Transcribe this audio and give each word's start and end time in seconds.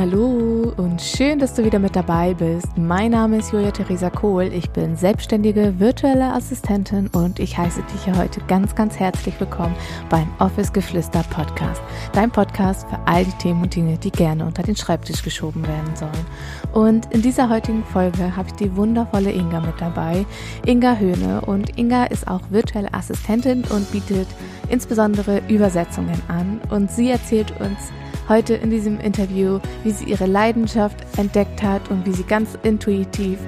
Hallo 0.00 0.72
und 0.78 1.02
schön, 1.02 1.38
dass 1.38 1.52
du 1.52 1.62
wieder 1.62 1.78
mit 1.78 1.94
dabei 1.94 2.32
bist. 2.32 2.66
Mein 2.78 3.10
Name 3.10 3.36
ist 3.36 3.52
Julia 3.52 3.70
Theresa 3.70 4.08
Kohl. 4.08 4.44
Ich 4.44 4.70
bin 4.70 4.96
selbstständige 4.96 5.78
virtuelle 5.78 6.32
Assistentin 6.32 7.08
und 7.08 7.38
ich 7.38 7.58
heiße 7.58 7.82
dich 7.82 8.04
hier 8.06 8.16
heute 8.16 8.40
ganz, 8.48 8.74
ganz 8.74 8.98
herzlich 8.98 9.38
willkommen 9.38 9.76
beim 10.08 10.26
Office 10.38 10.72
Geflüster 10.72 11.22
Podcast. 11.28 11.82
Dein 12.14 12.30
Podcast 12.30 12.88
für 12.88 12.98
all 13.04 13.26
die 13.26 13.32
Themen 13.32 13.64
und 13.64 13.76
Dinge, 13.76 13.98
die 13.98 14.10
gerne 14.10 14.46
unter 14.46 14.62
den 14.62 14.74
Schreibtisch 14.74 15.22
geschoben 15.22 15.68
werden 15.68 15.94
sollen. 15.94 16.26
Und 16.72 17.12
in 17.12 17.20
dieser 17.20 17.50
heutigen 17.50 17.84
Folge 17.84 18.34
habe 18.34 18.48
ich 18.48 18.54
die 18.54 18.74
wundervolle 18.74 19.30
Inga 19.30 19.60
mit 19.60 19.78
dabei. 19.82 20.24
Inga 20.64 20.96
Höhne. 20.96 21.42
Und 21.42 21.78
Inga 21.78 22.04
ist 22.04 22.26
auch 22.26 22.40
virtuelle 22.48 22.94
Assistentin 22.94 23.64
und 23.68 23.92
bietet 23.92 24.28
insbesondere 24.70 25.42
Übersetzungen 25.48 26.22
an. 26.28 26.58
Und 26.70 26.90
sie 26.90 27.10
erzählt 27.10 27.52
uns, 27.60 27.92
heute 28.30 28.54
in 28.54 28.70
diesem 28.70 28.98
Interview, 29.00 29.58
wie 29.84 29.90
sie 29.90 30.06
ihre 30.06 30.26
Leidenschaft 30.26 30.96
entdeckt 31.18 31.62
hat 31.62 31.90
und 31.90 32.06
wie 32.06 32.12
sie 32.12 32.22
ganz 32.22 32.56
intuitiv, 32.62 33.38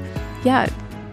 ja, 0.44 0.66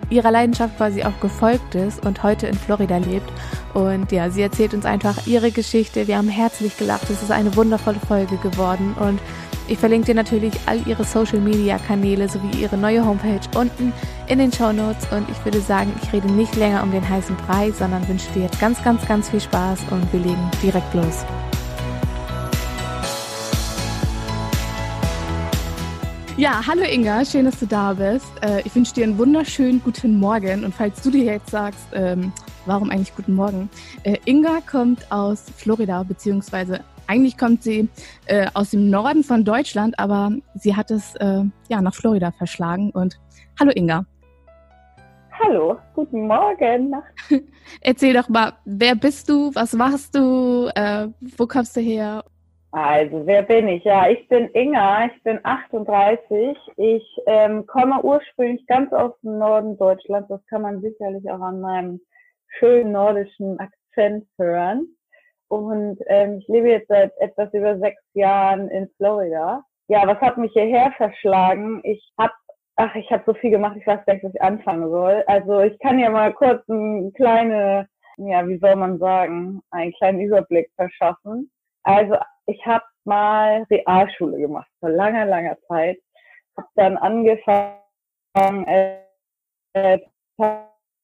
ihrer 0.09 0.31
Leidenschaft 0.31 0.75
quasi 0.75 1.03
auch 1.03 1.17
gefolgt 1.21 1.75
ist 1.75 2.03
und 2.05 2.23
heute 2.23 2.47
in 2.47 2.55
Florida 2.55 2.97
lebt. 2.97 3.31
Und 3.73 4.11
ja, 4.11 4.29
sie 4.31 4.41
erzählt 4.41 4.73
uns 4.73 4.85
einfach 4.85 5.27
ihre 5.27 5.51
Geschichte. 5.51 6.07
Wir 6.07 6.17
haben 6.17 6.27
herzlich 6.27 6.77
gelacht. 6.77 7.09
Es 7.09 7.21
ist 7.21 7.31
eine 7.31 7.55
wundervolle 7.55 7.99
Folge 7.99 8.37
geworden 8.37 8.95
und 8.99 9.19
ich 9.67 9.77
verlinke 9.77 10.07
dir 10.07 10.15
natürlich 10.15 10.53
all 10.65 10.81
ihre 10.87 11.03
Social 11.03 11.39
Media 11.39 11.77
Kanäle 11.77 12.27
sowie 12.27 12.59
ihre 12.59 12.75
neue 12.75 13.05
Homepage 13.05 13.39
unten 13.55 13.93
in 14.25 14.39
den 14.39 14.51
Show 14.51 14.71
Notes. 14.71 15.05
Und 15.11 15.29
ich 15.29 15.45
würde 15.45 15.61
sagen, 15.61 15.93
ich 16.01 16.11
rede 16.11 16.31
nicht 16.31 16.55
länger 16.55 16.81
um 16.81 16.91
den 16.91 17.07
heißen 17.07 17.37
Brei, 17.45 17.69
sondern 17.71 18.07
wünsche 18.07 18.31
dir 18.33 18.43
jetzt 18.43 18.59
ganz, 18.59 18.83
ganz, 18.83 19.07
ganz 19.07 19.29
viel 19.29 19.41
Spaß 19.41 19.81
und 19.91 20.11
wir 20.11 20.21
legen 20.21 20.49
direkt 20.63 20.91
los. 20.95 21.23
Ja, 26.39 26.65
hallo 26.65 26.83
Inga, 26.83 27.25
schön, 27.25 27.43
dass 27.43 27.59
du 27.59 27.65
da 27.65 27.91
bist. 27.91 28.31
Äh, 28.41 28.61
ich 28.63 28.73
wünsche 28.73 28.93
dir 28.93 29.03
einen 29.03 29.17
wunderschönen 29.17 29.81
guten 29.83 30.17
Morgen. 30.17 30.63
Und 30.63 30.73
falls 30.73 31.01
du 31.01 31.11
dir 31.11 31.25
jetzt 31.25 31.49
sagst, 31.49 31.85
ähm, 31.91 32.31
warum 32.65 32.91
eigentlich 32.91 33.13
guten 33.13 33.35
Morgen? 33.35 33.69
Äh, 34.03 34.19
Inga 34.23 34.61
kommt 34.61 35.11
aus 35.11 35.43
Florida, 35.57 36.01
beziehungsweise 36.03 36.79
eigentlich 37.07 37.37
kommt 37.37 37.63
sie 37.63 37.89
äh, 38.27 38.47
aus 38.53 38.69
dem 38.69 38.89
Norden 38.89 39.25
von 39.25 39.43
Deutschland, 39.43 39.99
aber 39.99 40.31
sie 40.55 40.77
hat 40.77 40.91
es 40.91 41.13
ja 41.19 41.81
nach 41.81 41.93
Florida 41.93 42.31
verschlagen. 42.31 42.91
Und 42.91 43.19
hallo 43.59 43.73
Inga. 43.75 44.05
Hallo, 45.43 45.77
guten 45.93 46.25
Morgen. 46.25 46.95
Erzähl 47.81 48.13
doch 48.13 48.29
mal, 48.29 48.53
wer 48.63 48.95
bist 48.95 49.27
du, 49.27 49.53
was 49.55 49.73
machst 49.73 50.15
du, 50.15 50.69
wo 51.37 51.47
kommst 51.47 51.75
du 51.75 51.81
her? 51.81 52.23
Also, 52.71 53.25
wer 53.25 53.41
bin 53.43 53.67
ich? 53.67 53.83
Ja, 53.83 54.09
ich 54.09 54.27
bin 54.27 54.49
Inga, 54.53 55.07
ich 55.07 55.23
bin 55.23 55.39
38. 55.43 56.57
Ich 56.77 57.21
ähm, 57.25 57.65
komme 57.65 58.01
ursprünglich 58.03 58.65
ganz 58.67 58.93
aus 58.93 59.19
dem 59.21 59.39
Norden 59.39 59.77
Deutschlands. 59.77 60.29
Das 60.29 60.45
kann 60.47 60.61
man 60.61 60.81
sicherlich 60.81 61.29
auch 61.31 61.41
an 61.41 61.61
meinem 61.61 61.99
schönen 62.59 62.91
nordischen 62.91 63.59
Akzent 63.59 64.27
hören. 64.37 64.87
Und 65.47 65.97
ähm, 66.07 66.37
ich 66.39 66.47
lebe 66.47 66.69
jetzt 66.69 66.89
seit 66.89 67.11
etwas 67.17 67.51
über 67.53 67.79
sechs 67.79 68.01
Jahren 68.13 68.69
in 68.69 68.87
Florida. 68.97 69.63
Ja, 69.87 70.05
was 70.05 70.19
hat 70.21 70.37
mich 70.37 70.51
hierher 70.53 70.91
verschlagen? 70.97 71.81
Ich 71.83 72.13
habe 72.19 72.33
ach, 72.79 72.95
ich 72.95 73.11
habe 73.11 73.23
so 73.25 73.33
viel 73.33 73.51
gemacht, 73.51 73.75
ich 73.77 73.85
weiß 73.85 74.05
gar 74.05 74.13
nicht, 74.13 74.23
was 74.23 74.33
ich 74.33 74.41
anfangen 74.41 74.89
soll. 74.89 75.23
Also 75.27 75.59
ich 75.59 75.77
kann 75.79 75.99
ja 75.99 76.09
mal 76.09 76.33
kurz 76.33 76.67
einen 76.69 77.11
kleine, 77.13 77.87
ja, 78.17 78.47
wie 78.47 78.57
soll 78.57 78.75
man 78.77 78.99
sagen, 78.99 79.61
einen 79.71 79.91
kleinen 79.93 80.21
Überblick 80.21 80.71
verschaffen. 80.75 81.51
Also 81.83 82.15
ich 82.49 82.65
habe 82.65 82.85
mal 83.05 83.63
Realschule 83.69 84.37
gemacht, 84.37 84.69
vor 84.79 84.89
langer, 84.89 85.25
langer 85.25 85.57
Zeit. 85.67 85.99
Habe 86.57 86.67
dann 86.75 86.97
angefangen, 86.97 88.65
äh, 88.65 89.99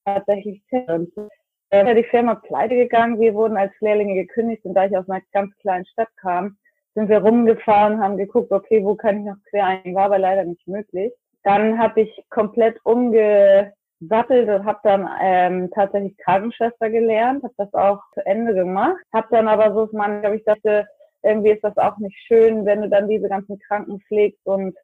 tatsächlich 0.06 0.62
äh, 0.72 1.96
die 1.96 2.04
Firma 2.04 2.36
pleite 2.36 2.76
gegangen. 2.76 3.20
Wir 3.20 3.34
wurden 3.34 3.58
als 3.58 3.74
Lehrlinge 3.80 4.16
gekündigt 4.16 4.66
und 4.66 4.74
da 4.74 4.86
ich 4.86 4.98
aus 4.98 5.10
einer 5.10 5.22
ganz 5.32 5.56
kleinen 5.58 5.86
Stadt 5.86 6.10
kam, 6.18 6.58
sind 6.96 7.10
wir 7.10 7.20
rumgefahren, 7.20 8.02
haben 8.02 8.18
geguckt, 8.18 8.52
okay, 8.52 8.84
wo 8.84 8.96
kann 8.96 9.20
ich 9.20 9.26
noch 9.26 9.36
quer 9.50 9.66
ein, 9.66 9.96
war 9.96 10.06
aber 10.06 10.20
leider 10.20 10.46
nicht 10.46 10.68
möglich. 10.68 11.14
Dann 11.44 11.78
habe 11.78 12.02
ich 12.02 12.24
komplett 12.30 12.78
umgesattelt 12.86 14.50
und 14.50 14.66
habe 14.66 14.80
dann 14.84 15.10
ähm, 15.22 15.70
tatsächlich 15.72 16.18
Krankenschwester 16.18 16.90
gelernt, 16.90 17.44
habe 17.44 17.54
das 17.58 17.74
auch 17.74 18.02
zu 18.14 18.26
Ende 18.26 18.54
gemacht, 18.54 18.98
habe 19.14 19.28
dann 19.32 19.48
aber 19.48 19.74
so, 19.74 19.90
man, 19.96 20.22
glaube 20.22 20.38
ich, 20.38 20.46
dachte, 20.46 20.88
irgendwie 21.26 21.52
ist 21.52 21.64
das 21.64 21.78
auch 21.78 21.98
nicht 21.98 22.18
schön, 22.28 22.66
wenn 22.66 22.82
du 22.82 22.90
dann 22.90 23.10
diese 23.10 23.28
ganzen 23.28 23.60
Kranken 23.60 24.00
pflegst 24.02 24.46
und 24.46 24.76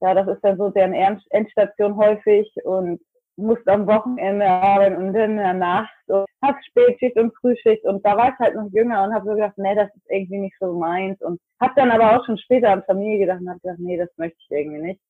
ja, 0.00 0.14
das 0.14 0.28
ist 0.28 0.42
dann 0.42 0.58
so 0.58 0.68
deren 0.68 0.92
Endstation 0.92 1.96
häufig 1.96 2.52
und 2.64 3.00
musst 3.36 3.66
am 3.68 3.86
Wochenende 3.86 4.46
arbeiten 4.46 4.96
und 4.96 5.12
dann 5.14 5.32
in 5.32 5.36
der 5.36 5.52
Nacht 5.52 5.94
und 6.08 6.26
hast 6.42 6.64
Spätschicht 6.66 7.16
und 7.16 7.34
Frühschicht 7.36 7.84
und 7.84 8.04
da 8.04 8.16
war 8.16 8.30
ich 8.30 8.38
halt 8.38 8.54
noch 8.54 8.70
jünger 8.72 9.04
und 9.04 9.14
habe 9.14 9.26
so 9.26 9.34
gedacht, 9.34 9.56
nee, 9.56 9.74
das 9.74 9.94
ist 9.94 10.10
irgendwie 10.10 10.38
nicht 10.38 10.56
so 10.58 10.72
meins 10.72 11.20
und 11.22 11.40
habe 11.60 11.72
dann 11.76 11.90
aber 11.90 12.16
auch 12.16 12.24
schon 12.26 12.38
später 12.38 12.70
an 12.70 12.82
Familie 12.84 13.20
gedacht 13.20 13.40
und 13.40 13.48
habe 13.48 13.60
gedacht, 13.60 13.78
nee, 13.78 13.96
das 13.96 14.08
möchte 14.16 14.38
ich 14.40 14.50
irgendwie 14.50 14.82
nicht. 14.82 15.00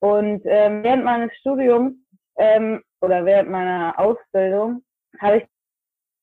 Und 0.00 0.42
ähm, 0.44 0.82
während 0.82 1.04
meines 1.04 1.32
Studiums 1.36 1.94
ähm, 2.36 2.82
oder 3.00 3.24
während 3.24 3.50
meiner 3.50 3.98
Ausbildung 3.98 4.82
habe 5.20 5.38
ich 5.38 5.44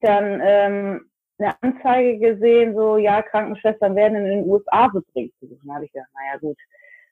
dann 0.02 0.42
ähm, 0.44 1.09
eine 1.40 1.56
Anzeige 1.62 2.18
gesehen, 2.20 2.76
so, 2.76 2.98
ja, 2.98 3.22
Krankenschwestern 3.22 3.96
werden 3.96 4.18
in 4.18 4.26
den 4.26 4.50
USA 4.50 4.88
bedingt. 4.88 5.34
Dann 5.42 5.76
habe 5.76 5.86
ich 5.86 5.92
gedacht, 5.92 6.10
naja 6.14 6.40
gut, 6.40 6.58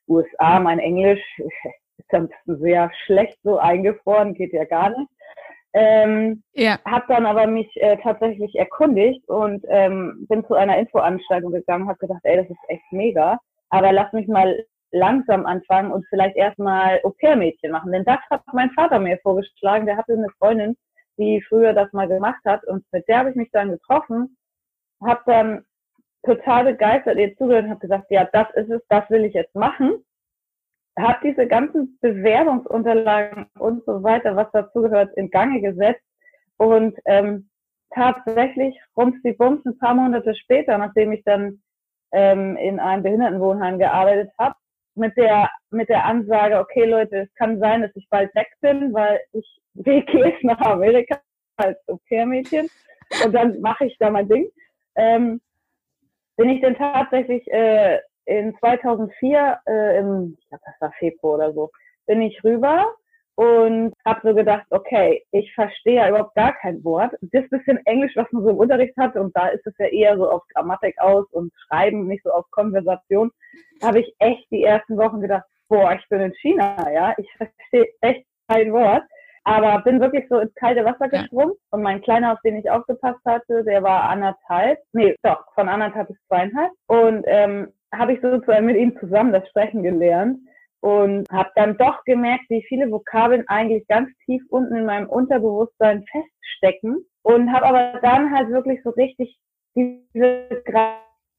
USA, 0.08 0.60
mein 0.60 0.78
Englisch 0.78 1.22
ist 1.38 2.08
dann 2.10 2.28
sehr 2.46 2.90
schlecht 3.04 3.38
so 3.42 3.58
eingefroren, 3.58 4.34
geht 4.34 4.52
ja 4.52 4.64
gar 4.64 4.90
nicht. 4.90 5.10
Ähm, 5.74 6.42
ja. 6.54 6.78
Habe 6.86 7.04
dann 7.08 7.26
aber 7.26 7.46
mich 7.46 7.70
äh, 7.76 7.98
tatsächlich 7.98 8.54
erkundigt 8.54 9.28
und 9.28 9.64
ähm, 9.68 10.26
bin 10.28 10.44
zu 10.46 10.54
einer 10.54 10.78
Infoanstaltung 10.78 11.52
gegangen, 11.52 11.88
habe 11.88 11.98
gedacht, 11.98 12.20
ey, 12.22 12.36
das 12.36 12.48
ist 12.48 12.68
echt 12.68 12.90
mega, 12.90 13.38
aber 13.68 13.92
lass 13.92 14.12
mich 14.12 14.26
mal 14.28 14.64
langsam 14.90 15.44
anfangen 15.44 15.92
und 15.92 16.06
vielleicht 16.08 16.36
erstmal 16.36 17.00
Au-pair-Mädchen 17.04 17.70
machen. 17.70 17.92
Denn 17.92 18.04
das 18.04 18.18
hat 18.30 18.42
mein 18.54 18.70
Vater 18.70 18.98
mir 18.98 19.18
vorgeschlagen, 19.18 19.84
der 19.84 19.98
hatte 19.98 20.14
eine 20.14 20.30
Freundin, 20.38 20.76
die 21.18 21.42
früher 21.42 21.72
das 21.72 21.92
mal 21.92 22.08
gemacht 22.08 22.42
hat. 22.44 22.64
Und 22.64 22.84
mit 22.92 23.06
der 23.08 23.18
habe 23.18 23.30
ich 23.30 23.36
mich 23.36 23.50
dann 23.50 23.70
getroffen, 23.70 24.36
habe 25.04 25.22
dann 25.26 25.64
total 26.24 26.64
begeistert 26.64 27.18
ihr 27.18 27.36
zugehört 27.36 27.64
und 27.64 27.70
habe 27.70 27.80
gesagt, 27.80 28.06
ja, 28.10 28.24
das 28.24 28.48
ist 28.54 28.70
es, 28.70 28.82
das 28.88 29.08
will 29.10 29.24
ich 29.24 29.34
jetzt 29.34 29.54
machen. 29.54 30.04
Habe 30.98 31.18
diese 31.22 31.46
ganzen 31.46 31.98
Bewerbungsunterlagen 32.00 33.46
und 33.58 33.84
so 33.84 34.02
weiter, 34.02 34.34
was 34.34 34.50
dazugehört, 34.52 35.16
in 35.16 35.30
Gange 35.30 35.60
gesetzt 35.60 36.02
und 36.56 36.98
ähm, 37.04 37.48
tatsächlich 37.94 38.76
rums 38.96 39.16
die 39.22 39.32
Bums 39.32 39.64
ein 39.64 39.78
paar 39.78 39.94
Monate 39.94 40.34
später, 40.34 40.76
nachdem 40.76 41.12
ich 41.12 41.22
dann 41.24 41.62
ähm, 42.12 42.56
in 42.56 42.80
einem 42.80 43.02
Behindertenwohnheim 43.02 43.78
gearbeitet 43.78 44.30
habe, 44.38 44.56
mit 44.94 45.16
der 45.16 45.50
mit 45.70 45.88
der 45.88 46.04
Ansage, 46.04 46.58
okay 46.58 46.84
Leute, 46.84 47.18
es 47.18 47.34
kann 47.34 47.58
sein, 47.58 47.82
dass 47.82 47.94
ich 47.94 48.08
bald 48.10 48.34
weg 48.34 48.48
bin, 48.60 48.92
weil 48.92 49.20
ich 49.32 49.60
gehe 49.74 50.04
jetzt 50.12 50.44
nach 50.44 50.60
Amerika 50.60 51.20
als 51.56 51.78
Au-pair-Mädchen 51.88 52.68
und 53.24 53.32
dann 53.32 53.60
mache 53.60 53.86
ich 53.86 53.96
da 53.98 54.10
mein 54.10 54.28
Ding. 54.28 54.48
Ähm, 54.96 55.40
bin 56.36 56.50
ich 56.50 56.62
dann 56.62 56.76
tatsächlich 56.76 57.46
äh, 57.50 57.98
in 58.26 58.56
2004, 58.58 59.60
äh, 59.66 59.98
im, 59.98 60.36
ich 60.38 60.48
glaube, 60.48 60.62
das 60.66 60.80
war 60.80 60.92
Februar 60.98 61.34
oder 61.34 61.52
so, 61.52 61.70
bin 62.06 62.22
ich 62.22 62.42
rüber 62.44 62.94
und 63.38 63.94
habe 64.04 64.20
so 64.24 64.34
gedacht, 64.34 64.66
okay, 64.70 65.24
ich 65.30 65.54
verstehe 65.54 65.96
ja 65.96 66.08
überhaupt 66.08 66.34
gar 66.34 66.54
kein 66.54 66.82
Wort. 66.82 67.12
Das 67.20 67.48
bisschen 67.48 67.78
Englisch, 67.86 68.16
was 68.16 68.26
man 68.32 68.42
so 68.42 68.50
im 68.50 68.56
Unterricht 68.56 68.96
hat, 68.96 69.14
und 69.16 69.34
da 69.36 69.48
ist 69.48 69.64
es 69.66 69.74
ja 69.78 69.86
eher 69.86 70.16
so 70.16 70.28
auf 70.28 70.42
Grammatik 70.48 71.00
aus 71.00 71.24
und 71.30 71.52
Schreiben, 71.66 72.08
nicht 72.08 72.24
so 72.24 72.30
auf 72.30 72.50
Konversation, 72.50 73.30
habe 73.80 74.00
ich 74.00 74.12
echt 74.18 74.44
die 74.50 74.64
ersten 74.64 74.96
Wochen 74.96 75.20
gedacht, 75.20 75.44
boah, 75.68 75.92
ich 75.92 76.08
bin 76.08 76.20
in 76.20 76.34
China, 76.34 76.90
ja, 76.92 77.14
ich 77.18 77.28
verstehe 77.36 77.92
echt 78.00 78.26
kein 78.48 78.72
Wort. 78.72 79.02
Aber 79.44 79.80
bin 79.82 79.98
wirklich 79.98 80.26
so 80.28 80.40
ins 80.40 80.54
kalte 80.56 80.84
Wasser 80.84 81.08
gesprungen 81.08 81.54
ja. 81.54 81.66
und 81.70 81.82
mein 81.82 82.02
Kleiner, 82.02 82.34
auf 82.34 82.40
den 82.44 82.56
ich 82.56 82.70
aufgepasst 82.70 83.24
hatte, 83.24 83.64
der 83.64 83.82
war 83.82 84.02
anderthalb, 84.02 84.78
nee, 84.92 85.16
doch, 85.22 85.42
von 85.54 85.70
anderthalb 85.70 86.08
bis 86.08 86.18
zweieinhalb. 86.26 86.70
Und 86.86 87.24
ähm, 87.26 87.72
habe 87.94 88.12
ich 88.12 88.20
sozusagen 88.20 88.66
mit 88.66 88.76
ihm 88.76 88.94
zusammen 88.98 89.32
das 89.32 89.48
Sprechen 89.48 89.82
gelernt 89.82 90.38
und 90.80 91.26
habe 91.32 91.50
dann 91.56 91.78
doch 91.78 92.04
gemerkt, 92.04 92.44
wie 92.48 92.64
viele 92.68 92.90
Vokabeln 92.90 93.44
eigentlich 93.48 93.86
ganz 93.88 94.10
tief 94.26 94.42
unten 94.50 94.76
in 94.76 94.84
meinem 94.84 95.08
Unterbewusstsein 95.08 96.04
feststecken 96.04 97.06
und 97.22 97.52
habe 97.52 97.66
aber 97.66 98.00
dann 98.02 98.34
halt 98.34 98.50
wirklich 98.50 98.80
so 98.82 98.90
richtig 98.90 99.38
diese 99.74 100.62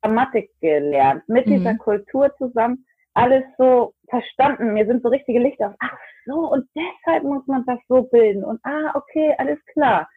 Grammatik 0.02 0.50
gelernt, 0.62 1.28
mit 1.28 1.46
mhm. 1.46 1.52
dieser 1.52 1.76
Kultur 1.76 2.36
zusammen, 2.38 2.86
alles 3.14 3.44
so 3.58 3.94
verstanden. 4.10 4.74
Mir 4.74 4.86
sind 4.86 5.04
so 5.04 5.10
richtige 5.10 5.40
Lichter. 5.40 5.76
Ach 5.80 5.98
so, 6.26 6.52
und 6.52 6.68
deshalb 6.76 7.24
muss 7.24 7.46
man 7.48 7.66
das 7.66 7.80
so 7.88 8.04
bilden. 8.04 8.44
Und 8.44 8.60
ah, 8.64 8.92
okay, 8.94 9.34
alles 9.38 9.60
klar. 9.74 10.08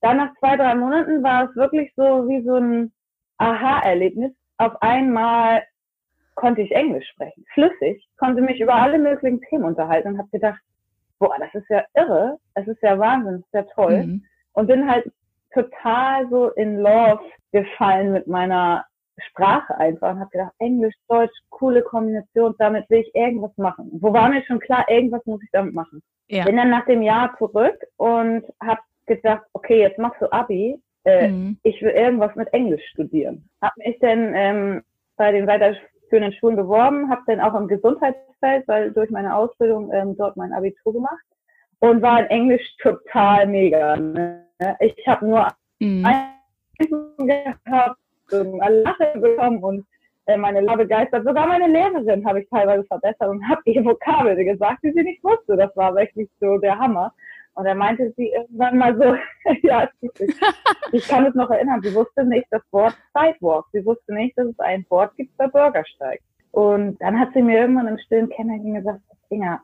Dann 0.00 0.16
nach 0.16 0.34
zwei, 0.38 0.56
drei 0.56 0.74
Monaten 0.74 1.22
war 1.22 1.48
es 1.48 1.56
wirklich 1.56 1.92
so 1.96 2.28
wie 2.28 2.42
so 2.42 2.56
ein 2.56 2.92
Aha-Erlebnis. 3.38 4.32
Auf 4.58 4.80
einmal 4.82 5.62
konnte 6.34 6.62
ich 6.62 6.72
Englisch 6.72 7.06
sprechen, 7.10 7.44
flüssig, 7.52 8.08
konnte 8.16 8.40
mich 8.40 8.60
über 8.60 8.74
alle 8.74 8.98
möglichen 8.98 9.40
Themen 9.42 9.64
unterhalten 9.64 10.08
und 10.08 10.18
habe 10.18 10.28
gedacht, 10.30 10.60
boah, 11.18 11.36
das 11.38 11.54
ist 11.54 11.68
ja 11.68 11.84
irre, 11.94 12.38
es 12.54 12.66
ist 12.66 12.82
ja 12.82 12.98
Wahnsinn, 12.98 13.34
es 13.34 13.40
ist 13.40 13.54
ja 13.54 13.62
toll. 13.74 14.06
Mhm. 14.06 14.24
Und 14.52 14.66
bin 14.66 14.90
halt 14.90 15.10
total 15.52 16.28
so 16.30 16.48
in 16.50 16.78
Love 16.78 17.20
gefallen 17.52 18.12
mit 18.12 18.26
meiner 18.26 18.84
Sprache 19.20 19.76
einfach 19.76 20.12
und 20.12 20.20
habe 20.20 20.30
gedacht, 20.30 20.52
Englisch, 20.58 20.94
Deutsch, 21.08 21.36
coole 21.50 21.82
Kombination, 21.82 22.54
damit 22.58 22.88
will 22.90 23.00
ich 23.00 23.14
irgendwas 23.14 23.56
machen. 23.56 23.90
Wo 24.00 24.12
war 24.12 24.28
mir 24.28 24.42
schon 24.44 24.60
klar, 24.60 24.84
irgendwas 24.88 25.24
muss 25.26 25.42
ich 25.42 25.50
damit 25.52 25.74
machen. 25.74 26.02
Ja. 26.28 26.44
Bin 26.44 26.56
dann 26.56 26.70
nach 26.70 26.86
dem 26.86 27.02
Jahr 27.02 27.36
zurück 27.38 27.76
und 27.96 28.44
habe 28.62 28.80
gedacht, 29.06 29.42
okay, 29.52 29.80
jetzt 29.80 29.98
machst 29.98 30.20
du 30.20 30.32
Abi, 30.32 30.80
äh, 31.04 31.28
mhm. 31.28 31.58
ich 31.62 31.80
will 31.82 31.90
irgendwas 31.90 32.34
mit 32.36 32.52
Englisch 32.52 32.84
studieren. 32.92 33.48
Habe 33.60 33.74
mich 33.78 33.98
dann 34.00 34.32
ähm, 34.34 34.82
bei 35.16 35.32
den 35.32 35.46
weiterführenden 35.46 36.32
Schulen 36.34 36.56
beworben, 36.56 37.10
habe 37.10 37.22
dann 37.26 37.40
auch 37.40 37.54
im 37.54 37.68
Gesundheitsfeld, 37.68 38.66
weil 38.68 38.92
durch 38.92 39.10
meine 39.10 39.34
Ausbildung 39.34 39.92
ähm, 39.92 40.16
dort 40.16 40.36
mein 40.36 40.52
Abitur 40.52 40.92
gemacht 40.92 41.24
und 41.80 42.02
war 42.02 42.20
in 42.20 42.26
Englisch 42.26 42.76
total 42.78 43.46
mega. 43.46 43.96
Ne? 43.96 44.46
Ich 44.80 45.06
habe 45.06 45.26
nur 45.26 45.48
mhm. 45.80 46.06
einen 46.06 47.26
gehabt, 47.26 47.98
alle 48.32 48.82
Lache 48.82 49.18
bekommen 49.18 49.62
und 49.62 49.86
äh, 50.26 50.36
meine 50.36 50.60
Lehrer 50.60 50.76
begeistert. 50.76 51.24
Sogar 51.24 51.46
meine 51.46 51.66
Lehrerin 51.66 52.26
habe 52.26 52.42
ich 52.42 52.48
teilweise 52.48 52.84
verbessert 52.84 53.28
und 53.28 53.46
habe 53.48 53.62
ihr 53.64 53.84
Vokabel 53.84 54.36
gesagt, 54.44 54.82
die 54.82 54.92
sie 54.92 55.02
nicht 55.02 55.22
wusste. 55.24 55.56
Das 55.56 55.74
war 55.76 55.94
wirklich 55.94 56.28
so 56.40 56.58
der 56.58 56.78
Hammer. 56.78 57.12
Und 57.54 57.66
er 57.66 57.74
meinte 57.74 58.12
sie 58.16 58.28
irgendwann 58.28 58.78
mal 58.78 58.96
so, 58.96 59.16
ja, 59.66 59.88
ich 60.92 61.08
kann 61.08 61.26
es 61.26 61.34
noch 61.34 61.50
erinnern, 61.50 61.80
sie 61.82 61.94
wusste 61.94 62.24
nicht 62.24 62.46
das 62.50 62.62
Wort 62.70 62.96
Sidewalk. 63.12 63.66
Sie 63.72 63.84
wusste 63.84 64.14
nicht, 64.14 64.38
dass 64.38 64.46
es 64.46 64.58
ein 64.60 64.86
Wort 64.88 65.16
gibt 65.16 65.36
bei 65.36 65.46
Bürgersteig. 65.48 66.20
Und 66.52 67.00
dann 67.00 67.18
hat 67.18 67.32
sie 67.34 67.42
mir 67.42 67.60
irgendwann 67.60 67.88
im 67.88 67.98
stillen 67.98 68.28
Kennenlernen 68.28 68.74
gesagt, 68.74 69.00
Inga, 69.30 69.60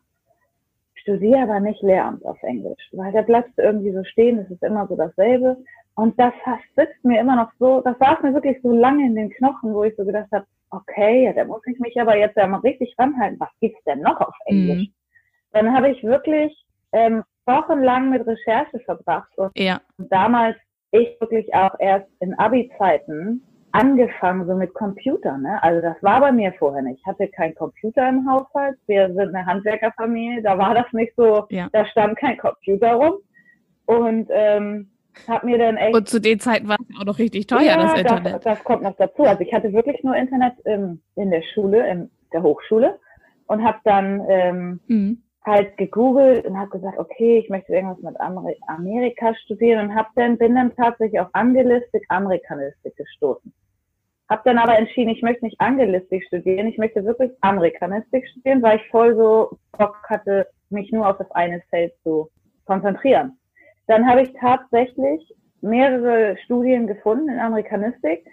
studiere 0.95 1.43
aber 1.43 1.61
nicht 1.61 1.83
Lehramt 1.83 2.25
auf 2.25 2.43
Englisch, 2.43 2.89
weil 2.93 3.13
der 3.13 3.23
bleibt 3.23 3.51
irgendwie 3.57 3.93
so 3.93 4.03
stehen, 4.05 4.39
es 4.39 4.51
ist 4.51 4.63
immer 4.63 4.87
so 4.89 4.97
dasselbe. 4.97 5.57
Und 5.97 6.19
das 6.21 6.33
sitzt 6.77 7.05
mir 7.05 7.21
immer 7.21 7.37
noch 7.37 7.51
so, 7.59 7.81
das 7.81 7.99
saß 7.99 8.23
mir 8.23 8.35
wirklich 8.35 8.59
so 8.63 8.71
lange 8.71 9.07
in 9.07 9.15
den 9.15 9.31
Knochen, 9.31 9.73
wo 9.73 9.83
ich 9.83 9.97
so 9.97 10.05
gedacht 10.05 10.29
habe, 10.31 10.47
okay, 10.71 11.25
ja, 11.25 11.33
da 11.33 11.45
muss 11.45 11.63
ich 11.67 11.79
mich 11.79 11.99
aber 11.99 12.17
jetzt 12.17 12.37
ja 12.37 12.47
mal 12.47 12.59
richtig 12.59 12.95
ranhalten, 12.99 13.41
was 13.41 13.49
gibt's 13.61 13.83
denn 13.85 14.01
noch 14.01 14.21
auf 14.21 14.35
Englisch? 14.45 14.89
Mhm. 14.89 14.95
Dann 15.53 15.75
habe 15.75 15.91
ich 15.91 16.05
wirklich 16.05 16.67
ähm, 16.93 17.23
wochenlang 17.47 18.11
mit 18.11 18.27
Recherche 18.27 18.79
verbracht 18.81 19.31
und 19.39 19.51
ja. 19.57 19.81
damals 19.97 20.57
ich 20.91 21.19
wirklich 21.19 21.53
auch 21.55 21.75
erst 21.79 22.09
in 22.21 22.35
Abi-Zeiten 22.35 23.43
angefangen 23.73 24.47
so 24.47 24.55
mit 24.55 24.73
Computer, 24.75 25.37
ne? 25.39 25.63
Also 25.63 25.81
das 25.83 25.97
war 26.03 26.21
bei 26.21 26.33
mir 26.33 26.53
vorher 26.59 26.83
nicht. 26.83 27.01
Ich 27.01 27.07
hatte 27.07 27.29
keinen 27.29 27.55
Computer 27.55 28.09
im 28.09 28.29
Haushalt. 28.29 28.77
Wir 28.87 29.09
sind 29.09 29.35
eine 29.35 29.45
Handwerkerfamilie, 29.45 30.43
da 30.43 30.57
war 30.59 30.75
das 30.75 30.91
nicht 30.93 31.13
so, 31.17 31.47
ja. 31.51 31.69
da 31.73 31.85
stand 31.87 32.19
kein 32.19 32.39
Computer 32.39 32.95
rum. 32.95 33.15
Und 33.87 34.29
ähm, 34.31 34.91
hab 35.29 35.45
mir 35.45 35.59
dann 35.59 35.77
echt. 35.77 35.95
Und 35.95 36.09
zu 36.09 36.21
den 36.21 36.39
Zeiten 36.41 36.69
war 36.69 36.77
es 36.81 37.01
auch 37.01 37.05
noch 37.05 37.19
richtig 37.19 37.47
teuer, 37.47 37.63
ja, 37.63 37.77
das 37.77 37.99
Internet. 37.99 38.35
Das, 38.35 38.43
das 38.43 38.65
kommt 38.65 38.83
noch 38.83 38.97
dazu. 38.97 39.23
Also 39.25 39.43
ich 39.43 39.53
hatte 39.53 39.73
wirklich 39.73 40.03
nur 40.03 40.17
Internet 40.17 40.55
im, 40.65 41.01
in 41.15 41.31
der 41.31 41.43
Schule, 41.55 41.89
in 41.89 42.11
der 42.33 42.43
Hochschule 42.43 42.99
und 43.47 43.65
habe 43.65 43.79
dann 43.85 44.25
ähm, 44.29 44.81
mhm. 44.87 45.23
halt 45.45 45.77
gegoogelt 45.77 46.47
und 46.47 46.59
habe 46.59 46.71
gesagt, 46.71 46.99
okay, 46.99 47.39
ich 47.39 47.49
möchte 47.49 47.73
irgendwas 47.73 48.01
mit 48.03 48.21
Ameri 48.21 48.57
Amerika 48.67 49.35
studieren 49.35 49.89
und 49.89 49.95
hab 49.95 50.15
dann 50.15 50.39
bin 50.39 50.55
dann 50.55 50.75
tatsächlich 50.75 51.21
auf 51.21 51.29
Angelistik, 51.33 52.05
Amerikanistik 52.09 52.97
gestoßen. 52.97 53.53
Hab 54.29 54.43
dann 54.45 54.59
aber 54.59 54.77
entschieden, 54.77 55.11
ich 55.11 55.23
möchte 55.23 55.45
nicht 55.45 55.61
Angelistik 55.61 56.25
studieren, 56.27 56.67
ich 56.67 56.79
möchte 56.79 57.05
wirklich 57.05 57.31
Amerikanistik 57.43 58.27
studieren, 58.29 58.61
weil 58.63 58.79
ich 58.79 58.91
voll 58.91 59.15
so 59.15 59.57
Bock 59.79 59.97
hatte, 60.09 60.49
mich 60.69 60.91
nur 60.91 61.09
auf 61.09 61.19
das 61.19 61.31
eine 61.31 61.63
Feld 61.71 61.93
zu 62.03 62.29
konzentrieren. 62.65 63.39
Dann 63.87 64.09
habe 64.09 64.23
ich 64.23 64.33
tatsächlich 64.35 65.35
mehrere 65.61 66.37
Studien 66.45 66.87
gefunden 66.87 67.29
in 67.29 67.39
Amerikanistik. 67.39 68.27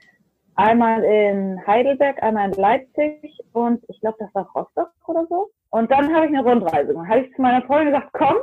Einmal 0.56 1.04
in 1.04 1.66
Heidelberg, 1.66 2.22
einmal 2.22 2.50
in 2.50 2.54
Leipzig 2.54 3.40
und 3.54 3.84
ich 3.88 4.00
glaube, 4.02 4.18
das 4.20 4.34
war 4.36 4.50
Rostock 4.56 4.92
oder 5.08 5.26
so. 5.28 5.50
Und 5.72 5.92
dann 5.92 6.14
habe 6.14 6.28
ich 6.28 6.32
eine 6.32 6.44
Rundreise 6.44 6.94
gemacht. 6.94 7.10
Habe 7.10 7.22
ich 7.22 7.36
zu 7.36 7.42
meiner 7.42 7.64
Freundin 7.64 7.94
gesagt, 7.94 8.10
komm, 8.14 8.36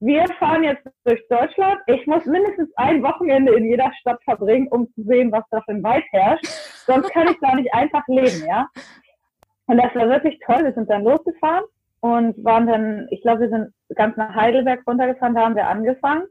wir 0.00 0.26
fahren 0.38 0.62
jetzt 0.62 0.86
durch 1.04 1.26
Deutschland. 1.28 1.78
Ich 1.86 2.06
muss 2.06 2.26
mindestens 2.26 2.68
ein 2.76 3.02
Wochenende 3.02 3.54
in 3.54 3.64
jeder 3.64 3.90
Stadt 4.00 4.22
verbringen, 4.24 4.68
um 4.68 4.86
zu 4.92 5.02
sehen, 5.04 5.32
was 5.32 5.44
da 5.50 5.62
für 5.62 5.72
ein 5.72 5.82
Wald 5.82 6.04
herrscht. 6.10 6.44
Sonst 6.86 7.10
kann 7.12 7.28
ich 7.28 7.38
da 7.40 7.54
nicht 7.54 7.72
einfach 7.72 8.06
leben, 8.06 8.44
ja. 8.46 8.68
Und 9.66 9.78
das 9.78 9.94
war 9.94 10.08
wirklich 10.10 10.38
toll. 10.44 10.64
Wir 10.64 10.74
sind 10.74 10.90
dann 10.90 11.04
losgefahren 11.04 11.64
und 12.00 12.44
waren 12.44 12.66
dann, 12.66 13.08
ich 13.10 13.22
glaube, 13.22 13.42
wir 13.42 13.48
sind 13.48 13.72
ganz 13.94 14.16
nach 14.18 14.34
Heidelberg 14.34 14.82
runtergefahren, 14.86 15.34
da 15.34 15.46
haben 15.46 15.56
wir 15.56 15.66
angefangen. 15.66 16.26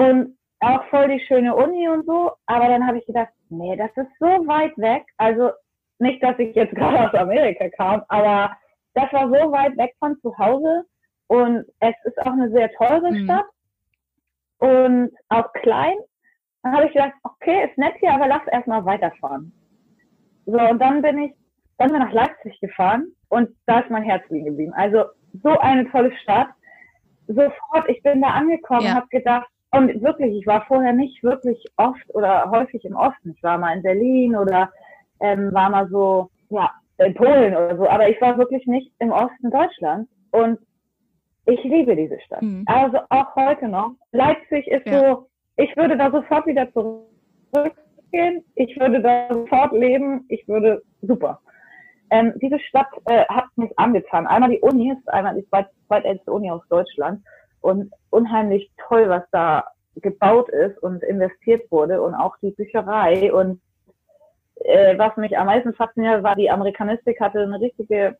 Und 0.00 0.38
auch 0.60 0.84
voll 0.86 1.08
die 1.08 1.24
schöne 1.26 1.54
Uni 1.54 1.86
und 1.88 2.06
so. 2.06 2.32
Aber 2.46 2.68
dann 2.68 2.86
habe 2.86 2.98
ich 2.98 3.06
gedacht, 3.06 3.28
nee, 3.50 3.76
das 3.76 3.90
ist 3.96 4.10
so 4.18 4.26
weit 4.26 4.76
weg. 4.78 5.04
Also 5.18 5.50
nicht, 5.98 6.22
dass 6.22 6.38
ich 6.38 6.54
jetzt 6.54 6.74
gerade 6.74 7.00
aus 7.00 7.14
Amerika 7.14 7.68
kam, 7.70 8.02
aber 8.08 8.56
das 8.94 9.12
war 9.12 9.28
so 9.28 9.52
weit 9.52 9.76
weg 9.76 9.94
von 9.98 10.18
zu 10.20 10.36
Hause. 10.38 10.84
Und 11.26 11.64
es 11.80 11.94
ist 12.04 12.18
auch 12.18 12.32
eine 12.32 12.50
sehr 12.50 12.72
teure 12.72 13.12
mhm. 13.12 13.24
Stadt 13.24 13.46
und 14.58 15.12
auch 15.28 15.52
klein. 15.52 15.96
Dann 16.62 16.74
habe 16.74 16.86
ich 16.86 16.92
gedacht, 16.92 17.12
okay, 17.22 17.66
ist 17.68 17.78
nett 17.78 17.94
hier, 18.00 18.12
aber 18.12 18.26
lass 18.26 18.46
erstmal 18.50 18.84
weiterfahren. 18.84 19.52
So, 20.46 20.58
und 20.58 20.78
dann 20.80 21.02
bin 21.02 21.18
ich, 21.18 21.32
dann 21.78 21.88
bin 21.88 22.00
ich 22.00 22.06
nach 22.06 22.12
Leipzig 22.12 22.58
gefahren 22.60 23.12
und 23.28 23.50
da 23.66 23.80
ist 23.80 23.90
mein 23.90 24.02
Herz 24.02 24.24
liegen 24.30 24.46
geblieben. 24.46 24.72
Also 24.74 25.04
so 25.42 25.58
eine 25.58 25.88
tolle 25.90 26.12
Stadt. 26.22 26.48
Sofort, 27.28 27.88
ich 27.88 28.02
bin 28.02 28.22
da 28.22 28.30
angekommen 28.30 28.82
ja. 28.82 28.90
und 28.90 28.96
habe 28.96 29.08
gedacht, 29.08 29.48
und 29.72 30.02
wirklich, 30.02 30.34
ich 30.36 30.46
war 30.46 30.64
vorher 30.66 30.92
nicht 30.92 31.22
wirklich 31.22 31.64
oft 31.76 32.14
oder 32.14 32.50
häufig 32.50 32.84
im 32.84 32.96
Osten. 32.96 33.34
Ich 33.36 33.42
war 33.42 33.56
mal 33.56 33.76
in 33.76 33.82
Berlin 33.82 34.36
oder 34.36 34.70
ähm, 35.20 35.52
war 35.52 35.70
mal 35.70 35.88
so, 35.88 36.30
ja, 36.48 36.70
in 36.98 37.14
Polen 37.14 37.54
oder 37.54 37.76
so, 37.76 37.88
aber 37.88 38.08
ich 38.08 38.20
war 38.20 38.36
wirklich 38.36 38.66
nicht 38.66 38.92
im 38.98 39.12
Osten 39.12 39.50
Deutschlands. 39.50 40.10
Und 40.32 40.58
ich 41.46 41.62
liebe 41.62 41.94
diese 41.96 42.20
Stadt. 42.20 42.42
Mhm. 42.42 42.64
Also 42.66 42.98
auch 43.08 43.34
heute 43.36 43.68
noch. 43.68 43.92
Leipzig 44.12 44.66
ist 44.66 44.86
ja. 44.86 45.00
so, 45.00 45.26
ich 45.56 45.74
würde 45.76 45.96
da 45.96 46.10
sofort 46.10 46.46
wieder 46.46 46.68
zurückgehen. 46.72 48.44
Ich 48.56 48.78
würde 48.78 49.00
da 49.00 49.28
sofort 49.32 49.72
leben. 49.72 50.24
Ich 50.28 50.46
würde, 50.48 50.82
super. 51.02 51.40
Ähm, 52.10 52.32
diese 52.42 52.58
Stadt 52.58 52.88
äh, 53.06 53.24
hat 53.26 53.46
mich 53.56 53.70
angetan. 53.78 54.26
Einmal 54.26 54.50
die 54.50 54.60
Uni 54.60 54.90
ist 54.90 55.08
einmal 55.08 55.36
die 55.36 55.46
zweit, 55.48 55.68
zweitälteste 55.86 56.32
Uni 56.32 56.50
aus 56.50 56.62
Deutschland 56.68 57.22
und 57.60 57.92
unheimlich 58.10 58.70
toll, 58.88 59.08
was 59.08 59.22
da 59.32 59.64
gebaut 59.96 60.48
ist 60.48 60.78
und 60.82 61.02
investiert 61.02 61.70
wurde 61.70 62.00
und 62.02 62.14
auch 62.14 62.36
die 62.38 62.52
Bücherei 62.52 63.32
und 63.32 63.60
äh, 64.64 64.96
was 64.98 65.16
mich 65.16 65.36
am 65.36 65.46
meisten 65.46 65.74
fasziniert 65.74 66.22
war, 66.22 66.36
die 66.36 66.50
Amerikanistik 66.50 67.20
hatte 67.20 67.40
eine 67.40 67.60
richtige 67.60 68.16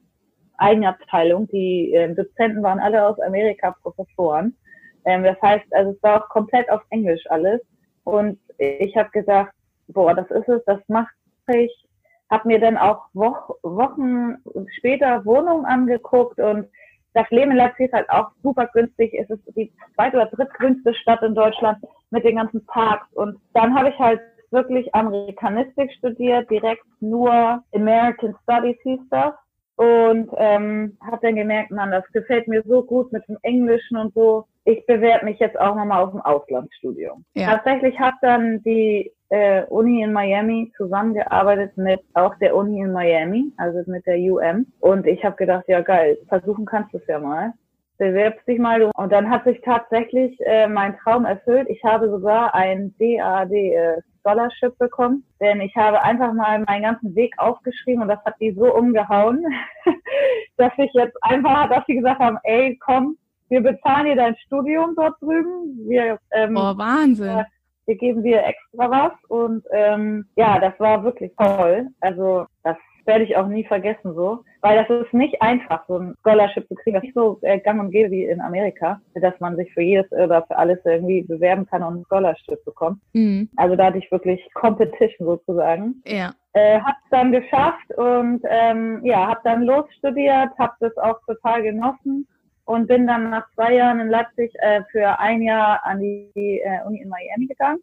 Eigenabteilung. 0.56 1.49
Die 1.49 1.92
äh, 1.94 2.14
Dozenten 2.14 2.62
waren 2.62 2.78
alle 2.78 3.06
aus 3.06 3.18
Amerika 3.20 3.75
Professoren. 3.82 4.56
Ähm, 5.04 5.23
das 5.23 5.40
heißt, 5.42 5.64
also 5.73 5.92
es 5.92 6.02
war 6.02 6.23
auch 6.23 6.28
komplett 6.28 6.70
auf 6.70 6.82
Englisch 6.90 7.25
alles. 7.28 7.61
Und 8.04 8.38
ich 8.59 8.97
habe 8.97 9.11
gesagt, 9.11 9.52
boah, 9.88 10.14
das 10.14 10.30
ist 10.30 10.49
es, 10.49 10.64
das 10.64 10.80
mache 10.88 11.09
ich. 11.49 11.87
Habe 12.30 12.49
mir 12.49 12.61
dann 12.61 12.76
auch 12.76 13.06
Woch 13.12 13.56
Wochen 13.62 14.37
später 14.76 15.25
Wohnungen 15.25 15.64
angeguckt 15.64 16.38
und 16.38 16.68
das 17.14 17.29
Leben 17.31 17.50
in 17.50 17.57
Leipzig 17.57 17.87
ist 17.87 17.93
halt 17.93 18.09
auch 18.11 18.31
super 18.43 18.67
günstig. 18.73 19.14
Es 19.14 19.29
ist 19.31 19.43
die 19.57 19.73
zweite 19.95 20.17
oder 20.17 20.26
drittgrünste 20.26 20.95
Stadt 20.95 21.23
in 21.23 21.35
Deutschland 21.35 21.79
mit 22.11 22.25
den 22.25 22.37
ganzen 22.37 22.64
Parks. 22.67 23.07
Und 23.14 23.40
dann 23.55 23.75
habe 23.75 23.90
ich 23.90 23.99
halt 23.99 24.21
wirklich 24.50 24.95
Amerikanistik 24.95 25.93
studiert, 25.93 26.50
direkt 26.50 26.85
nur 27.00 27.62
American 27.75 28.35
Studies 28.43 28.76
hieß 28.83 29.00
das. 29.11 29.35
Und 29.76 30.31
ähm, 30.37 30.99
habe 31.00 31.19
dann 31.23 31.37
gemerkt, 31.37 31.71
man, 31.71 31.90
das 31.90 32.05
gefällt 32.12 32.47
mir 32.49 32.62
so 32.67 32.83
gut 32.83 33.12
mit 33.12 33.26
dem 33.29 33.38
Englischen 33.43 33.97
und 33.97 34.12
so. 34.14 34.47
Ich 34.64 34.85
bewerbe 34.87 35.25
mich 35.25 35.38
jetzt 35.38 35.59
auch 35.59 35.75
nochmal 35.75 36.02
auf 36.02 36.11
dem 36.11 36.21
Auslandsstudium. 36.21 37.25
Ja. 37.35 37.57
Tatsächlich 37.57 37.99
hat 37.99 38.14
dann 38.23 38.62
die 38.62 39.11
äh, 39.31 39.64
Uni 39.67 40.02
in 40.02 40.12
Miami 40.12 40.73
zusammengearbeitet 40.76 41.76
mit 41.76 42.00
auch 42.14 42.35
der 42.37 42.55
Uni 42.55 42.81
in 42.81 42.93
Miami, 42.93 43.52
also 43.57 43.90
mit 43.90 44.07
der 44.07 44.19
UM. 44.19 44.67
Und 44.81 45.07
ich 45.07 45.25
habe 45.25 45.37
gedacht, 45.37 45.64
ja 45.69 45.81
geil, 45.81 46.19
versuchen 46.29 46.67
kannst 46.67 46.93
du 46.93 46.99
es 46.99 47.07
ja 47.07 47.19
mal. 47.19 47.52
Bewerbst 47.99 48.47
dich 48.49 48.59
mal. 48.59 48.90
Und 48.97 49.12
dann 49.12 49.29
hat 49.31 49.45
sich 49.45 49.61
tatsächlich 49.62 50.38
äh, 50.40 50.67
mein 50.67 50.97
Traum 50.99 51.25
erfüllt. 51.25 51.69
Ich 51.69 51.83
habe 51.85 52.11
sogar 52.11 52.55
ein 52.55 52.95
DAD 52.99 53.52
äh, 53.52 54.00
Scholarship 54.23 54.76
bekommen, 54.79 55.25
denn 55.40 55.61
ich 55.61 55.75
habe 55.76 56.02
einfach 56.02 56.33
mal 56.33 56.61
meinen 56.61 56.83
ganzen 56.83 57.14
Weg 57.14 57.35
aufgeschrieben 57.38 58.02
und 58.02 58.09
das 58.09 58.23
hat 58.25 58.35
die 58.40 58.52
so 58.52 58.75
umgehauen, 58.75 59.45
dass 60.57 60.73
ich 60.76 60.90
jetzt 60.93 61.17
einfach, 61.23 61.69
dass 61.69 61.85
sie 61.87 61.97
gesagt 61.97 62.21
haben, 62.21 62.38
ey, 62.45 62.79
komm, 62.85 63.17
wir 63.50 63.61
bezahlen 63.61 64.07
dir 64.07 64.16
dein 64.16 64.37
Studium 64.37 64.95
dort 64.97 65.21
drüben. 65.21 65.88
Wir, 65.88 66.19
ähm, 66.33 66.57
oh, 66.57 66.76
Wahnsinn. 66.78 67.38
Äh, 67.38 67.45
hier 67.87 67.97
geben 67.97 68.23
wir 68.23 68.45
extra 68.45 68.90
was 68.90 69.12
und 69.28 69.64
ähm, 69.73 70.25
ja, 70.37 70.61
das 70.61 70.78
war 70.78 71.02
wirklich 71.02 71.33
toll. 71.37 71.88
Also 72.00 72.47
das 72.62 72.76
werde 73.04 73.25
ich 73.25 73.37
auch 73.37 73.49
nie 73.49 73.64
vergessen 73.64 74.14
so, 74.14 74.45
weil 74.61 74.76
das 74.76 75.04
ist 75.04 75.12
nicht 75.12 75.42
einfach, 75.42 75.85
so 75.88 75.99
ein 75.99 76.14
Scholarship 76.21 76.69
zu 76.69 76.76
kriegen. 76.76 76.95
Das 76.95 77.02
ist 77.02 77.09
nicht 77.09 77.16
so 77.16 77.38
äh, 77.42 77.59
gang 77.59 77.80
und 77.80 77.90
gäbe 77.90 78.12
wie 78.12 78.26
in 78.26 78.40
Amerika, 78.40 79.00
dass 79.14 79.35
man 79.40 79.57
sich 79.57 79.73
für 79.73 79.83
jedes 79.83 80.11
oder 80.12 80.45
für 80.47 80.57
alles 80.57 80.78
irgendwie 80.85 81.23
bewerben 81.23 81.66
kann 81.66 81.83
und 81.83 81.97
ein 81.97 82.04
Scholarship 82.07 82.64
bekommt. 82.64 83.00
Mhm. 83.14 83.49
Also 83.57 83.75
da 83.75 83.87
hatte 83.87 83.99
ich 83.99 84.12
wirklich 84.12 84.40
Competition 84.54 85.26
sozusagen. 85.26 86.00
Ja. 86.07 86.33
Äh, 86.52 86.78
hab's 86.80 87.02
dann 87.11 87.33
geschafft 87.33 87.92
und 87.97 88.42
ähm, 88.49 89.00
ja, 89.04 89.26
hab 89.26 89.42
dann 89.42 89.62
losstudiert, 89.62 90.50
hab 90.59 90.78
das 90.78 90.97
auch 90.99 91.19
total 91.26 91.62
genossen 91.62 92.28
und 92.71 92.87
bin 92.87 93.05
dann 93.09 93.31
nach 93.31 93.50
zwei 93.55 93.75
Jahren 93.75 93.99
in 93.99 94.11
Leipzig 94.11 94.53
äh, 94.61 94.83
für 94.93 95.19
ein 95.19 95.43
Jahr 95.43 95.85
an 95.85 95.99
die 95.99 96.61
äh, 96.65 96.87
Uni 96.87 97.03
in 97.03 97.09
Miami 97.09 97.49
gegangen 97.49 97.81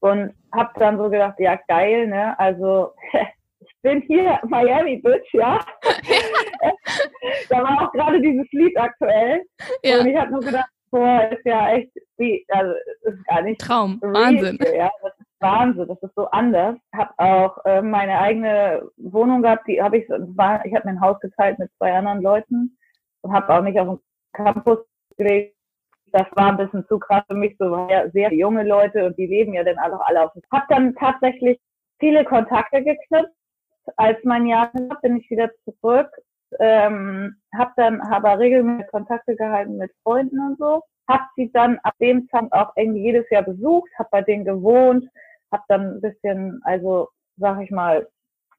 und 0.00 0.34
hab 0.52 0.74
dann 0.74 0.98
so 0.98 1.08
gedacht, 1.08 1.36
ja 1.38 1.58
geil, 1.66 2.08
ne? 2.08 2.38
Also 2.38 2.92
ich 3.60 3.74
bin 3.80 4.02
hier 4.02 4.38
Miami 4.46 4.98
Bitch, 4.98 5.32
ja. 5.32 5.58
da 7.48 7.62
war 7.62 7.82
auch 7.82 7.92
gerade 7.92 8.20
dieses 8.20 8.46
Lied 8.52 8.78
aktuell 8.78 9.44
ja. 9.82 9.98
und 9.98 10.06
ich 10.06 10.16
habe 10.16 10.30
nur 10.30 10.40
gedacht, 10.40 10.68
boah, 10.90 11.30
ist 11.32 11.46
ja 11.46 11.70
echt, 11.70 11.90
wie, 12.18 12.44
also 12.48 12.74
ist 13.04 13.24
gar 13.28 13.40
nicht 13.40 13.62
Traum, 13.62 13.98
real, 14.02 14.12
Wahnsinn. 14.12 14.58
Ja, 14.76 14.90
das 15.02 15.18
ist 15.18 15.40
Wahnsinn, 15.40 15.88
das 15.88 16.02
ist 16.02 16.14
so 16.14 16.26
anders. 16.32 16.76
Hab 16.94 17.14
auch 17.16 17.64
äh, 17.64 17.80
meine 17.80 18.18
eigene 18.18 18.90
Wohnung 18.98 19.40
gehabt, 19.40 19.66
die 19.66 19.80
habe 19.82 19.96
ich, 19.96 20.08
war, 20.10 20.62
ich 20.66 20.74
habe 20.74 20.86
mir 20.86 20.96
ein 20.96 21.00
Haus 21.00 21.18
geteilt 21.20 21.58
mit 21.58 21.70
zwei 21.78 21.94
anderen 21.94 22.20
Leuten 22.20 22.76
und 23.22 23.32
habe 23.32 23.54
auch 23.54 23.62
nicht 23.62 23.78
auf 23.78 23.88
dem 23.88 24.00
Campus 24.32 24.78
gelebt 25.16 25.58
das 26.12 26.26
war 26.34 26.48
ein 26.48 26.56
bisschen 26.56 26.86
zu 26.86 26.98
krass 26.98 27.24
für 27.28 27.36
mich, 27.36 27.56
so 27.58 27.88
ja, 27.90 28.08
sehr 28.10 28.32
junge 28.32 28.62
Leute 28.62 29.06
und 29.06 29.18
die 29.18 29.26
leben 29.26 29.54
ja 29.54 29.64
dann 29.64 29.78
auch 29.78 30.00
alle 30.00 30.24
auf 30.24 30.32
dem. 30.32 30.42
Hab 30.50 30.68
dann 30.68 30.94
tatsächlich 30.94 31.58
viele 31.98 32.24
Kontakte 32.24 32.82
geknüpft. 32.82 33.32
Als 33.96 34.18
mein 34.24 34.46
Jahr 34.46 34.70
bin 35.02 35.16
ich 35.16 35.30
wieder 35.30 35.50
zurück. 35.64 36.10
Ähm, 36.60 37.36
hab 37.56 37.74
dann 37.76 38.00
aber 38.00 38.38
regelmäßig 38.38 38.90
Kontakte 38.90 39.36
gehalten 39.36 39.76
mit 39.76 39.92
Freunden 40.02 40.40
und 40.40 40.58
so. 40.58 40.82
Hab 41.08 41.28
sie 41.36 41.50
dann 41.52 41.78
ab 41.82 41.94
dem 42.00 42.28
Zeitpunkt 42.28 42.54
auch 42.54 42.72
irgendwie 42.76 43.02
jedes 43.02 43.28
Jahr 43.30 43.42
besucht, 43.42 43.90
hab 43.98 44.10
bei 44.10 44.22
denen 44.22 44.44
gewohnt, 44.44 45.06
hab 45.50 45.64
dann 45.68 45.96
ein 45.96 46.00
bisschen, 46.00 46.60
also 46.64 47.08
sag 47.36 47.60
ich 47.62 47.70
mal, 47.70 48.06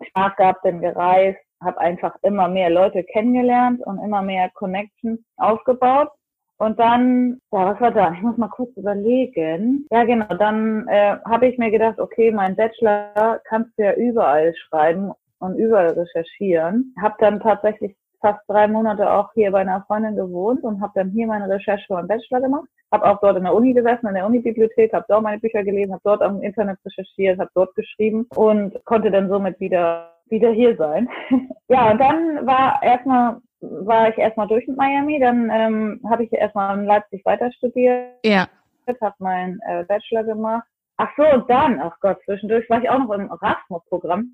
Spaß 0.01 0.35
gehabt, 0.35 0.63
bin 0.63 0.81
gereist, 0.81 1.39
hab 1.61 1.77
einfach 1.77 2.15
immer 2.21 2.47
mehr 2.47 2.69
Leute 2.69 3.03
kennengelernt 3.03 3.85
und 3.85 3.99
immer 3.99 4.21
mehr 4.21 4.49
Connections 4.53 5.19
aufgebaut. 5.37 6.09
Und 6.57 6.77
dann, 6.77 7.39
ja, 7.53 7.73
was 7.73 7.79
war 7.79 7.91
da? 7.91 8.11
Ich 8.11 8.21
muss 8.21 8.37
mal 8.37 8.49
kurz 8.49 8.75
überlegen. 8.75 9.87
Ja, 9.91 10.03
genau, 10.03 10.33
dann 10.35 10.87
äh, 10.89 11.15
habe 11.25 11.47
ich 11.47 11.57
mir 11.57 11.71
gedacht, 11.71 11.99
okay, 11.99 12.31
mein 12.31 12.55
Bachelor 12.57 13.39
kannst 13.45 13.71
du 13.77 13.83
ja 13.83 13.93
überall 13.93 14.53
schreiben 14.55 15.13
und 15.39 15.55
überall 15.55 15.91
recherchieren. 15.91 16.93
Habe 17.01 17.15
dann 17.19 17.39
tatsächlich 17.39 17.95
fast 18.21 18.41
drei 18.47 18.67
Monate 18.67 19.09
auch 19.09 19.31
hier 19.33 19.51
bei 19.51 19.61
einer 19.61 19.83
Freundin 19.87 20.17
gewohnt 20.17 20.63
und 20.63 20.81
habe 20.81 20.91
dann 20.95 21.11
hier 21.11 21.27
meine 21.27 21.49
Recherche 21.49 21.85
für 21.87 21.93
meinen 21.93 22.09
Bachelor 22.09 22.41
gemacht. 22.41 22.67
Habe 22.91 23.09
auch 23.09 23.19
dort 23.21 23.37
in 23.37 23.43
der 23.43 23.53
Uni 23.53 23.73
gesessen, 23.73 24.07
in 24.07 24.15
der 24.15 24.25
Unibibliothek, 24.25 24.93
habe 24.93 25.05
dort 25.07 25.23
meine 25.23 25.39
Bücher 25.39 25.63
gelesen, 25.63 25.93
habe 25.93 26.01
dort 26.03 26.21
am 26.21 26.41
Internet 26.41 26.79
recherchiert, 26.85 27.39
habe 27.39 27.51
dort 27.53 27.73
geschrieben 27.75 28.27
und 28.35 28.83
konnte 28.83 29.11
dann 29.11 29.29
somit 29.29 29.59
wieder 29.59 30.11
wieder 30.31 30.51
hier 30.51 30.75
sein. 30.77 31.09
ja, 31.67 31.91
und 31.91 31.99
dann 31.99 32.45
war 32.45 32.81
erstmal 32.81 33.41
war 33.61 34.09
ich 34.09 34.17
erstmal 34.17 34.47
durch 34.47 34.65
mit 34.67 34.77
Miami, 34.77 35.19
dann 35.19 35.49
ähm, 35.51 36.01
habe 36.09 36.23
ich 36.23 36.31
erstmal 36.31 36.77
in 36.77 36.85
Leipzig 36.85 37.25
weiter 37.25 37.51
studiert. 37.51 38.15
Ja. 38.23 38.47
Habe 38.87 39.15
meinen 39.19 39.59
äh, 39.67 39.83
Bachelor 39.83 40.23
gemacht. 40.23 40.63
Ach 40.97 41.09
so, 41.15 41.23
und 41.23 41.49
dann, 41.49 41.79
ach 41.79 41.95
Gott, 42.01 42.17
zwischendurch 42.25 42.67
war 42.69 42.81
ich 42.81 42.89
auch 42.89 42.97
noch 42.97 43.11
im 43.11 43.29
Erasmus-Programm. 43.29 44.33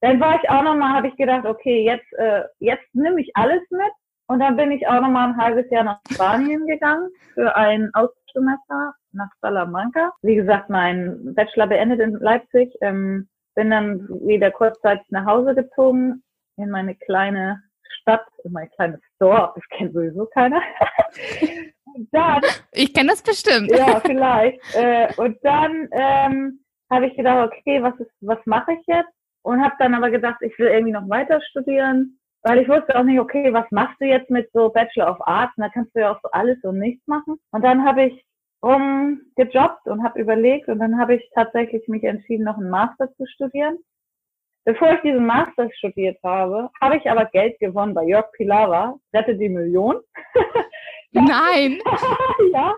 Dann 0.00 0.20
war 0.20 0.40
ich 0.40 0.48
auch 0.48 0.62
nochmal, 0.62 0.94
habe 0.94 1.08
ich 1.08 1.16
gedacht, 1.16 1.44
okay, 1.44 1.84
jetzt, 1.84 2.12
äh, 2.12 2.42
jetzt 2.60 2.86
nehme 2.94 3.20
ich 3.20 3.30
alles 3.34 3.62
mit. 3.70 3.92
Und 4.28 4.40
dann 4.40 4.56
bin 4.56 4.70
ich 4.70 4.86
auch 4.86 5.00
nochmal 5.00 5.28
ein 5.28 5.36
halbes 5.36 5.68
Jahr 5.70 5.84
nach 5.84 6.00
Spanien 6.10 6.66
gegangen 6.66 7.08
für 7.34 7.54
ein 7.56 7.90
Austauschsemester 7.94 8.94
nach 9.12 9.30
Salamanca. 9.40 10.12
Wie 10.22 10.36
gesagt, 10.36 10.70
mein 10.70 11.34
Bachelor 11.34 11.66
beendet 11.66 12.00
in 12.00 12.12
Leipzig. 12.12 12.72
Ähm, 12.80 13.28
bin 13.56 13.70
dann 13.70 14.08
wieder 14.26 14.52
kurzzeitig 14.52 15.06
nach 15.10 15.26
Hause 15.26 15.54
gezogen 15.54 16.22
in 16.56 16.70
meine 16.70 16.94
kleine 16.94 17.62
Stadt, 18.00 18.26
in 18.44 18.52
mein 18.52 18.70
kleines 18.70 19.00
Dorf, 19.18 19.54
das 19.54 19.64
kennt 19.70 19.92
sowieso 19.92 20.26
keiner. 20.26 20.60
und 21.84 22.08
dann, 22.12 22.42
ich 22.72 22.94
kenne 22.94 23.10
das 23.10 23.22
bestimmt. 23.22 23.70
Ja, 23.72 24.00
vielleicht. 24.00 24.60
Äh, 24.74 25.08
und 25.16 25.38
dann 25.42 25.88
ähm, 25.90 26.60
habe 26.90 27.06
ich 27.06 27.16
gedacht, 27.16 27.50
okay, 27.52 27.82
was 27.82 27.98
ist, 27.98 28.12
was 28.20 28.38
mache 28.44 28.72
ich 28.74 28.86
jetzt? 28.86 29.10
Und 29.42 29.62
habe 29.62 29.74
dann 29.78 29.94
aber 29.94 30.10
gedacht, 30.10 30.40
ich 30.42 30.56
will 30.58 30.68
irgendwie 30.68 30.92
noch 30.92 31.08
weiter 31.08 31.40
studieren, 31.40 32.18
weil 32.42 32.58
ich 32.58 32.68
wusste 32.68 32.96
auch 32.98 33.04
nicht, 33.04 33.18
okay, 33.18 33.52
was 33.52 33.66
machst 33.70 34.00
du 34.00 34.06
jetzt 34.06 34.30
mit 34.30 34.50
so 34.52 34.68
Bachelor 34.68 35.10
of 35.10 35.26
Arts? 35.26 35.56
Und 35.56 35.62
da 35.62 35.68
kannst 35.68 35.94
du 35.94 36.00
ja 36.00 36.12
auch 36.12 36.20
so 36.22 36.28
alles 36.30 36.62
und 36.62 36.78
nichts 36.78 37.06
machen. 37.06 37.36
Und 37.52 37.64
dann 37.64 37.84
habe 37.84 38.04
ich 38.04 38.24
rumgejobbt 38.62 39.86
und 39.86 40.02
habe 40.02 40.20
überlegt 40.20 40.68
und 40.68 40.78
dann 40.78 40.98
habe 40.98 41.16
ich 41.16 41.30
tatsächlich 41.34 41.86
mich 41.88 42.04
entschieden, 42.04 42.44
noch 42.44 42.56
einen 42.56 42.70
Master 42.70 43.12
zu 43.14 43.26
studieren. 43.26 43.78
Bevor 44.64 44.94
ich 44.94 45.00
diesen 45.02 45.24
Master 45.26 45.70
studiert 45.76 46.18
habe, 46.24 46.70
habe 46.80 46.96
ich 46.96 47.08
aber 47.08 47.26
Geld 47.26 47.58
gewonnen 47.60 47.94
bei 47.94 48.04
Jörg 48.04 48.32
Pilawa, 48.32 48.96
Rette 49.14 49.36
die 49.36 49.48
Million. 49.48 50.00
Nein! 51.12 51.80
ja, 52.52 52.74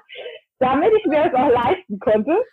damit 0.58 0.92
ich 0.98 1.06
mir 1.06 1.30
das 1.30 1.34
auch 1.34 1.48
leisten 1.48 1.98
konnte. 1.98 2.44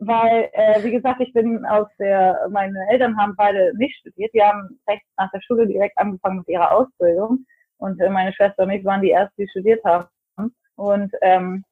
Weil, 0.00 0.50
äh, 0.52 0.82
wie 0.82 0.90
gesagt, 0.90 1.20
ich 1.20 1.32
bin 1.32 1.64
aus 1.64 1.86
der, 2.00 2.48
meine 2.50 2.76
Eltern 2.90 3.16
haben 3.16 3.36
beide 3.36 3.72
nicht 3.76 3.96
studiert. 4.00 4.34
Die 4.34 4.42
haben 4.42 4.80
recht 4.88 5.04
nach 5.16 5.30
der 5.30 5.40
Schule 5.42 5.68
direkt 5.68 5.96
angefangen 5.96 6.38
mit 6.38 6.48
ihrer 6.48 6.72
Ausbildung. 6.72 7.46
Und 7.78 8.00
äh, 8.00 8.10
meine 8.10 8.32
Schwester 8.32 8.64
und 8.64 8.70
ich 8.70 8.84
waren 8.84 9.02
die 9.02 9.12
ersten, 9.12 9.40
die 9.40 9.48
studiert 9.48 9.84
haben. 9.84 10.08
Und 10.74 11.12
ähm, 11.20 11.64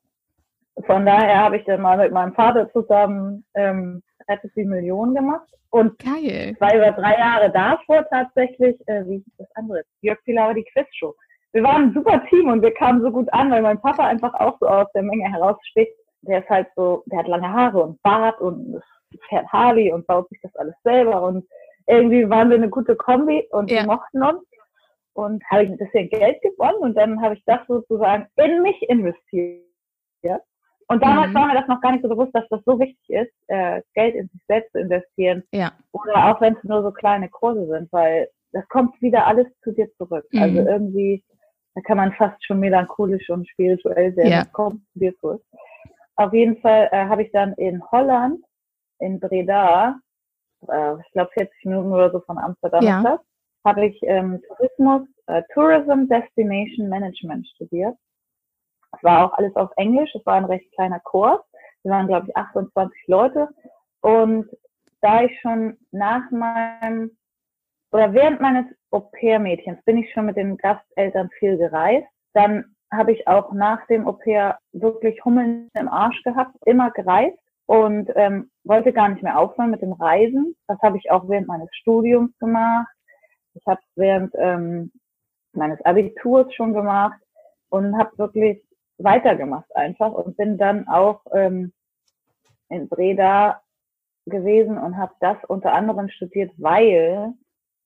von 0.87 1.05
daher 1.05 1.39
habe 1.39 1.59
ich 1.59 1.65
dann 1.65 1.81
mal 1.81 1.99
mit 1.99 2.13
meinem 2.13 2.35
Vater 2.35 2.71
zusammen 2.73 3.45
ähm, 3.55 4.03
Rettet 4.29 4.53
die 4.55 4.65
Million 4.65 5.15
gemacht. 5.15 5.49
Und 5.71 5.99
Geil. 5.99 6.57
war 6.59 6.75
über 6.75 6.91
drei 6.93 7.17
Jahre 7.17 7.51
davor 7.51 8.07
tatsächlich, 8.09 8.77
äh, 8.87 9.05
wie 9.07 9.19
hieß 9.19 9.35
das 9.39 9.49
andere? 9.55 9.83
Jörg 10.03 10.19
Pilawa, 10.25 10.55
die 10.55 10.65
Quizshow. 10.65 11.15
Wir 11.53 11.63
waren 11.63 11.85
ein 11.85 11.95
super 11.95 12.23
Team 12.29 12.49
und 12.49 12.63
wir 12.63 12.73
kamen 12.75 13.03
so 13.03 13.11
gut 13.11 13.33
an, 13.33 13.51
weil 13.51 13.63
mein 13.63 13.81
Papa 13.81 14.07
einfach 14.07 14.35
auch 14.35 14.59
so 14.61 14.67
aus 14.67 14.87
der 14.95 15.03
Menge 15.03 15.31
heraussticht. 15.31 15.93
Der 16.23 16.41
ist 16.41 16.49
halt 16.49 16.69
so, 16.77 17.03
der 17.07 17.21
hat 17.21 17.29
lange 17.29 17.51
Haare 17.51 17.83
und 17.83 18.03
Bart 18.03 18.41
und 18.41 18.81
fährt 19.29 19.47
Harley 19.49 19.93
und 19.93 20.07
baut 20.07 20.29
sich 20.29 20.41
das 20.43 20.55
alles 20.57 20.75
selber 20.85 21.23
und 21.23 21.47
irgendwie 21.87 22.29
waren 22.29 22.51
wir 22.51 22.57
eine 22.57 22.69
gute 22.69 22.95
Kombi 22.95 23.47
und 23.51 23.71
ja. 23.71 23.81
wir 23.81 23.87
mochten 23.87 24.23
uns 24.23 24.45
und 25.15 25.43
habe 25.51 25.65
ich 25.65 25.71
ein 25.71 25.79
bisschen 25.79 26.09
Geld 26.09 26.41
gewonnen 26.43 26.79
und 26.79 26.95
dann 26.95 27.21
habe 27.21 27.35
ich 27.35 27.43
das 27.47 27.61
sozusagen 27.67 28.27
in 28.37 28.63
mich 28.63 28.81
investiert. 28.89 30.43
Und 30.91 31.05
damals 31.05 31.31
mhm. 31.31 31.35
war 31.35 31.47
mir 31.47 31.55
das 31.55 31.69
noch 31.69 31.81
gar 31.81 31.93
nicht 31.93 32.03
so 32.03 32.09
bewusst, 32.09 32.35
dass 32.35 32.49
das 32.49 32.61
so 32.67 32.81
wichtig 32.81 33.09
ist, 33.09 33.33
äh, 33.47 33.81
Geld 33.95 34.17
in 34.17 34.27
sich 34.27 34.43
selbst 34.49 34.73
zu 34.73 34.81
investieren. 34.81 35.45
Ja. 35.53 35.71
Oder 35.93 36.27
auch 36.27 36.41
wenn 36.41 36.57
es 36.57 36.65
nur 36.65 36.83
so 36.83 36.91
kleine 36.91 37.29
Kurse 37.29 37.65
sind, 37.69 37.93
weil 37.93 38.29
das 38.51 38.69
kommt 38.69 39.01
wieder 39.01 39.25
alles 39.25 39.47
zu 39.63 39.71
dir 39.71 39.89
zurück. 39.95 40.27
Mhm. 40.33 40.43
Also 40.43 40.59
irgendwie, 40.59 41.23
da 41.77 41.81
kann 41.83 41.97
man 41.97 42.13
fast 42.15 42.45
schon 42.45 42.59
melancholisch 42.59 43.31
und 43.31 43.49
spirituell 43.49 44.17
werden. 44.17 44.33
Ja. 44.33 44.43
Das 44.43 44.53
kommt 44.53 44.83
zu 44.93 44.99
dir 44.99 45.17
zurück. 45.21 45.45
Auf 46.17 46.33
jeden 46.33 46.57
Fall 46.61 46.89
äh, 46.91 47.05
habe 47.05 47.23
ich 47.23 47.31
dann 47.31 47.53
in 47.53 47.81
Holland, 47.93 48.45
in 48.99 49.21
Breda, 49.21 49.97
äh, 50.67 50.95
ich 51.07 51.13
glaube 51.13 51.31
40 51.35 51.67
Minuten 51.67 51.93
oder 51.93 52.11
so 52.11 52.19
von 52.19 52.37
Amsterdam 52.37 52.83
ja. 52.83 53.21
habe 53.65 53.87
ich 53.87 53.97
ähm, 54.03 54.43
Tourismus, 54.49 55.03
äh, 55.29 55.45
Tourism 55.55 56.09
Destination 56.09 56.89
Management 56.89 57.47
studiert. 57.55 57.95
Es 59.01 59.05
war 59.05 59.25
auch 59.25 59.39
alles 59.39 59.57
auf 59.57 59.71
Englisch, 59.77 60.15
es 60.15 60.25
war 60.27 60.35
ein 60.35 60.45
recht 60.45 60.71
kleiner 60.73 61.01
Kurs. 61.01 61.41
Wir 61.83 61.93
waren, 61.93 62.07
glaube 62.07 62.27
ich, 62.29 62.37
28 62.37 63.07
Leute. 63.07 63.49
Und 64.03 64.47
da 65.01 65.23
ich 65.23 65.41
schon 65.41 65.79
nach 65.91 66.31
meinem 66.31 67.17
oder 67.93 68.13
während 68.13 68.41
meines 68.41 68.67
Au-pair-Mädchens 68.91 69.83
bin 69.85 69.99
ich 69.99 70.13
schon 70.13 70.27
mit 70.27 70.37
den 70.37 70.57
Gasteltern 70.59 71.31
viel 71.39 71.57
gereist. 71.57 72.07
Dann 72.35 72.77
habe 72.93 73.13
ich 73.13 73.27
auch 73.27 73.53
nach 73.53 73.85
dem 73.87 74.07
Au-pair 74.07 74.59
wirklich 74.73 75.25
Hummeln 75.25 75.69
im 75.79 75.89
Arsch 75.89 76.23
gehabt, 76.23 76.55
immer 76.67 76.91
gereist 76.91 77.39
und 77.67 78.11
ähm, 78.17 78.51
wollte 78.65 78.93
gar 78.93 79.09
nicht 79.09 79.23
mehr 79.23 79.39
aufhören 79.39 79.71
mit 79.71 79.81
dem 79.81 79.93
Reisen. 79.93 80.55
Das 80.69 80.79
habe 80.83 80.99
ich 80.99 81.11
auch 81.11 81.29
während 81.29 81.49
meines 81.49 81.69
Studiums 81.75 82.37
gemacht. 82.39 82.93
Ich 83.55 83.67
habe 83.67 83.81
während 83.97 84.35
ähm, 84.37 84.93
meines 85.53 85.81
Abiturs 85.85 86.53
schon 86.55 86.75
gemacht 86.75 87.19
und 87.71 87.97
habe 87.97 88.17
wirklich 88.19 88.63
weitergemacht 89.03 89.75
einfach 89.75 90.13
und 90.13 90.37
bin 90.37 90.59
dann 90.59 90.89
auch 90.89 91.21
ähm, 91.33 91.73
in 92.69 92.89
Breda 92.89 93.61
gewesen 94.27 94.79
und 94.79 94.97
habe 94.97 95.13
das 95.21 95.37
unter 95.49 95.73
anderem 95.73 96.09
studiert, 96.09 96.53
weil 96.57 97.33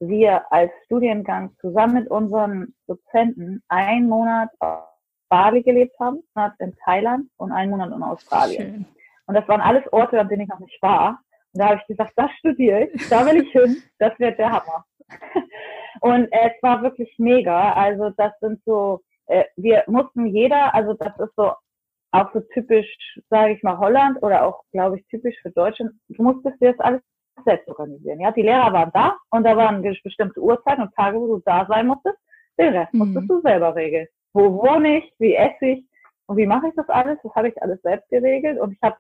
wir 0.01 0.51
als 0.53 0.73
Studiengang 0.85 1.57
zusammen 1.61 1.95
mit 1.95 2.11
unseren 2.11 2.75
Dozenten 2.87 3.63
einen 3.69 4.09
Monat 4.09 4.51
auf 4.59 4.85
Bali 5.29 5.63
gelebt 5.63 5.99
haben, 5.99 6.17
einen 6.17 6.25
Monat 6.35 6.55
in 6.61 6.77
Thailand 6.85 7.31
und 7.37 7.53
einen 7.53 7.71
Monat 7.71 7.93
in 7.93 8.03
Australien. 8.03 8.63
Schön. 8.63 8.87
Und 9.27 9.35
das 9.35 9.49
waren 9.49 9.61
alles 9.61 9.91
Orte, 9.93 10.21
an 10.21 10.29
denen 10.29 10.43
ich 10.43 10.49
noch 10.49 10.61
nicht 10.61 10.81
war. 10.83 11.21
Und 11.53 11.61
da 11.61 11.71
habe 11.71 11.81
ich 11.81 11.87
gesagt, 11.87 12.13
das 12.17 12.31
studiere 12.39 12.85
ich, 12.85 13.09
da 13.09 13.25
will 13.27 13.43
ich 13.43 13.51
hin, 13.53 13.83
das 13.99 14.19
wird 14.19 14.39
der 14.39 14.53
Hammer. 14.53 14.85
und 16.01 16.29
es 16.31 16.53
war 16.63 16.83
wirklich 16.83 17.15
mega. 17.19 17.73
Also 17.73 18.11
das 18.11 18.33
sind 18.41 18.61
so, 18.65 19.01
äh, 19.27 19.45
wir 19.57 19.85
mussten 19.87 20.27
jeder, 20.27 20.75
also 20.75 20.95
das 20.95 21.19
ist 21.19 21.35
so 21.37 21.53
auch 22.13 22.33
so 22.33 22.41
typisch, 22.53 22.87
sage 23.29 23.55
ich 23.55 23.63
mal, 23.63 23.77
Holland 23.79 24.23
oder 24.23 24.45
auch, 24.45 24.63
glaube 24.71 24.99
ich, 24.99 25.07
typisch 25.09 25.35
für 25.43 25.51
Deutschland. 25.51 25.93
Du 26.09 26.23
musstest 26.23 26.61
dir 26.61 26.73
das 26.73 26.81
alles 26.81 27.03
selbst 27.45 27.69
organisieren. 27.69 28.21
Ja, 28.21 28.31
die 28.31 28.43
Lehrer 28.43 28.73
waren 28.73 28.91
da 28.95 29.17
und 29.31 29.45
da 29.45 29.57
waren 29.57 29.83
bestimmte 29.83 30.41
Uhrzeiten 30.41 30.83
und 30.83 30.95
Tage, 30.95 31.19
wo 31.19 31.27
du 31.27 31.43
da 31.45 31.67
sein 31.69 31.89
musstest. 31.89 32.17
Den 32.59 32.73
Rest 32.75 32.95
mhm. 32.95 33.01
musstest 33.01 33.31
du 33.31 33.41
selber 33.41 33.75
regeln. 33.75 34.07
Wo 34.33 34.63
wohne 34.63 34.99
ich? 34.99 35.13
Wie 35.19 35.35
esse 35.35 35.67
ich? 35.67 35.85
Und 36.27 36.37
wie 36.37 36.47
mache 36.47 36.69
ich 36.69 36.75
das 36.77 36.89
alles? 36.89 37.19
Das 37.23 37.35
habe 37.35 37.49
ich 37.49 37.63
alles 37.63 37.83
selbst 37.83 38.09
geregelt. 38.11 38.61
Und 38.61 38.73
ich 38.73 38.83
habe 38.83 38.97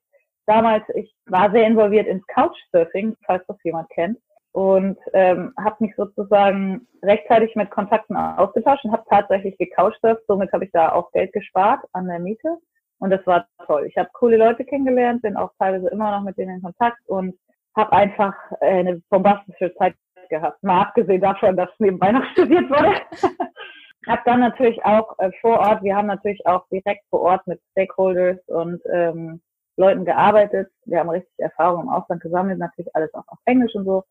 damals, 0.46 0.84
ich 0.94 1.14
war 1.26 1.50
sehr 1.52 1.66
involviert 1.66 2.08
ins 2.08 2.26
Couchsurfing, 2.26 3.16
falls 3.24 3.46
das 3.46 3.56
jemand 3.62 3.88
kennt. 3.90 4.18
Und 4.54 4.96
ähm, 5.14 5.52
habe 5.58 5.76
mich 5.80 5.96
sozusagen 5.96 6.86
rechtzeitig 7.02 7.56
mit 7.56 7.72
Kontakten 7.72 8.16
ausgetauscht 8.16 8.84
und 8.84 8.92
habe 8.92 9.02
tatsächlich 9.10 9.58
gecouchsurft. 9.58 10.22
Somit 10.28 10.52
habe 10.52 10.64
ich 10.64 10.70
da 10.70 10.92
auch 10.92 11.10
Geld 11.10 11.32
gespart 11.32 11.80
an 11.92 12.06
der 12.06 12.20
Miete. 12.20 12.58
Und 13.00 13.10
das 13.10 13.26
war 13.26 13.48
toll. 13.66 13.86
Ich 13.86 13.96
habe 13.96 14.10
coole 14.12 14.36
Leute 14.36 14.64
kennengelernt, 14.64 15.22
bin 15.22 15.36
auch 15.36 15.50
teilweise 15.58 15.88
immer 15.88 16.12
noch 16.12 16.22
mit 16.22 16.38
denen 16.38 16.56
in 16.56 16.62
Kontakt 16.62 17.00
und 17.08 17.34
habe 17.76 17.92
einfach 17.92 18.32
äh, 18.60 18.78
eine 18.78 19.02
bombastische 19.10 19.74
Zeit 19.74 19.96
gehabt. 20.28 20.62
Mal 20.62 20.82
abgesehen 20.82 21.20
davon, 21.20 21.56
dass 21.56 21.70
nebenbei 21.80 22.12
noch 22.12 22.24
studiert 22.32 22.70
wurde. 22.70 22.94
habe 24.06 24.22
dann 24.24 24.38
natürlich 24.38 24.84
auch 24.84 25.18
äh, 25.18 25.32
vor 25.40 25.58
Ort, 25.58 25.82
wir 25.82 25.96
haben 25.96 26.06
natürlich 26.06 26.46
auch 26.46 26.64
direkt 26.68 27.04
vor 27.10 27.22
Ort 27.22 27.46
mit 27.48 27.60
Stakeholders 27.72 28.38
und 28.46 28.80
ähm, 28.92 29.40
Leuten 29.76 30.04
gearbeitet. 30.04 30.70
Wir 30.84 31.00
haben 31.00 31.10
richtig 31.10 31.34
Erfahrung 31.38 31.82
im 31.82 31.88
Ausland 31.88 32.22
gesammelt, 32.22 32.58
natürlich 32.58 32.94
alles 32.94 33.12
auch 33.14 33.26
auf 33.26 33.38
Englisch 33.46 33.74
und 33.74 33.84
so. 33.84 34.04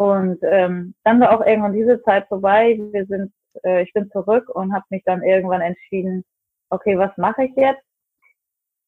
Und 0.00 0.38
ähm, 0.44 0.94
dann 1.04 1.20
war 1.20 1.30
auch 1.30 1.46
irgendwann 1.46 1.74
diese 1.74 2.02
Zeit 2.04 2.26
vorbei. 2.28 2.80
Wir 2.90 3.04
sind, 3.04 3.34
äh, 3.64 3.82
ich 3.82 3.92
bin 3.92 4.10
zurück 4.10 4.48
und 4.48 4.72
habe 4.72 4.86
mich 4.88 5.02
dann 5.04 5.22
irgendwann 5.22 5.60
entschieden, 5.60 6.24
okay, 6.70 6.96
was 6.96 7.14
mache 7.18 7.44
ich 7.44 7.52
jetzt? 7.54 7.82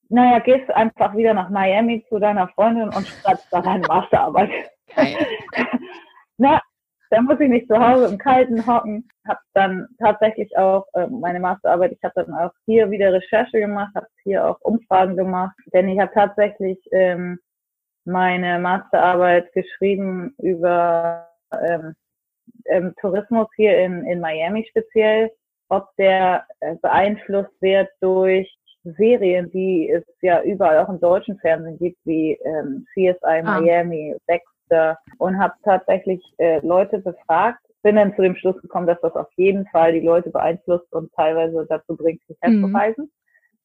Naja, 0.08 0.38
gehst 0.38 0.70
einfach 0.70 1.14
wieder 1.14 1.34
nach 1.34 1.50
Miami 1.50 2.02
zu 2.08 2.18
deiner 2.18 2.48
Freundin 2.48 2.88
und 2.88 3.06
schreibst 3.06 3.46
da 3.50 3.60
deine 3.60 3.86
Masterarbeit. 3.86 4.48
Na, 6.38 6.62
da 7.10 7.20
muss 7.20 7.38
ich 7.40 7.50
nicht 7.50 7.68
zu 7.68 7.78
Hause 7.78 8.06
im 8.06 8.16
Kalten 8.16 8.66
hocken. 8.66 9.06
Habe 9.28 9.40
dann 9.52 9.88
tatsächlich 9.98 10.56
auch 10.56 10.86
äh, 10.94 11.08
meine 11.08 11.40
Masterarbeit, 11.40 11.92
ich 11.92 12.02
habe 12.02 12.24
dann 12.24 12.32
auch 12.32 12.52
hier 12.64 12.90
wieder 12.90 13.12
Recherche 13.12 13.60
gemacht, 13.60 13.92
habe 13.94 14.06
hier 14.22 14.48
auch 14.48 14.58
Umfragen 14.62 15.18
gemacht, 15.18 15.56
denn 15.74 15.90
ich 15.90 16.00
habe 16.00 16.12
tatsächlich 16.14 16.78
ähm, 16.90 17.38
meine 18.04 18.58
Masterarbeit 18.58 19.52
geschrieben 19.52 20.34
über 20.38 21.28
ähm, 21.52 21.94
ähm, 22.66 22.94
Tourismus 23.00 23.48
hier 23.56 23.78
in, 23.78 24.04
in 24.06 24.20
Miami 24.20 24.66
speziell, 24.68 25.30
ob 25.68 25.88
der 25.96 26.44
äh, 26.60 26.76
beeinflusst 26.76 27.54
wird 27.60 27.88
durch 28.00 28.52
Serien, 28.84 29.50
die 29.50 29.90
es 29.90 30.04
ja 30.22 30.42
überall 30.42 30.78
auch 30.78 30.88
im 30.88 31.00
deutschen 31.00 31.38
Fernsehen 31.38 31.78
gibt, 31.78 31.98
wie 32.04 32.32
ähm, 32.44 32.84
CSI 32.92 33.16
ah. 33.22 33.42
Miami, 33.42 34.16
Dexter 34.28 34.98
und 35.18 35.38
habe 35.38 35.54
tatsächlich 35.64 36.20
äh, 36.38 36.58
Leute 36.66 36.98
befragt, 36.98 37.60
bin 37.82 37.96
dann 37.96 38.14
zu 38.14 38.22
dem 38.22 38.36
Schluss 38.36 38.60
gekommen, 38.60 38.86
dass 38.86 39.00
das 39.00 39.14
auf 39.14 39.28
jeden 39.36 39.66
Fall 39.68 39.92
die 39.92 40.06
Leute 40.06 40.30
beeinflusst 40.30 40.92
und 40.92 41.12
teilweise 41.14 41.66
dazu 41.68 41.96
bringt, 41.96 42.24
sich 42.26 42.36
herzuweisen. 42.40 43.04
Mhm. 43.04 43.10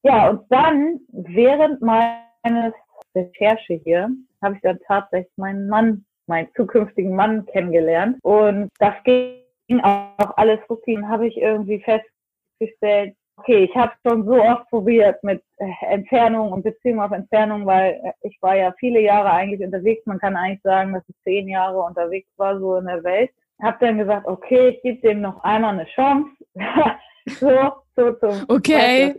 Ja, 0.03 0.29
und 0.29 0.41
dann 0.50 1.00
während 1.12 1.82
meines 1.82 2.74
Recherche 3.16 3.75
hier 3.84 4.10
habe 4.42 4.56
ich 4.56 4.62
dann 4.62 4.80
tatsächlich 4.88 5.32
meinen 5.38 5.68
Mann, 5.68 6.06
meinen 6.27 6.50
zukünftigen 6.56 7.16
Mann 7.16 7.46
kennengelernt 7.48 8.18
und 8.24 8.70
das 8.79 8.94
ging 9.03 9.81
auch 9.81 10.38
alles 10.38 10.60
rucki, 10.70 10.98
habe 11.07 11.27
ich 11.27 11.38
irgendwie 11.38 11.79
festgestellt, 11.79 13.16
okay, 13.38 13.66
ich 13.66 13.75
habe 13.75 13.94
schon 14.05 14.25
so 14.25 14.42
oft 14.42 14.70
probiert 14.70 15.24
mit 15.24 15.42
äh, 15.57 15.68
Entfernung 15.90 16.51
und 16.51 16.64
Beziehung 16.64 17.01
auf 17.01 17.12
Entfernung, 17.12 17.66
weil 17.66 18.00
äh, 18.03 18.12
ich 18.22 18.38
war 18.42 18.55
ja 18.55 18.74
viele 18.79 19.00
Jahre 19.00 19.31
eigentlich 19.31 19.62
unterwegs. 19.62 20.05
Man 20.05 20.20
kann 20.20 20.36
eigentlich 20.36 20.62
sagen, 20.64 20.94
dass 20.94 21.03
ich 21.07 21.16
zehn 21.24 21.48
Jahre 21.48 21.79
unterwegs 21.79 22.29
war, 22.38 22.60
so 22.60 22.77
in 22.77 22.86
der 22.86 23.03
Welt. 23.03 23.31
Hab 23.62 23.79
dann 23.79 23.98
gesagt, 23.98 24.27
okay, 24.27 24.70
ich 24.70 24.81
gebe 24.81 25.01
dem 25.01 25.22
noch 25.22 25.44
einmal 25.44 25.74
eine 25.74 25.86
Chance. 25.86 26.29
so, 27.40 27.72
so 27.96 28.12
zum 28.14 28.46
Okay. 28.50 29.16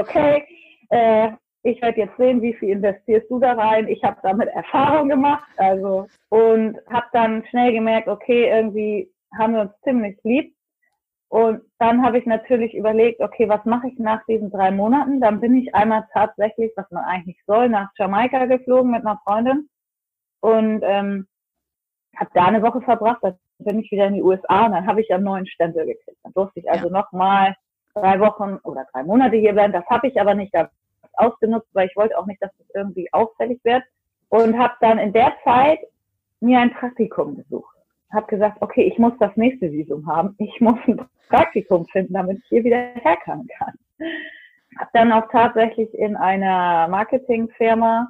Okay. 0.00 0.44
Äh, 0.90 1.32
ich 1.66 1.82
werde 1.82 2.00
jetzt 2.00 2.16
sehen, 2.16 2.42
wie 2.42 2.54
viel 2.54 2.70
investierst 2.70 3.30
du 3.30 3.38
da 3.38 3.52
rein. 3.52 3.88
Ich 3.88 4.02
habe 4.04 4.18
damit 4.22 4.48
Erfahrung 4.48 5.08
gemacht, 5.08 5.48
also 5.56 6.06
und 6.28 6.78
habe 6.88 7.06
dann 7.12 7.44
schnell 7.46 7.72
gemerkt, 7.72 8.08
okay, 8.08 8.48
irgendwie 8.48 9.10
haben 9.36 9.54
wir 9.54 9.62
uns 9.62 9.72
ziemlich 9.82 10.18
lieb 10.22 10.54
und 11.28 11.62
dann 11.78 12.02
habe 12.04 12.18
ich 12.18 12.26
natürlich 12.26 12.74
überlegt, 12.74 13.20
okay, 13.20 13.48
was 13.48 13.64
mache 13.64 13.88
ich 13.88 13.98
nach 13.98 14.24
diesen 14.26 14.50
drei 14.50 14.70
Monaten? 14.70 15.20
Dann 15.20 15.40
bin 15.40 15.56
ich 15.56 15.74
einmal 15.74 16.06
tatsächlich, 16.12 16.72
was 16.76 16.88
man 16.90 17.04
eigentlich 17.04 17.38
soll, 17.46 17.68
nach 17.68 17.90
Jamaika 17.98 18.46
geflogen 18.46 18.92
mit 18.92 19.04
einer 19.04 19.20
Freundin 19.24 19.68
und 20.40 20.82
ähm, 20.84 21.26
habe 22.16 22.30
da 22.32 22.46
eine 22.46 22.62
Woche 22.62 22.80
verbracht. 22.80 23.18
Dann 23.22 23.36
bin 23.58 23.80
ich 23.80 23.90
wieder 23.90 24.06
in 24.06 24.14
die 24.14 24.22
USA 24.22 24.66
und 24.66 24.72
dann 24.72 24.86
habe 24.86 25.00
ich 25.00 25.12
einen 25.12 25.24
neuen 25.24 25.46
Stempel 25.46 25.84
gekriegt. 25.84 26.18
Dann 26.22 26.32
durfte 26.32 26.60
ich 26.60 26.70
also 26.70 26.86
ja. 26.86 26.92
nochmal 26.92 27.56
drei 27.94 28.20
Wochen 28.20 28.58
oder 28.62 28.86
drei 28.92 29.02
Monate 29.02 29.36
hier 29.36 29.52
bleiben. 29.52 29.72
Das 29.72 29.86
habe 29.86 30.06
ich 30.06 30.20
aber 30.20 30.34
nicht 30.34 30.54
ausgenutzt, 31.16 31.68
weil 31.72 31.88
ich 31.88 31.96
wollte 31.96 32.18
auch 32.18 32.26
nicht, 32.26 32.42
dass 32.42 32.50
das 32.58 32.66
irgendwie 32.74 33.12
auffällig 33.12 33.60
wird. 33.64 33.82
Und 34.28 34.58
habe 34.58 34.74
dann 34.80 34.98
in 34.98 35.12
der 35.12 35.34
Zeit 35.44 35.78
mir 36.40 36.58
ein 36.58 36.72
Praktikum 36.74 37.36
gesucht 37.36 37.76
habe 38.12 38.26
gesagt, 38.26 38.58
okay, 38.60 38.82
ich 38.82 38.98
muss 38.98 39.12
das 39.18 39.36
nächste 39.36 39.70
Visum 39.70 40.06
haben. 40.06 40.34
Ich 40.38 40.60
muss 40.60 40.78
ein 40.86 41.00
Praktikum 41.28 41.86
finden, 41.86 42.14
damit 42.14 42.38
ich 42.38 42.44
hier 42.48 42.64
wieder 42.64 42.78
herkommen 42.94 43.48
kann. 43.58 43.74
Habe 44.78 44.90
dann 44.92 45.12
auch 45.12 45.28
tatsächlich 45.30 45.92
in 45.94 46.16
einer 46.16 46.88
Marketingfirma 46.88 48.08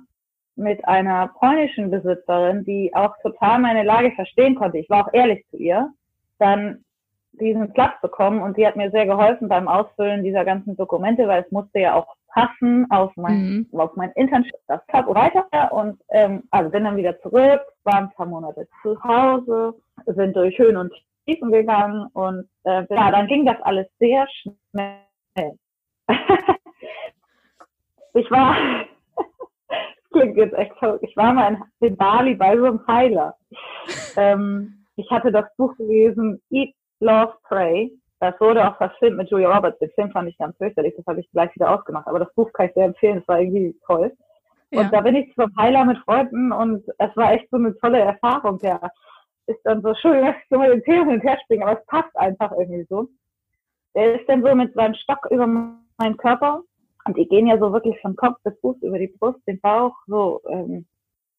mit 0.56 0.86
einer 0.86 1.28
polnischen 1.38 1.90
Besitzerin, 1.90 2.64
die 2.64 2.90
auch 2.94 3.14
total 3.22 3.58
meine 3.58 3.82
Lage 3.82 4.12
verstehen 4.12 4.54
konnte. 4.54 4.78
Ich 4.78 4.88
war 4.88 5.06
auch 5.06 5.12
ehrlich 5.12 5.44
zu 5.50 5.58
ihr. 5.58 5.92
Dann 6.38 6.84
diesen 7.32 7.72
Platz 7.74 8.00
bekommen 8.00 8.40
und 8.40 8.56
die 8.56 8.66
hat 8.66 8.76
mir 8.76 8.90
sehr 8.90 9.04
geholfen 9.04 9.48
beim 9.48 9.68
Ausfüllen 9.68 10.24
dieser 10.24 10.44
ganzen 10.44 10.74
Dokumente, 10.76 11.28
weil 11.28 11.42
es 11.42 11.52
musste 11.52 11.80
ja 11.80 11.94
auch 11.94 12.16
passen 12.36 12.86
auf 12.90 13.12
mein, 13.16 13.66
mhm. 13.72 13.80
auf 13.80 13.96
mein 13.96 14.12
Internship, 14.12 14.60
das 14.68 14.80
und 15.06 15.14
weiter. 15.14 15.72
Und 15.72 15.98
ähm, 16.10 16.42
also 16.50 16.70
bin 16.70 16.84
dann 16.84 16.96
wieder 16.96 17.18
zurück, 17.20 17.62
war 17.84 17.96
ein 17.96 18.10
paar 18.12 18.26
Monate 18.26 18.68
zu 18.82 19.02
Hause, 19.02 19.74
sind 20.04 20.36
durch 20.36 20.58
Höhen 20.58 20.76
und 20.76 20.92
Tiefen 21.24 21.50
gegangen 21.50 22.08
und 22.12 22.46
äh, 22.64 22.84
ja, 22.88 23.10
dann 23.10 23.26
ging 23.26 23.46
das 23.46 23.60
alles 23.62 23.86
sehr 23.98 24.28
schnell. 24.28 25.58
ich 28.14 28.30
war, 28.30 28.54
das 29.16 29.26
klingt 30.12 30.36
jetzt 30.36 30.54
echt 30.54 30.76
verrückt, 30.76 31.04
ich 31.08 31.16
war 31.16 31.32
mal 31.32 31.54
in, 31.54 31.88
in 31.88 31.96
Bali 31.96 32.34
bei 32.34 32.56
so 32.56 32.66
einem 32.66 32.86
Heiler. 32.86 33.34
Ähm, 34.16 34.84
ich 34.96 35.10
hatte 35.10 35.32
das 35.32 35.46
Buch 35.56 35.74
gelesen, 35.76 36.40
Eat, 36.50 36.74
Love, 37.00 37.34
Pray. 37.44 37.90
Das 38.20 38.38
wurde 38.40 38.66
auch 38.66 38.76
verfilmt 38.76 39.18
mit 39.18 39.30
Julia 39.30 39.54
Roberts. 39.54 39.78
Den 39.78 39.90
Film 39.90 40.10
fand 40.10 40.28
ich 40.28 40.38
ganz 40.38 40.56
fürchterlich, 40.56 40.94
das 40.96 41.06
habe 41.06 41.20
ich 41.20 41.30
gleich 41.32 41.54
wieder 41.54 41.70
ausgemacht. 41.70 42.06
Aber 42.06 42.18
das 42.18 42.32
Buch 42.34 42.50
kann 42.52 42.66
ich 42.66 42.74
sehr 42.74 42.86
empfehlen, 42.86 43.18
es 43.18 43.28
war 43.28 43.40
irgendwie 43.40 43.78
toll. 43.86 44.12
Ja. 44.70 44.80
Und 44.80 44.92
da 44.92 45.00
bin 45.02 45.14
ich 45.14 45.34
zum 45.34 45.54
Heiler 45.56 45.84
mit 45.84 45.98
Freunden 45.98 46.52
und 46.52 46.84
es 46.98 47.16
war 47.16 47.32
echt 47.32 47.48
so 47.50 47.56
eine 47.56 47.76
tolle 47.78 48.00
Erfahrung. 48.00 48.58
Der 48.60 48.90
ist 49.46 49.60
dann 49.64 49.82
so, 49.82 49.94
schön, 49.94 50.24
dass 50.24 50.36
ich 50.42 50.48
so 50.50 50.58
mal 50.58 50.70
den 50.70 50.82
Tee 50.82 50.98
hin 50.98 51.08
und 51.08 51.22
her 51.22 51.38
springen, 51.44 51.62
aber 51.62 51.78
es 51.78 51.86
passt 51.86 52.16
einfach 52.16 52.52
irgendwie 52.52 52.86
so. 52.88 53.08
Der 53.94 54.20
ist 54.20 54.28
dann 54.28 54.42
so 54.42 54.54
mit 54.54 54.74
seinem 54.74 54.94
Stock 54.94 55.26
über 55.30 55.46
meinen 55.46 56.16
Körper 56.16 56.62
und 57.06 57.16
die 57.16 57.28
gehen 57.28 57.46
ja 57.46 57.58
so 57.58 57.72
wirklich 57.72 57.98
von 58.00 58.16
Kopf 58.16 58.36
bis 58.42 58.58
Fuß 58.60 58.82
über 58.82 58.98
die 58.98 59.08
Brust, 59.18 59.38
den 59.46 59.60
Bauch, 59.60 59.94
so 60.06 60.42
ähm, 60.48 60.86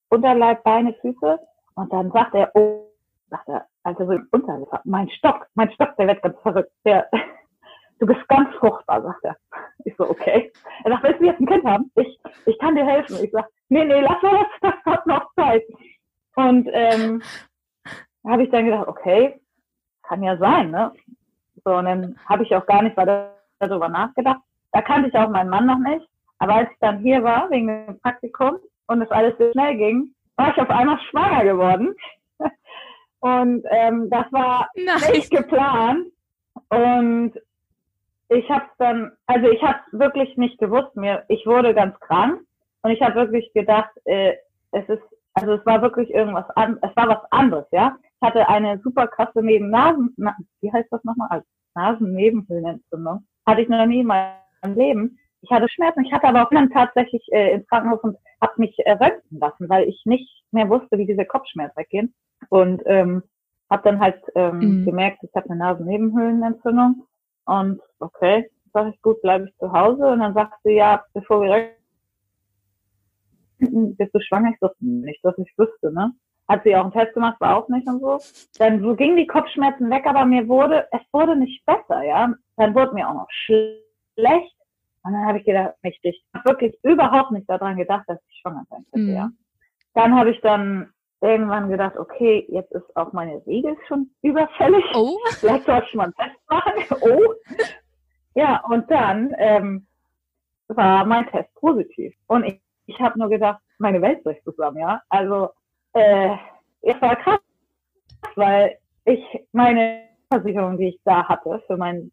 Unterleib, 0.10 0.64
Beine, 0.64 0.94
Füße. 1.02 1.40
Und 1.76 1.94
dann 1.94 2.12
sagt 2.12 2.34
er, 2.34 2.50
oh, 2.56 2.88
sagt 3.30 3.48
er, 3.50 3.66
also 3.84 4.06
so 4.06 4.12
im 4.14 4.28
Unterleib, 4.32 4.82
mein 4.86 5.10
Stock, 5.10 5.48
mein 5.56 5.72
Stock, 5.72 5.96
der 5.98 6.08
wird 6.08 6.22
ganz 6.22 6.40
verrückt. 6.42 6.72
Der, 6.86 7.10
du 8.00 8.06
bist 8.06 8.28
ganz 8.28 8.54
fruchtbar, 8.56 9.02
sagt 9.02 9.24
er. 9.24 9.36
Ich 9.86 9.96
so, 9.98 10.10
okay. 10.10 10.52
Er 10.84 10.92
sagt, 10.92 11.04
willst 11.04 11.22
du 11.22 11.26
jetzt 11.26 11.40
ein 11.40 11.48
Kind 11.48 11.66
haben? 11.66 11.92
Ich, 11.96 12.20
ich 12.46 12.60
kann 12.60 12.76
dir 12.76 12.86
helfen. 12.86 13.18
Ich 13.24 13.32
sag, 13.32 13.48
nee, 13.70 13.86
nee, 13.86 14.02
lass 14.02 14.22
mal 14.22 14.46
das, 14.62 14.74
das 14.86 14.94
hat 14.94 15.08
noch 15.08 15.34
Zeit. 15.36 15.64
Und 16.36 16.70
ähm, 16.72 17.22
habe 18.26 18.44
ich 18.44 18.50
dann 18.52 18.66
gedacht, 18.66 18.88
okay, 18.88 19.40
kann 20.04 20.24
ja 20.24 20.38
sein, 20.38 20.72
ne? 20.72 20.94
So, 21.66 21.76
und 21.76 21.86
dann 21.86 22.18
habe 22.28 22.44
ich 22.44 22.56
auch 22.56 22.66
gar 22.66 22.82
nicht 22.82 22.96
weiter 22.96 23.34
darüber 23.60 23.90
nachgedacht. 23.90 24.40
Da 24.72 24.82
kannte 24.82 25.10
ich 25.10 25.16
auch 25.16 25.30
meinen 25.30 25.50
Mann 25.50 25.66
noch 25.66 25.80
nicht. 25.80 26.08
Aber 26.40 26.56
als 26.56 26.72
ich 26.72 26.78
dann 26.80 27.00
hier 27.00 27.24
war, 27.24 27.50
wegen 27.50 27.68
dem 27.68 28.00
Praktikum, 28.00 28.60
und 28.88 29.02
es 29.02 29.12
alles 29.12 29.38
so 29.38 29.52
schnell 29.52 29.76
ging, 29.78 30.14
war 30.38 30.52
ich 30.52 30.62
auf 30.62 30.70
einmal 30.70 31.00
schwanger 31.10 31.44
geworden. 31.44 31.94
Und 33.20 33.64
ähm, 33.70 34.10
das 34.10 34.26
war 34.32 34.70
nice. 34.76 35.12
nicht 35.12 35.32
geplant. 35.32 36.08
Und 36.70 37.34
ich 38.30 38.50
habe 38.50 38.66
dann, 38.78 39.12
also 39.26 39.50
ich 39.50 39.62
habe 39.62 39.80
wirklich 39.92 40.36
nicht 40.38 40.58
gewusst, 40.60 40.96
mir, 40.96 41.24
ich 41.30 41.46
wurde 41.46 41.74
ganz 41.74 41.98
krank 42.00 42.42
und 42.82 42.92
ich 42.92 43.02
habe 43.02 43.16
wirklich 43.16 43.52
gedacht, 43.54 43.92
äh, 44.06 44.34
es 44.72 44.88
ist, 44.90 45.04
also 45.34 45.54
es 45.54 45.66
war 45.66 45.82
wirklich 45.82 46.10
irgendwas 46.14 46.50
an, 46.56 46.78
es 46.82 46.96
war 46.96 47.08
was 47.08 47.32
anderes, 47.32 47.66
ja. 47.72 47.96
hatte 48.22 48.48
eine 48.50 48.80
super 48.80 49.08
krasse 49.08 49.42
Nebennasen, 49.42 50.16
wie 50.62 50.72
heißt 50.72 50.92
das 50.92 51.04
nochmal? 51.04 51.28
Also 51.30 51.46
Nasennebenhöhlenentzündung. 51.76 53.26
Hatte 53.46 53.62
ich 53.62 53.70
noch 53.70 53.86
nie 53.86 54.02
in 54.02 54.08
meinem 54.08 54.76
Leben. 54.76 55.20
Ich 55.42 55.52
hatte 55.52 55.70
Schmerzen, 55.70 56.04
ich 56.04 56.12
hatte 56.12 56.28
aber 56.28 56.44
auch 56.44 56.50
dann 56.50 56.72
tatsächlich 56.72 57.24
äh, 57.32 57.54
ins 57.54 57.68
Krankenhaus 57.68 58.02
und 58.02 58.18
habe 58.42 58.54
mich 58.58 58.76
äh, 58.80 58.92
röntgen 58.92 59.40
lassen, 59.40 59.70
weil 59.70 59.88
ich 59.88 60.02
nicht 60.06 60.44
mehr 60.52 60.68
wusste, 60.70 60.98
wie 60.98 61.06
diese 61.06 61.26
Kopfschmerzen 61.26 61.78
weggehen. 61.78 62.14
Und 62.50 62.82
ähm, 62.86 63.24
habe 63.70 63.84
dann 63.84 64.00
halt 64.00 64.22
ähm, 64.36 64.60
mhm. 64.60 64.86
gemerkt, 64.86 65.20
ich 65.24 65.34
habe 65.36 65.50
eine 65.50 65.60
Nasennebenhöhlenentzündung. 65.60 67.06
Und 67.46 67.82
okay, 68.00 68.50
sage 68.74 68.92
ich, 68.94 69.02
gut, 69.02 69.22
bleibe 69.22 69.48
ich 69.48 69.58
zu 69.58 69.72
Hause. 69.72 70.08
Und 70.08 70.20
dann 70.20 70.34
sagt 70.34 70.54
sie, 70.64 70.74
ja, 70.74 71.04
bevor 71.14 71.42
wir 71.42 71.72
bist 73.60 74.14
du 74.14 74.20
schwanger? 74.20 74.52
Ich 74.52 74.60
so, 74.60 74.70
nicht, 74.80 75.24
dass 75.24 75.38
ich 75.38 75.52
wüsste, 75.58 75.92
ne? 75.92 76.12
Hat 76.48 76.64
sie 76.64 76.76
auch 76.76 76.84
einen 76.84 76.94
Test 76.94 77.14
gemacht, 77.14 77.42
war 77.42 77.58
auch 77.58 77.68
nicht 77.68 77.88
und 77.88 78.00
so. 78.00 78.20
Dann 78.58 78.82
so 78.82 78.96
gingen 78.96 79.18
die 79.18 79.28
Kopfschmerzen 79.28 79.90
weg, 79.90 80.06
aber 80.06 80.26
mir 80.26 80.48
wurde, 80.48 80.88
es 80.92 81.02
wurde 81.12 81.36
nicht 81.36 81.66
besser, 81.66 82.04
ja. 82.04 82.34
Dann 82.56 82.76
wurde 82.76 82.94
mir 82.94 83.10
auch 83.10 83.16
noch 83.16 83.30
schlecht. 83.30 84.56
Und 85.04 85.14
dann 85.14 85.26
habe 85.26 85.40
ich 85.40 85.46
gedacht, 85.46 85.74
ich 85.84 86.26
habe 86.34 86.50
wirklich 86.50 86.78
überhaupt 86.84 87.32
nicht 87.32 87.50
daran 87.50 87.78
gedacht, 87.78 88.04
dass 88.08 88.20
ich 88.30 88.40
schwanger 88.40 88.66
sein 88.70 88.86
könnte, 88.92 89.12
mhm. 89.12 89.16
ja. 89.16 89.30
Dann 89.94 90.16
habe 90.16 90.32
ich 90.32 90.40
dann 90.42 90.94
irgendwann 91.22 91.70
gedacht, 91.70 91.98
okay, 91.98 92.46
jetzt 92.50 92.72
ist 92.72 92.96
auch 92.96 93.12
meine 93.14 93.46
Regel 93.46 93.76
schon 93.88 94.10
überfällig. 94.22 94.84
Oh. 94.94 95.18
Vielleicht 95.40 95.66
sollte 95.66 95.88
ich 95.88 95.96
mal 95.96 96.06
einen 96.06 96.16
Test 96.16 96.50
machen. 96.50 96.74
Oh. 97.02 97.34
Ja, 98.36 98.64
und 98.70 98.90
dann 98.92 99.34
ähm, 99.40 99.88
war 100.68 101.06
mein 101.06 101.28
Test 101.28 101.54
positiv. 101.56 102.14
Und 102.28 102.44
ich, 102.44 102.62
ich 102.86 103.00
habe 103.00 103.18
nur 103.18 103.30
gedacht, 103.30 103.60
meine 103.80 104.02
Welt 104.02 104.24
bricht 104.24 104.44
zusammen, 104.44 104.78
ja. 104.78 105.02
Also 105.10 105.50
äh, 105.94 106.36
es 106.82 107.02
war 107.02 107.16
krass, 107.16 107.40
weil 108.36 108.78
ich 109.06 109.24
meine 109.54 110.04
Versicherung, 110.32 110.78
die 110.78 110.90
ich 110.90 111.00
da 111.04 111.28
hatte 111.28 111.64
für 111.66 111.78
meinen 111.78 112.12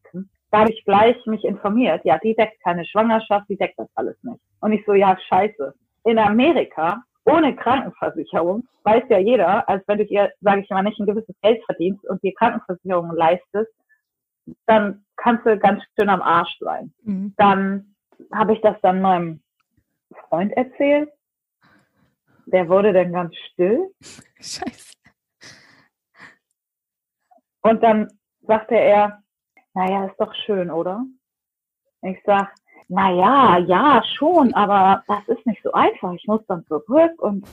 da 0.55 0.61
habe 0.61 0.71
ich 0.71 0.85
gleich 0.85 1.17
mich 1.27 1.43
informiert. 1.45 2.05
Ja, 2.05 2.17
die 2.19 2.33
deckt 2.37 2.63
keine 2.63 2.85
Schwangerschaft, 2.85 3.49
die 3.49 3.57
deckt 3.57 3.77
das 3.77 3.89
alles 3.97 4.17
nicht. 4.23 4.39
Und 4.61 4.71
ich 4.71 4.87
so, 4.87 4.95
ja, 4.95 5.19
scheiße. 5.29 5.75
In 6.05 6.17
Amerika, 6.17 7.03
ohne 7.25 7.57
Krankenversicherung, 7.57 8.67
weiß 8.83 9.05
ja 9.09 9.19
jeder, 9.19 9.69
als 9.69 9.83
wenn 9.87 9.99
du 9.99 10.07
dir, 10.07 10.33
sage 10.41 10.61
ich 10.61 10.71
mal, 10.71 10.83
nicht 10.83 10.99
ein 11.01 11.07
gewisses 11.07 11.35
Geld 11.43 11.65
verdienst 11.65 12.05
und 12.07 12.23
die 12.23 12.35
Krankenversicherung 12.35 13.13
leistest, 13.13 13.73
dann 14.67 15.05
kannst 15.17 15.47
du 15.47 15.59
ganz 15.59 15.83
schön 15.99 16.11
am 16.11 16.21
Arsch 16.21 16.57
sein. 16.61 16.93
Mhm. 17.03 17.35
Dann 17.37 17.95
habe 18.33 18.53
ich 18.53 18.61
das 18.61 18.77
dann 18.83 19.01
meinem 19.01 19.41
Freund 20.29 20.53
erzählt 20.53 21.11
der 22.47 22.69
wurde 22.69 22.93
dann 22.93 23.13
ganz 23.13 23.35
still. 23.53 23.91
Scheiße. 24.41 24.95
Und 27.63 27.83
dann 27.83 28.09
sagte 28.43 28.75
er, 28.75 29.23
naja, 29.73 30.07
ist 30.07 30.17
doch 30.19 30.35
schön, 30.47 30.71
oder? 30.71 31.05
Ich 32.03 32.19
sag, 32.27 32.55
naja, 32.89 33.59
ja, 33.59 34.03
schon, 34.17 34.55
aber 34.55 35.03
das 35.07 35.27
ist 35.29 35.47
nicht 35.47 35.63
so 35.63 35.73
einfach. 35.73 36.13
Ich 36.15 36.27
muss 36.27 36.45
dann 36.47 36.65
zurück 36.67 37.13
und 37.19 37.47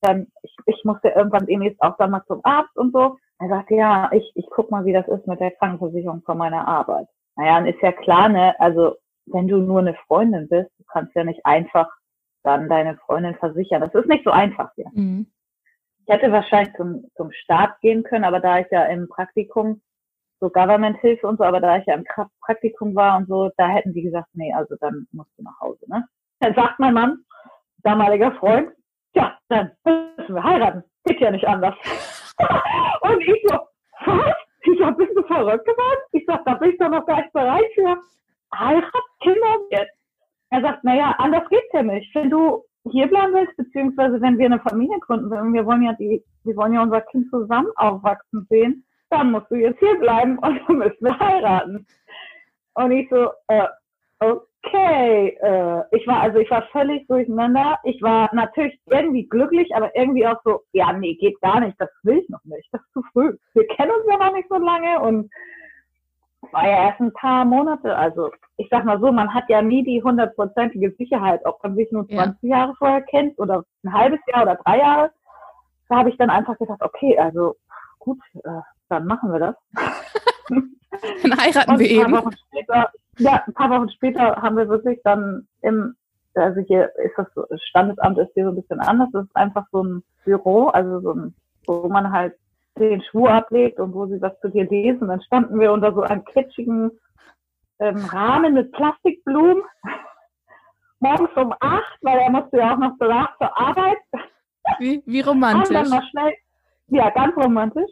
dann, 0.00 0.26
ich, 0.42 0.56
ich 0.66 0.84
musste 0.84 1.08
irgendwann 1.08 1.46
demnächst 1.46 1.82
auch 1.82 1.96
dann 1.96 2.10
mal 2.10 2.24
zum 2.26 2.40
Arzt 2.44 2.76
und 2.76 2.92
so. 2.92 3.16
Er 3.38 3.48
sagte, 3.48 3.74
ja, 3.74 4.10
ich, 4.12 4.30
ich 4.34 4.46
guck 4.50 4.70
mal, 4.70 4.84
wie 4.84 4.92
das 4.92 5.06
ist 5.08 5.26
mit 5.26 5.40
der 5.40 5.50
Krankenversicherung 5.52 6.22
von 6.22 6.38
meiner 6.38 6.66
Arbeit. 6.66 7.06
Naja, 7.36 7.58
und 7.58 7.66
ist 7.66 7.82
ja 7.82 7.92
klar, 7.92 8.28
ne, 8.28 8.58
also 8.58 8.96
wenn 9.26 9.48
du 9.48 9.58
nur 9.58 9.80
eine 9.80 9.94
Freundin 10.06 10.48
bist, 10.48 10.70
du 10.78 10.84
kannst 10.84 11.14
ja 11.14 11.24
nicht 11.24 11.44
einfach 11.44 11.88
dann 12.42 12.68
deine 12.68 12.96
Freundin 12.98 13.34
versichern. 13.34 13.80
Das 13.80 13.94
ist 13.94 14.08
nicht 14.08 14.24
so 14.24 14.30
einfach 14.30 14.70
hier. 14.76 14.88
Mhm. 14.92 15.26
Ich 16.06 16.14
hätte 16.14 16.30
wahrscheinlich 16.30 16.74
zum, 16.76 17.04
zum 17.16 17.32
Start 17.32 17.80
gehen 17.80 18.04
können, 18.04 18.24
aber 18.24 18.38
da 18.38 18.60
ich 18.60 18.68
ja 18.70 18.84
im 18.84 19.08
Praktikum 19.08 19.82
so 20.40 20.50
Government-Hilfe 20.50 21.26
und 21.26 21.38
so, 21.38 21.44
aber 21.44 21.60
da 21.60 21.78
ich 21.78 21.86
ja 21.86 21.94
im 21.94 22.04
Praktikum 22.40 22.94
war 22.94 23.16
und 23.16 23.28
so, 23.28 23.50
da 23.56 23.68
hätten 23.68 23.92
die 23.94 24.02
gesagt, 24.02 24.28
nee, 24.34 24.52
also 24.52 24.76
dann 24.80 25.06
musst 25.12 25.30
du 25.38 25.42
nach 25.42 25.58
Hause, 25.60 25.84
ne? 25.88 26.04
Dann 26.40 26.54
sagt 26.54 26.78
mein 26.78 26.94
Mann, 26.94 27.18
damaliger 27.82 28.32
Freund, 28.32 28.70
ja, 29.14 29.38
dann 29.48 29.70
müssen 29.84 30.34
wir 30.34 30.44
heiraten. 30.44 30.84
Geht 31.04 31.20
ja 31.20 31.30
nicht 31.30 31.46
anders. 31.46 31.74
und 33.00 33.20
ich 33.22 33.42
so, 33.46 33.58
was? 34.04 34.34
Ich 34.62 34.78
sag, 34.80 34.96
bist 34.98 35.16
du 35.16 35.22
verrückt 35.22 35.64
geworden? 35.64 36.00
Ich 36.12 36.24
sag, 36.26 36.44
da 36.44 36.54
bin 36.54 36.70
ich 36.70 36.78
doch 36.78 36.88
noch 36.88 37.06
gar 37.06 37.18
nicht 37.18 37.32
bereit 37.32 37.64
für 37.74 37.96
Heirat, 38.54 38.92
Kinder 39.22 39.56
jetzt. 39.70 39.96
Er 40.50 40.60
sagt, 40.60 40.84
naja, 40.84 41.14
anders 41.18 41.48
geht's 41.48 41.72
ja 41.72 41.82
nicht. 41.82 42.14
Wenn 42.14 42.30
du 42.30 42.64
hier 42.90 43.06
bleiben 43.06 43.34
willst, 43.34 43.56
beziehungsweise 43.56 44.20
wenn 44.20 44.38
wir 44.38 44.46
eine 44.46 44.60
Familie 44.60 44.98
gründen 45.00 45.52
wir 45.52 45.66
wollen 45.66 45.82
ja 45.82 45.92
die, 45.94 46.24
wir 46.44 46.56
wollen 46.56 46.72
ja 46.72 46.82
unser 46.82 47.00
Kind 47.00 47.28
zusammen 47.30 47.70
aufwachsen 47.76 48.46
sehen, 48.48 48.84
dann 49.10 49.32
musst 49.32 49.50
du 49.50 49.56
jetzt 49.56 49.78
hier 49.78 49.98
bleiben 49.98 50.38
und 50.38 50.60
dann 50.66 50.78
müssen 50.78 51.04
wir 51.04 51.18
heiraten. 51.18 51.86
Und 52.74 52.90
ich 52.92 53.08
so, 53.08 53.30
äh, 53.48 53.66
okay, 54.20 55.36
äh, 55.40 55.82
ich 55.96 56.06
war, 56.06 56.20
also 56.20 56.38
ich 56.38 56.50
war 56.50 56.62
völlig 56.72 57.06
durcheinander. 57.06 57.78
Ich 57.84 58.00
war 58.02 58.28
natürlich 58.34 58.78
irgendwie 58.86 59.26
glücklich, 59.26 59.74
aber 59.74 59.94
irgendwie 59.96 60.26
auch 60.26 60.40
so, 60.44 60.62
ja, 60.72 60.92
nee, 60.92 61.14
geht 61.14 61.40
gar 61.40 61.60
nicht, 61.60 61.80
das 61.80 61.90
will 62.02 62.18
ich 62.18 62.28
noch 62.28 62.44
nicht, 62.44 62.68
das 62.72 62.80
ist 62.82 62.92
zu 62.92 63.02
früh. 63.12 63.36
Wir 63.54 63.66
kennen 63.68 63.92
uns 63.92 64.06
ja 64.10 64.18
noch 64.18 64.32
nicht 64.32 64.48
so 64.48 64.56
lange 64.56 65.00
und 65.00 65.30
war 66.52 66.68
ja 66.68 66.88
erst 66.88 67.00
ein 67.00 67.12
paar 67.12 67.44
Monate. 67.44 67.96
Also 67.96 68.30
ich 68.56 68.68
sag 68.70 68.84
mal 68.84 69.00
so, 69.00 69.10
man 69.12 69.32
hat 69.32 69.48
ja 69.48 69.62
nie 69.62 69.84
die 69.84 70.02
hundertprozentige 70.02 70.92
Sicherheit, 70.92 71.40
ob 71.44 71.62
man 71.62 71.74
sich 71.74 71.90
nur 71.90 72.06
20 72.08 72.42
ja. 72.42 72.56
Jahre 72.56 72.74
vorher 72.76 73.02
kennt 73.02 73.38
oder 73.38 73.64
ein 73.84 73.92
halbes 73.92 74.20
Jahr 74.28 74.42
oder 74.42 74.56
drei 74.56 74.78
Jahre. 74.78 75.10
Da 75.88 75.96
habe 75.96 76.10
ich 76.10 76.16
dann 76.16 76.30
einfach 76.30 76.58
gesagt, 76.58 76.82
okay, 76.82 77.18
also 77.18 77.56
gut, 77.98 78.18
äh, 78.44 78.60
dann 78.88 79.06
machen 79.06 79.32
wir 79.32 79.38
das. 79.38 79.56
dann 81.22 81.40
heiraten 81.40 81.72
Und 81.72 81.78
wir 81.78 81.90
eben. 81.90 82.12
Wochen 82.12 82.36
später, 82.48 82.90
ja, 83.18 83.42
ein 83.46 83.54
paar 83.54 83.70
Wochen 83.70 83.90
später 83.90 84.36
haben 84.36 84.56
wir 84.56 84.68
wirklich 84.68 85.00
dann 85.04 85.46
im, 85.62 85.94
also 86.34 86.60
hier 86.60 86.90
ist 86.96 87.16
das 87.16 87.26
so, 87.34 87.46
Standesamt 87.68 88.18
ist 88.18 88.32
hier 88.34 88.44
so 88.44 88.50
ein 88.50 88.56
bisschen 88.56 88.80
anders. 88.80 89.08
Das 89.12 89.24
ist 89.24 89.36
einfach 89.36 89.66
so 89.72 89.82
ein 89.82 90.02
Büro, 90.24 90.68
also 90.68 91.00
so 91.00 91.12
ein, 91.12 91.34
wo 91.66 91.88
man 91.88 92.12
halt 92.12 92.34
den 92.78 93.02
Schwur 93.02 93.30
ablegt 93.30 93.80
und 93.80 93.94
wo 93.94 94.06
sie 94.06 94.20
was 94.20 94.38
zu 94.40 94.48
dir 94.48 94.68
lesen. 94.68 95.08
Dann 95.08 95.22
standen 95.22 95.58
wir 95.58 95.72
unter 95.72 95.94
so 95.94 96.02
einem 96.02 96.24
kitschigen 96.24 96.90
ähm, 97.78 98.04
Rahmen 98.06 98.54
mit 98.54 98.72
Plastikblumen. 98.72 99.62
Morgens 101.00 101.30
um 101.36 101.54
acht, 101.60 101.98
weil 102.02 102.18
er 102.18 102.30
musste 102.30 102.58
ja 102.58 102.74
auch 102.74 102.78
noch 102.78 102.92
danach 102.98 103.36
zur 103.38 103.58
Arbeit. 103.58 103.98
Wie, 104.78 105.02
wie 105.06 105.20
romantisch. 105.20 105.76
Haben 105.76 105.90
dann 105.90 106.00
mal 106.00 106.06
schnell, 106.10 106.34
ja, 106.88 107.10
ganz 107.10 107.36
romantisch. 107.36 107.90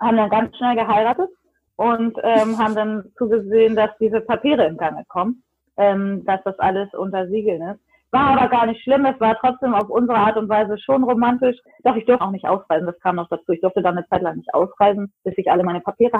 Haben 0.00 0.16
dann 0.16 0.30
ganz 0.30 0.56
schnell 0.56 0.76
geheiratet 0.76 1.30
und 1.76 2.16
ähm, 2.22 2.58
haben 2.58 2.74
dann 2.74 3.04
zugesehen, 3.16 3.76
dass 3.76 3.90
diese 3.98 4.20
Papiere 4.20 4.66
in 4.66 4.76
Gange 4.76 5.04
kommen, 5.08 5.42
ähm, 5.76 6.24
dass 6.24 6.42
das 6.44 6.58
alles 6.58 6.92
unter 6.94 7.28
Siegeln 7.28 7.62
ist. 7.62 7.80
War 8.10 8.38
aber 8.38 8.48
gar 8.48 8.66
nicht 8.66 8.80
schlimm. 8.82 9.04
Es 9.06 9.18
war 9.20 9.36
trotzdem 9.40 9.74
auf 9.74 9.90
unsere 9.90 10.16
Art 10.18 10.36
und 10.36 10.48
Weise 10.48 10.78
schon 10.78 11.02
romantisch. 11.02 11.58
Doch 11.82 11.96
ich 11.96 12.04
durfte 12.04 12.24
auch 12.24 12.30
nicht 12.30 12.46
ausreisen. 12.46 12.86
Das 12.86 13.00
kam 13.00 13.16
noch 13.16 13.28
dazu. 13.28 13.50
Ich 13.50 13.60
durfte 13.60 13.82
dann 13.82 13.98
eine 13.98 14.06
Zeit 14.06 14.22
lang 14.22 14.36
nicht 14.36 14.54
ausreisen, 14.54 15.12
bis 15.24 15.34
ich 15.36 15.50
alle 15.50 15.64
meine 15.64 15.80
Papiere 15.80 16.16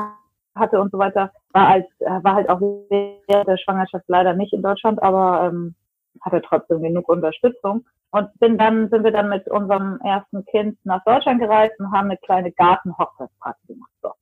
hatte 0.56 0.80
und 0.80 0.90
so 0.90 0.98
weiter. 0.98 1.30
War 1.52 1.68
als 1.68 1.86
war 2.00 2.34
halt 2.34 2.48
auch 2.48 2.60
während 2.60 3.48
der 3.48 3.58
Schwangerschaft 3.58 4.06
leider 4.08 4.34
nicht 4.34 4.52
in 4.52 4.62
Deutschland, 4.62 5.00
aber 5.04 5.50
ähm, 5.52 5.76
hatte 6.20 6.42
trotzdem 6.42 6.82
genug 6.82 7.08
Unterstützung. 7.08 7.84
Und 8.14 8.38
bin 8.38 8.56
dann 8.56 8.88
sind 8.90 9.02
wir 9.02 9.10
dann 9.10 9.28
mit 9.28 9.48
unserem 9.48 9.98
ersten 10.02 10.44
Kind 10.44 10.78
nach 10.84 11.02
Deutschland 11.02 11.40
gereist 11.40 11.74
und 11.80 11.90
haben 11.90 12.10
eine 12.10 12.16
kleine 12.18 12.52
Garten-Hochzeitsparty 12.52 13.66
gemacht. 13.66 13.90
So, 14.02 14.12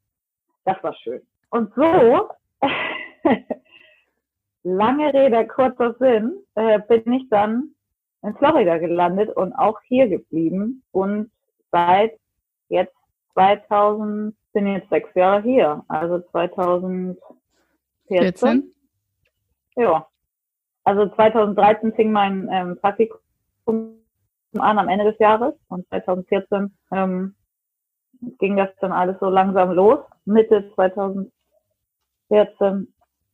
das 0.65 0.83
war 0.83 0.95
schön. 0.95 1.21
Und 1.51 1.75
so 1.75 2.31
lange 4.63 5.13
Rede, 5.13 5.47
kurzer 5.47 5.93
Sinn, 5.99 6.39
äh, 6.55 6.79
bin 6.89 7.13
ich 7.13 7.29
dann 7.29 7.75
in 8.23 8.35
Florida 8.37 8.79
gelandet 8.79 9.29
und 9.37 9.53
auch 9.53 9.79
hier 9.83 10.09
geblieben 10.09 10.83
und 10.93 11.31
seit 11.71 12.19
jetzt 12.71 12.97
2000, 13.35 14.35
bin 14.55 14.69
jetzt 14.69 14.89
sechs 14.89 15.15
Jahre 15.15 15.43
hier, 15.43 15.85
also 15.89 16.21
2014. 16.31 17.19
14? 18.09 18.75
Ja. 19.77 20.07
Also 20.83 21.09
2013 21.11 21.93
fing 21.93 22.11
mein 22.11 22.49
ähm, 22.51 22.79
Praktikum 22.81 23.19
an 23.67 23.99
am 24.79 24.89
Ende 24.89 25.05
des 25.11 25.19
Jahres 25.19 25.55
und 25.69 25.87
2014 25.89 26.77
ähm, 26.93 27.35
ging 28.39 28.57
das 28.57 28.69
dann 28.81 28.93
alles 28.93 29.17
so 29.21 29.29
langsam 29.29 29.73
los. 29.73 29.99
Mitte 30.25 30.71
2014 30.75 31.33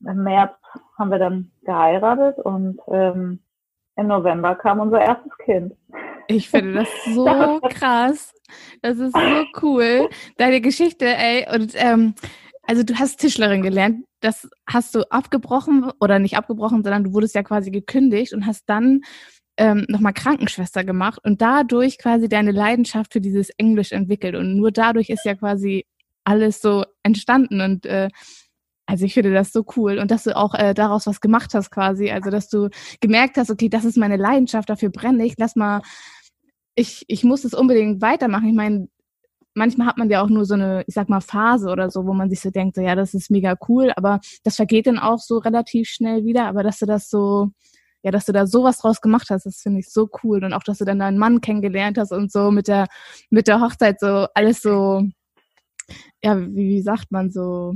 im 0.07 0.23
März 0.23 0.55
haben 0.99 1.11
wir 1.11 1.19
dann 1.19 1.51
geheiratet 1.63 2.39
und 2.39 2.79
ähm, 2.89 3.41
im 3.97 4.07
November 4.07 4.55
kam 4.55 4.81
unser 4.81 5.01
erstes 5.01 5.37
Kind. 5.45 5.75
Ich 6.29 6.49
finde 6.49 6.75
das 6.75 6.89
so 7.15 7.61
krass. 7.69 8.33
Das 8.81 8.99
ist 8.99 9.13
so 9.13 9.45
cool. 9.63 10.09
Deine 10.37 10.61
Geschichte, 10.61 11.07
ey. 11.07 11.47
Und 11.53 11.73
ähm, 11.77 12.15
also 12.63 12.83
du 12.83 12.95
hast 12.95 13.19
Tischlerin 13.19 13.63
gelernt. 13.63 14.05
Das 14.21 14.49
hast 14.69 14.95
du 14.95 15.11
abgebrochen 15.11 15.91
oder 16.01 16.19
nicht 16.19 16.37
abgebrochen, 16.37 16.83
sondern 16.83 17.05
du 17.05 17.13
wurdest 17.13 17.35
ja 17.35 17.43
quasi 17.43 17.71
gekündigt 17.71 18.33
und 18.35 18.47
hast 18.47 18.69
dann 18.69 19.03
ähm, 19.59 19.85
nochmal 19.89 20.13
Krankenschwester 20.15 20.85
gemacht 20.85 21.21
und 21.25 21.43
dadurch 21.43 21.99
quasi 21.99 22.29
deine 22.29 22.53
Leidenschaft 22.53 23.13
für 23.13 23.21
dieses 23.21 23.51
Englisch 23.51 23.93
entwickelt. 23.93 24.37
Und 24.37 24.57
nur 24.57 24.71
dadurch 24.71 25.11
ist 25.11 25.25
ja 25.25 25.35
quasi 25.35 25.85
alles 26.25 26.63
so 26.63 26.85
entstanden. 27.03 27.61
Und 27.61 27.85
äh, 27.85 28.09
also 28.87 29.05
ich 29.05 29.15
finde 29.15 29.35
das 29.35 29.53
so 29.53 29.65
cool 29.77 29.99
und 29.99 30.11
dass 30.11 30.25
du 30.25 30.35
auch 30.37 30.55
äh, 30.55 30.75
daraus 30.75 31.07
was 31.07 31.21
gemacht 31.21 31.53
hast 31.55 31.71
quasi. 31.71 32.11
Also 32.11 32.31
dass 32.31 32.49
du 32.49 32.71
gemerkt 33.01 33.37
hast, 33.37 33.51
okay, 33.51 33.69
das 33.69 33.85
ist 33.85 33.99
meine 33.99 34.17
Leidenschaft, 34.17 34.71
dafür 34.71 34.91
brenne 34.91 35.27
ich, 35.27 35.35
lass 35.37 35.57
mal, 35.57 35.83
ich, 36.75 37.05
ich 37.09 37.25
muss 37.25 37.45
es 37.45 37.53
unbedingt 37.53 38.01
weitermachen. 38.01 38.49
Ich 38.49 38.55
meine, 38.55 38.89
manchmal 39.55 39.89
hat 39.89 39.99
man 39.99 40.09
ja 40.09 40.23
auch 40.23 40.29
nur 40.29 40.45
so 40.45 40.55
eine, 40.55 40.85
ich 40.87 40.95
sag 40.95 41.09
mal, 41.09 41.21
Phase 41.21 41.69
oder 41.69 41.91
so, 41.91 42.07
wo 42.07 42.15
man 42.15 42.31
sich 42.31 42.41
so 42.41 42.51
denkt, 42.51 42.77
so, 42.77 42.81
ja, 42.81 42.95
das 42.95 43.13
ist 43.13 43.31
mega 43.31 43.57
cool, 43.69 43.93
aber 43.97 44.21
das 44.45 44.57
vergeht 44.57 44.87
dann 44.87 44.99
auch 44.99 45.19
so 45.19 45.39
relativ 45.39 45.89
schnell 45.89 46.25
wieder. 46.25 46.47
Aber 46.47 46.63
dass 46.63 46.79
du 46.79 46.87
das 46.87 47.11
so, 47.11 47.51
ja, 48.09 48.13
dass 48.13 48.25
du 48.25 48.33
da 48.33 48.47
sowas 48.47 48.79
draus 48.79 49.03
gemacht 49.03 49.29
hast, 49.29 49.45
das 49.45 49.61
finde 49.61 49.81
ich 49.81 49.91
so 49.91 50.09
cool. 50.23 50.43
Und 50.43 50.55
auch, 50.55 50.63
dass 50.63 50.79
du 50.79 50.87
dann 50.87 50.99
deinen 50.99 51.19
Mann 51.19 51.43
kennengelernt 51.43 51.99
hast 51.99 52.11
und 52.11 52.33
so 52.33 52.51
mit 52.51 52.67
der, 52.67 52.87
mit 53.29 53.49
der 53.49 53.61
Hochzeit 53.61 54.01
so 54.01 54.27
alles 54.35 54.63
so, 54.63 55.03
ja, 56.23 56.41
wie, 56.41 56.69
wie 56.69 56.81
sagt 56.81 57.13
man 57.13 57.31
so, 57.31 57.75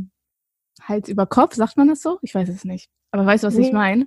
Hals 0.82 1.10
über 1.10 1.26
Kopf, 1.26 1.54
sagt 1.54 1.76
man 1.76 1.88
das 1.88 2.00
so? 2.00 2.18
Ich 2.22 2.34
weiß 2.34 2.48
es 2.48 2.64
nicht. 2.64 2.88
Aber 3.10 3.26
weißt 3.26 3.44
du, 3.44 3.48
was 3.48 3.56
nee. 3.56 3.66
ich 3.66 3.72
meine? 3.72 4.06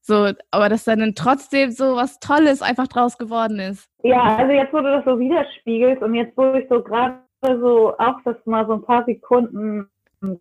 So, 0.00 0.32
aber 0.50 0.68
dass 0.68 0.82
dann 0.82 1.14
trotzdem 1.14 1.70
so 1.70 1.94
was 1.94 2.18
Tolles 2.18 2.60
einfach 2.60 2.88
draus 2.88 3.18
geworden 3.18 3.60
ist. 3.60 3.88
Ja, 4.02 4.36
also 4.36 4.52
jetzt, 4.52 4.72
wo 4.72 4.78
du 4.78 4.90
das 4.90 5.04
so 5.04 5.16
widerspiegelst 5.16 6.02
und 6.02 6.14
jetzt, 6.14 6.36
wo 6.36 6.54
ich 6.54 6.68
so 6.68 6.82
gerade 6.82 7.20
so 7.40 7.96
auch 7.98 8.20
das 8.24 8.36
mal 8.46 8.66
so 8.66 8.72
ein 8.72 8.82
paar 8.82 9.04
Sekunden 9.04 9.88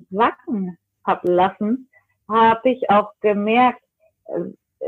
sacken 0.09 0.77
hab 1.05 1.23
lassen, 1.23 1.87
habe 2.27 2.69
ich 2.69 2.89
auch 2.89 3.11
gemerkt, 3.21 3.81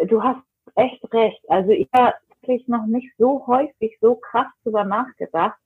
du 0.08 0.22
hast 0.22 0.42
echt 0.76 1.02
recht. 1.14 1.42
Also 1.50 1.72
ich 1.72 1.88
habe 1.94 2.14
wirklich 2.42 2.68
noch 2.68 2.86
nicht 2.86 3.12
so 3.18 3.46
häufig 3.48 3.98
so 4.02 4.16
krass 4.16 4.48
drüber 4.64 4.84
nachgedacht. 4.84 5.58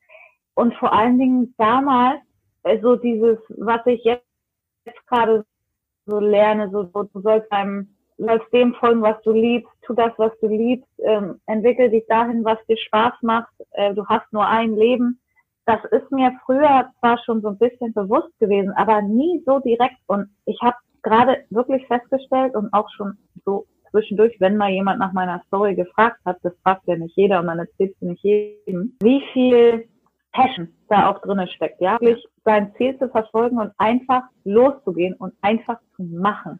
Und 0.55 0.73
vor 0.75 0.91
allen 0.93 1.19
Dingen 1.19 1.53
damals, 1.57 2.21
also 2.63 2.95
dieses, 2.95 3.37
was 3.49 3.85
ich 3.85 4.03
jetzt 4.03 4.27
jetzt 4.87 5.05
gerade 5.07 5.45
so 6.05 6.19
lerne, 6.19 6.69
so, 6.71 6.89
so 6.93 7.03
du 7.03 7.21
sollst 7.21 7.51
einem, 7.51 7.95
sollst 8.17 8.51
dem 8.51 8.73
folgen, 8.75 9.01
was 9.01 9.21
du 9.23 9.31
liebst, 9.31 9.71
tu 9.83 9.93
das, 9.93 10.11
was 10.17 10.31
du 10.39 10.47
liebst, 10.47 10.89
ähm, 11.03 11.39
entwickel 11.45 11.89
dich 11.91 12.05
dahin, 12.07 12.43
was 12.43 12.57
dir 12.67 12.77
Spaß 12.77 13.13
macht, 13.21 13.53
äh, 13.71 13.93
du 13.93 14.05
hast 14.07 14.31
nur 14.31 14.47
ein 14.47 14.75
Leben. 14.75 15.19
Das 15.65 15.83
ist 15.91 16.09
mir 16.11 16.31
früher 16.45 16.89
zwar 16.99 17.17
schon 17.25 17.41
so 17.41 17.49
ein 17.49 17.57
bisschen 17.57 17.93
bewusst 17.93 18.31
gewesen, 18.39 18.71
aber 18.77 19.01
nie 19.01 19.43
so 19.45 19.59
direkt. 19.59 19.97
Und 20.07 20.29
ich 20.45 20.57
habe 20.61 20.77
gerade 21.03 21.43
wirklich 21.49 21.85
festgestellt 21.87 22.55
und 22.55 22.73
auch 22.73 22.89
schon 22.95 23.17
so 23.43 23.67
zwischendurch, 23.91 24.35
wenn 24.39 24.57
mal 24.57 24.71
jemand 24.71 24.99
nach 24.99 25.13
meiner 25.13 25.41
Story 25.47 25.75
gefragt 25.75 26.19
hat, 26.25 26.37
das 26.43 26.53
fragt 26.63 26.87
ja 26.87 26.95
nicht 26.95 27.15
jeder 27.15 27.39
und 27.39 27.45
man 27.45 27.59
erzählt 27.59 27.95
es 27.95 28.01
nicht 28.01 28.23
jedem, 28.23 28.95
wie 29.01 29.21
viel 29.33 29.87
Passion 30.31 30.69
da 30.89 31.09
auch 31.09 31.21
drinne 31.21 31.47
steckt, 31.47 31.81
ja, 31.81 31.99
wirklich 31.99 32.25
sein 32.45 32.73
Ziel 32.77 32.97
zu 32.97 33.09
verfolgen 33.09 33.59
und 33.59 33.71
einfach 33.77 34.23
loszugehen 34.43 35.15
und 35.15 35.33
einfach 35.41 35.79
zu 35.95 36.03
machen. 36.03 36.59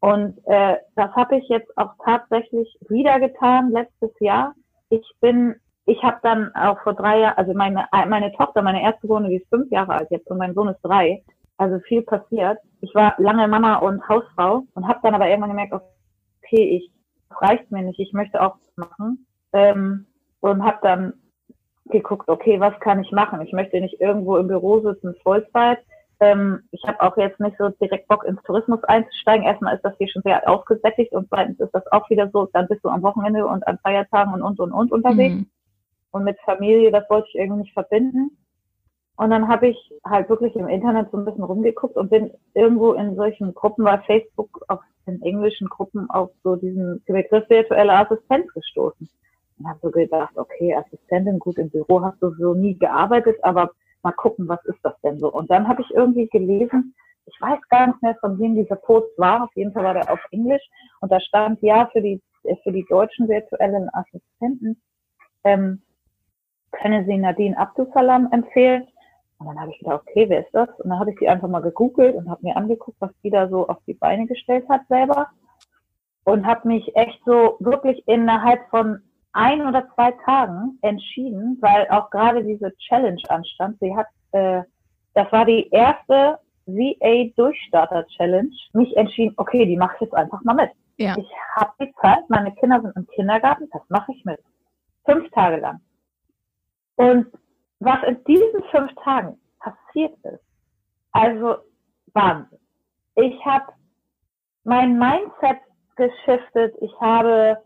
Und 0.00 0.38
äh, 0.46 0.76
das 0.96 1.10
habe 1.14 1.36
ich 1.36 1.48
jetzt 1.48 1.76
auch 1.76 1.92
tatsächlich 2.04 2.74
wieder 2.88 3.20
getan 3.20 3.70
letztes 3.70 4.10
Jahr. 4.18 4.54
Ich 4.88 5.06
bin, 5.20 5.54
ich 5.84 6.02
habe 6.02 6.18
dann 6.22 6.54
auch 6.54 6.80
vor 6.82 6.94
drei 6.94 7.20
Jahren, 7.20 7.36
also 7.36 7.52
meine 7.52 7.86
meine 8.08 8.32
Tochter, 8.32 8.62
meine 8.62 8.82
erste 8.82 9.06
Sohn, 9.06 9.28
die 9.28 9.36
ist 9.36 9.48
fünf 9.50 9.70
Jahre 9.70 9.92
alt 9.92 10.10
jetzt 10.10 10.30
und 10.30 10.38
mein 10.38 10.54
Sohn 10.54 10.68
ist 10.68 10.80
drei. 10.82 11.22
Also 11.58 11.78
viel 11.80 12.00
passiert. 12.00 12.58
Ich 12.80 12.94
war 12.94 13.14
lange 13.18 13.46
Mama 13.46 13.76
und 13.76 14.08
Hausfrau 14.08 14.62
und 14.74 14.88
habe 14.88 15.00
dann 15.02 15.14
aber 15.14 15.28
irgendwann 15.28 15.50
gemerkt, 15.50 15.74
okay, 15.74 15.84
ich 16.56 16.90
reicht 17.30 17.70
mir 17.70 17.82
nicht, 17.82 17.98
ich 17.98 18.12
möchte 18.12 18.40
auch 18.40 18.56
machen 18.76 19.26
ähm, 19.52 20.06
und 20.40 20.64
habe 20.64 20.78
dann 20.82 21.12
geguckt, 21.86 22.28
okay, 22.28 22.60
was 22.60 22.78
kann 22.80 23.02
ich 23.02 23.10
machen? 23.12 23.40
Ich 23.42 23.52
möchte 23.52 23.80
nicht 23.80 24.00
irgendwo 24.00 24.36
im 24.36 24.48
Büro 24.48 24.80
sitzen, 24.80 25.14
Vollzeit. 25.22 25.78
Ähm, 26.20 26.62
ich 26.70 26.82
habe 26.86 27.00
auch 27.00 27.16
jetzt 27.16 27.40
nicht 27.40 27.56
so 27.58 27.70
direkt 27.70 28.06
Bock 28.08 28.24
ins 28.24 28.42
Tourismus 28.42 28.82
einzusteigen. 28.84 29.46
Erstmal 29.46 29.74
ist 29.74 29.84
das 29.84 29.96
hier 29.98 30.08
schon 30.08 30.22
sehr 30.22 30.48
ausgesättigt 30.48 31.12
und 31.12 31.28
zweitens 31.28 31.58
ist 31.60 31.74
das 31.74 31.86
auch 31.92 32.08
wieder 32.10 32.30
so, 32.32 32.48
dann 32.52 32.68
bist 32.68 32.84
du 32.84 32.88
am 32.88 33.02
Wochenende 33.02 33.46
und 33.46 33.66
an 33.66 33.78
Feiertagen 33.82 34.34
und 34.34 34.42
und 34.42 34.60
und 34.60 34.72
und 34.72 34.92
unterwegs. 34.92 35.34
Mhm. 35.34 35.50
Und 36.12 36.24
mit 36.24 36.38
Familie, 36.40 36.90
das 36.90 37.08
wollte 37.08 37.28
ich 37.28 37.36
irgendwie 37.36 37.62
nicht 37.62 37.72
verbinden. 37.72 38.36
Und 39.16 39.30
dann 39.30 39.48
habe 39.48 39.68
ich 39.68 39.92
halt 40.04 40.28
wirklich 40.28 40.54
im 40.56 40.68
Internet 40.68 41.10
so 41.10 41.18
ein 41.18 41.24
bisschen 41.24 41.44
rumgeguckt 41.44 41.96
und 41.96 42.10
bin 42.10 42.30
irgendwo 42.54 42.94
in 42.94 43.16
solchen 43.16 43.54
Gruppen 43.54 43.84
bei 43.84 43.98
Facebook, 43.98 44.62
auf 44.68 44.80
in 45.10 45.22
englischen 45.22 45.68
Gruppen 45.68 46.08
auf 46.10 46.30
so 46.42 46.56
diesen 46.56 47.02
Begriff 47.06 47.48
virtuelle 47.48 47.92
Assistenz 47.92 48.52
gestoßen 48.52 49.08
und 49.58 49.68
habe 49.68 49.78
so 49.82 49.90
gedacht, 49.90 50.36
okay, 50.36 50.74
Assistentin, 50.74 51.38
gut 51.38 51.58
im 51.58 51.70
Büro 51.70 52.02
hast 52.02 52.20
du 52.22 52.30
so 52.34 52.54
nie 52.54 52.78
gearbeitet, 52.78 53.36
aber 53.42 53.70
mal 54.02 54.12
gucken, 54.12 54.48
was 54.48 54.64
ist 54.64 54.78
das 54.82 54.94
denn 55.02 55.18
so? 55.18 55.32
Und 55.32 55.50
dann 55.50 55.68
habe 55.68 55.82
ich 55.82 55.90
irgendwie 55.90 56.26
gelesen, 56.28 56.94
ich 57.26 57.40
weiß 57.40 57.60
gar 57.68 57.88
nicht 57.88 58.02
mehr, 58.02 58.16
von 58.20 58.38
wem 58.38 58.54
dieser 58.54 58.76
Post 58.76 59.16
war, 59.18 59.44
auf 59.44 59.54
jeden 59.54 59.72
Fall 59.72 59.84
war 59.84 59.94
der 59.94 60.10
auf 60.10 60.20
Englisch 60.30 60.62
und 61.00 61.12
da 61.12 61.20
stand 61.20 61.60
ja 61.62 61.88
für 61.92 62.00
die 62.00 62.20
für 62.62 62.72
die 62.72 62.86
deutschen 62.88 63.28
virtuellen 63.28 63.90
Assistenten 63.92 64.80
ähm, 65.44 65.82
können 66.72 67.06
Sie 67.06 67.16
Nadine 67.16 67.56
Abdusalam 67.58 68.28
empfehlen. 68.32 68.86
Und 69.40 69.46
dann 69.46 69.60
habe 69.60 69.72
ich 69.72 69.78
gedacht, 69.78 70.02
okay, 70.06 70.28
wer 70.28 70.44
ist 70.44 70.54
das? 70.54 70.68
Und 70.78 70.90
dann 70.90 71.00
habe 71.00 71.12
ich 71.12 71.18
die 71.18 71.28
einfach 71.28 71.48
mal 71.48 71.62
gegoogelt 71.62 72.14
und 72.14 72.28
habe 72.28 72.42
mir 72.42 72.56
angeguckt, 72.56 72.98
was 73.00 73.10
die 73.24 73.30
da 73.30 73.48
so 73.48 73.66
auf 73.66 73.78
die 73.86 73.94
Beine 73.94 74.26
gestellt 74.26 74.68
hat 74.68 74.82
selber. 74.88 75.28
Und 76.24 76.46
habe 76.46 76.68
mich 76.68 76.94
echt 76.94 77.18
so 77.24 77.56
wirklich 77.58 78.06
innerhalb 78.06 78.68
von 78.68 79.00
ein 79.32 79.66
oder 79.66 79.88
zwei 79.94 80.12
Tagen 80.26 80.78
entschieden, 80.82 81.56
weil 81.62 81.88
auch 81.88 82.10
gerade 82.10 82.44
diese 82.44 82.76
Challenge 82.76 83.22
anstand. 83.28 83.78
Sie 83.80 83.96
hat, 83.96 84.08
äh, 84.32 84.62
das 85.14 85.32
war 85.32 85.46
die 85.46 85.68
erste 85.70 86.38
VA 86.66 87.30
Durchstarter 87.34 88.06
Challenge. 88.08 88.50
Mich 88.74 88.94
entschieden, 88.94 89.32
okay, 89.38 89.64
die 89.64 89.76
mache 89.76 89.94
ich 89.94 90.00
jetzt 90.02 90.14
einfach 90.14 90.42
mal 90.44 90.54
mit. 90.54 90.70
Ja. 90.98 91.16
Ich 91.16 91.28
habe 91.56 91.72
die 91.80 91.94
Zeit, 92.02 92.28
meine 92.28 92.52
Kinder 92.56 92.82
sind 92.82 92.94
im 92.94 93.06
Kindergarten, 93.06 93.70
das 93.72 93.82
mache 93.88 94.12
ich 94.12 94.22
mit. 94.26 94.38
Fünf 95.06 95.30
Tage 95.30 95.56
lang. 95.56 95.80
Und 96.96 97.26
was 97.80 98.02
in 98.06 98.22
diesen 98.24 98.62
fünf 98.70 98.94
Tagen 99.02 99.38
passiert 99.58 100.16
ist, 100.24 100.44
also 101.12 101.56
Wahnsinn. 102.12 102.58
Ich 103.16 103.44
habe 103.44 103.72
mein 104.64 104.98
Mindset 104.98 105.58
geschiftet, 105.96 106.74
ich 106.80 106.92
habe 107.00 107.58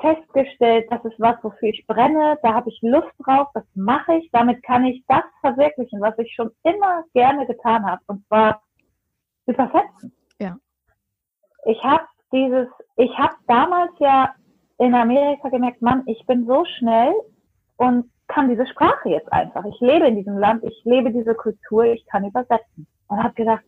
festgestellt, 0.00 0.86
das 0.90 1.04
ist 1.04 1.18
was, 1.18 1.36
wofür 1.42 1.68
ich 1.68 1.86
brenne, 1.86 2.38
da 2.42 2.54
habe 2.54 2.68
ich 2.68 2.78
Lust 2.82 3.12
drauf, 3.24 3.48
das 3.54 3.64
mache 3.74 4.14
ich, 4.16 4.30
damit 4.32 4.62
kann 4.62 4.84
ich 4.84 5.04
das 5.08 5.24
verwirklichen, 5.40 6.00
was 6.00 6.18
ich 6.18 6.32
schon 6.34 6.50
immer 6.62 7.04
gerne 7.14 7.46
getan 7.46 7.86
habe, 7.86 8.02
und 8.06 8.26
zwar 8.26 8.62
übersetzen. 9.46 10.12
Ja. 10.40 10.56
Ich 11.66 11.82
habe 11.82 12.04
dieses, 12.32 12.68
ich 12.96 13.16
habe 13.16 13.34
damals 13.46 13.92
ja 13.98 14.34
in 14.78 14.94
Amerika 14.94 15.48
gemerkt, 15.48 15.80
Mann, 15.80 16.02
ich 16.06 16.24
bin 16.26 16.46
so 16.46 16.64
schnell 16.78 17.14
und 17.76 18.10
kann 18.34 18.48
diese 18.48 18.66
Sprache 18.66 19.08
jetzt 19.08 19.32
einfach. 19.32 19.64
Ich 19.64 19.80
lebe 19.80 20.06
in 20.06 20.16
diesem 20.16 20.36
Land, 20.38 20.64
ich 20.64 20.84
lebe 20.84 21.12
diese 21.12 21.34
Kultur, 21.34 21.84
ich 21.84 22.04
kann 22.06 22.24
übersetzen. 22.24 22.86
Und 23.08 23.22
habe 23.22 23.34
gedacht, 23.34 23.62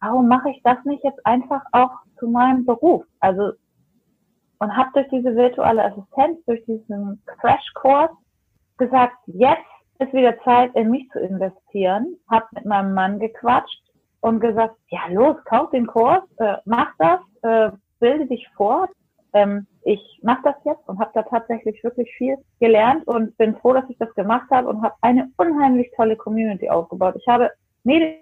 warum 0.00 0.28
mache 0.28 0.50
ich 0.50 0.62
das 0.62 0.78
nicht 0.84 1.04
jetzt 1.04 1.24
einfach 1.26 1.62
auch 1.72 1.90
zu 2.18 2.28
meinem 2.28 2.64
Beruf? 2.64 3.04
Also 3.20 3.52
und 4.58 4.74
habe 4.74 4.88
durch 4.94 5.08
diese 5.08 5.36
virtuelle 5.36 5.84
Assistenz, 5.84 6.42
durch 6.46 6.64
diesen 6.64 7.22
Crashkurs 7.26 8.10
gesagt, 8.78 9.16
jetzt 9.26 9.60
ist 9.98 10.12
wieder 10.12 10.38
Zeit, 10.44 10.74
in 10.74 10.90
mich 10.90 11.08
zu 11.10 11.20
investieren. 11.20 12.16
Habe 12.30 12.46
mit 12.52 12.64
meinem 12.64 12.94
Mann 12.94 13.18
gequatscht 13.18 13.82
und 14.20 14.40
gesagt, 14.40 14.76
ja 14.88 15.00
los, 15.10 15.36
kauf 15.44 15.70
den 15.70 15.86
Kurs, 15.86 16.22
äh, 16.38 16.56
mach 16.64 16.88
das, 16.98 17.20
äh, 17.42 17.70
bilde 18.00 18.26
dich 18.26 18.48
fort. 18.56 18.90
Ähm, 19.34 19.66
ich 19.86 20.18
mache 20.20 20.40
das 20.42 20.56
jetzt 20.64 20.88
und 20.88 20.98
habe 20.98 21.12
da 21.14 21.22
tatsächlich 21.22 21.82
wirklich 21.84 22.12
viel 22.16 22.36
gelernt 22.58 23.06
und 23.06 23.36
bin 23.38 23.54
froh, 23.58 23.72
dass 23.72 23.88
ich 23.88 23.96
das 23.98 24.12
gemacht 24.14 24.50
habe 24.50 24.68
und 24.68 24.82
habe 24.82 24.96
eine 25.00 25.30
unheimlich 25.36 25.92
tolle 25.94 26.16
Community 26.16 26.68
aufgebaut. 26.68 27.14
Ich 27.16 27.28
habe 27.28 27.52
Mädels 27.84 28.18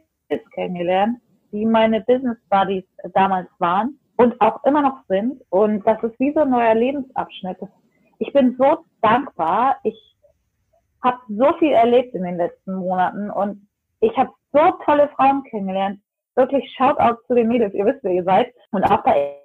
kennengelernt, 0.52 1.18
die 1.52 1.64
meine 1.64 2.02
Business 2.02 2.36
Buddies 2.50 2.84
damals 3.14 3.48
waren 3.60 3.98
und 4.18 4.38
auch 4.42 4.62
immer 4.64 4.82
noch 4.82 4.98
sind. 5.08 5.40
Und 5.48 5.86
das 5.86 6.02
ist 6.02 6.20
wie 6.20 6.34
so 6.34 6.40
ein 6.40 6.50
neuer 6.50 6.74
Lebensabschnitt. 6.74 7.56
Ich 8.18 8.30
bin 8.34 8.56
so 8.58 8.84
dankbar. 9.00 9.76
Ich 9.84 9.98
habe 11.02 11.18
so 11.28 11.54
viel 11.58 11.72
erlebt 11.72 12.14
in 12.14 12.24
den 12.24 12.36
letzten 12.36 12.74
Monaten 12.74 13.30
und 13.30 13.66
ich 14.00 14.14
habe 14.18 14.32
so 14.52 14.60
tolle 14.84 15.08
Frauen 15.16 15.42
kennengelernt. 15.44 15.98
Wirklich 16.34 16.70
Shoutout 16.76 17.22
zu 17.26 17.34
den 17.34 17.48
Mädels. 17.48 17.72
Ihr 17.72 17.86
wisst, 17.86 18.04
wer 18.04 18.12
ihr 18.12 18.24
seid. 18.24 18.52
Und 18.70 18.84
auch 18.84 19.02
bei 19.02 19.43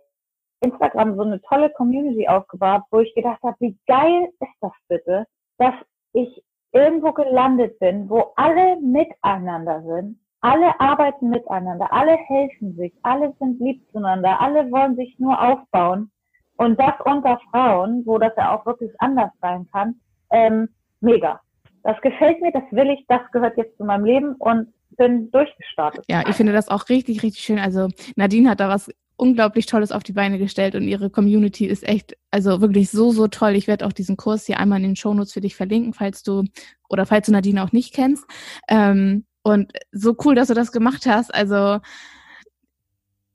Instagram 0.62 1.16
so 1.16 1.22
eine 1.24 1.42
tolle 1.42 1.70
Community 1.72 2.28
aufgebaut, 2.28 2.84
wo 2.92 3.00
ich 3.00 3.14
gedacht 3.16 3.42
habe, 3.44 3.56
wie 3.60 3.78
geil 3.88 4.30
ist 4.40 4.56
das 4.62 4.72
bitte, 4.88 5.26
dass 5.58 5.74
ich 6.14 6.44
irgendwo 6.72 7.12
gelandet 7.14 7.80
bin, 7.80 8.10
wo 8.10 8.34
alle 8.36 8.78
miteinander 8.82 9.82
sind 9.84 10.20
alle 10.42 10.80
arbeiten 10.80 11.30
miteinander, 11.30 11.92
alle 11.92 12.16
helfen 12.16 12.76
sich, 12.76 12.94
alle 13.04 13.34
sind 13.40 13.60
lieb 13.60 13.82
zueinander, 13.92 14.40
alle 14.40 14.72
wollen 14.72 14.96
sich 14.96 15.18
nur 15.20 15.40
aufbauen. 15.40 16.12
Und 16.58 16.80
das 16.80 16.94
unter 17.06 17.40
Frauen, 17.52 18.06
wo 18.06 18.18
das 18.18 18.34
ja 18.38 18.56
auch 18.56 18.66
wirklich 18.66 18.92
anders 19.00 19.32
sein 19.42 19.68
kann, 19.72 19.96
ähm, 20.32 20.70
mega. 21.02 21.40
Das 21.84 22.00
gefällt 22.02 22.42
mir, 22.42 22.52
das 22.52 22.64
will 22.72 22.90
ich, 22.90 23.06
das 23.08 23.22
gehört 23.32 23.58
jetzt 23.58 23.78
zu 23.78 23.86
meinem 23.86 24.04
Leben 24.04 24.36
und 24.36 24.74
bin 24.98 25.32
durchgestartet. 25.32 26.04
Ja, 26.10 26.24
ich 26.28 26.36
finde 26.36 26.52
das 26.52 26.68
auch 26.68 26.90
richtig, 26.90 27.24
richtig 27.24 27.42
schön. 27.42 27.60
Also 27.60 27.88
Nadine 28.18 28.50
hat 28.50 28.60
da 28.60 28.68
was 28.68 28.90
unglaublich 29.20 29.66
Tolles 29.66 29.92
auf 29.92 30.04
die 30.04 30.14
Beine 30.14 30.40
gestellt 30.40 30.76
und 30.76 30.88
ihre 30.88 31.10
Community 31.10 31.66
ist 31.66 31.88
echt, 31.88 32.16
also 32.32 32.62
wirklich 32.62 32.90
so, 32.90 33.12
so 33.12 33.28
toll. 33.28 33.56
Ich 33.56 33.68
werde 33.68 33.86
auch 33.86 33.94
diesen 33.94 34.18
Kurs 34.18 34.46
hier 34.46 34.60
einmal 34.60 34.80
in 34.80 34.90
den 34.90 34.96
Shownotes 34.96 35.34
für 35.34 35.42
dich 35.42 35.56
verlinken, 35.56 35.94
falls 35.94 36.24
du 36.24 36.46
oder 36.88 37.06
falls 37.06 37.26
du 37.26 37.32
Nadine 37.32 37.64
auch 37.64 37.72
nicht 37.72 37.94
kennst. 37.94 38.26
Ähm, 38.70 39.26
und 39.44 39.72
so 39.92 40.16
cool, 40.24 40.36
dass 40.36 40.48
du 40.48 40.54
das 40.54 40.72
gemacht 40.72 41.06
hast. 41.06 41.34
Also 41.34 41.80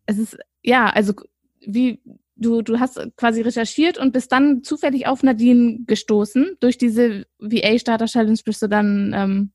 es 0.06 0.18
ist, 0.18 0.38
ja, 0.62 0.86
also 0.86 1.12
wie 1.60 2.00
du, 2.36 2.62
du 2.62 2.80
hast 2.80 3.00
quasi 3.16 3.42
recherchiert 3.42 3.98
und 3.98 4.12
bist 4.12 4.32
dann 4.32 4.62
zufällig 4.62 5.06
auf 5.06 5.22
Nadine 5.22 5.80
gestoßen. 5.86 6.56
Durch 6.60 6.78
diese 6.78 7.26
VA 7.38 7.78
Starter 7.78 8.06
Challenge 8.06 8.38
bist 8.44 8.62
du 8.62 8.68
dann, 8.68 9.12
ähm, 9.14 9.52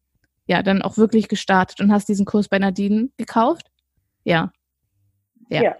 ja, 0.47 0.63
dann 0.63 0.81
auch 0.81 0.97
wirklich 0.97 1.27
gestartet 1.27 1.81
und 1.81 1.91
hast 1.91 2.07
diesen 2.07 2.25
Kurs 2.25 2.47
bei 2.47 2.59
Nadine 2.59 3.09
gekauft. 3.17 3.67
Ja. 4.23 4.51
Ja. 5.49 5.63
ja. 5.63 5.75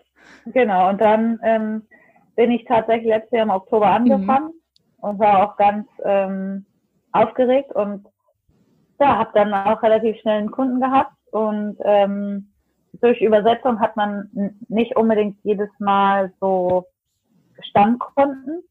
Genau, 0.45 0.89
und 0.89 1.01
dann 1.01 1.39
ähm, 1.43 1.83
bin 2.35 2.51
ich 2.51 2.65
tatsächlich 2.65 3.07
letztes 3.07 3.31
Jahr 3.31 3.43
im 3.43 3.49
Oktober 3.49 3.87
angefangen 3.87 4.47
mhm. 4.47 5.03
und 5.03 5.19
war 5.19 5.43
auch 5.43 5.57
ganz 5.57 5.87
ähm, 6.03 6.65
aufgeregt 7.11 7.71
und 7.73 8.07
ja, 8.99 9.17
habe 9.17 9.31
dann 9.33 9.53
auch 9.53 9.81
relativ 9.81 10.19
schnell 10.19 10.39
einen 10.39 10.51
Kunden 10.51 10.81
gehabt 10.81 11.13
und 11.31 11.77
ähm, 11.83 12.51
durch 13.01 13.21
Übersetzung 13.21 13.79
hat 13.79 13.95
man 13.95 14.29
nicht 14.67 14.95
unbedingt 14.95 15.37
jedes 15.43 15.69
Mal 15.79 16.33
so 16.39 16.85
Stammkunden, 17.61 18.63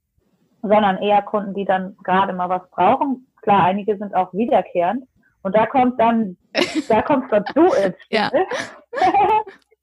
sondern 0.63 0.99
eher 0.99 1.23
Kunden, 1.23 1.55
die 1.55 1.65
dann 1.65 1.97
gerade 2.03 2.33
mal 2.33 2.49
was 2.49 2.69
brauchen. 2.71 3.27
Klar, 3.43 3.65
einige 3.65 3.97
sind 3.97 4.15
auch 4.15 4.33
wiederkehrend. 4.35 5.05
Und 5.43 5.55
da 5.55 5.67
kommt 5.67 6.01
dann, 6.01 6.37
da 6.89 7.03
kommst 7.03 7.33
dann 7.33 7.45
du 7.55 7.63
ins 7.63 7.97
Spiel. 8.03 8.19
Ja. 8.19 8.31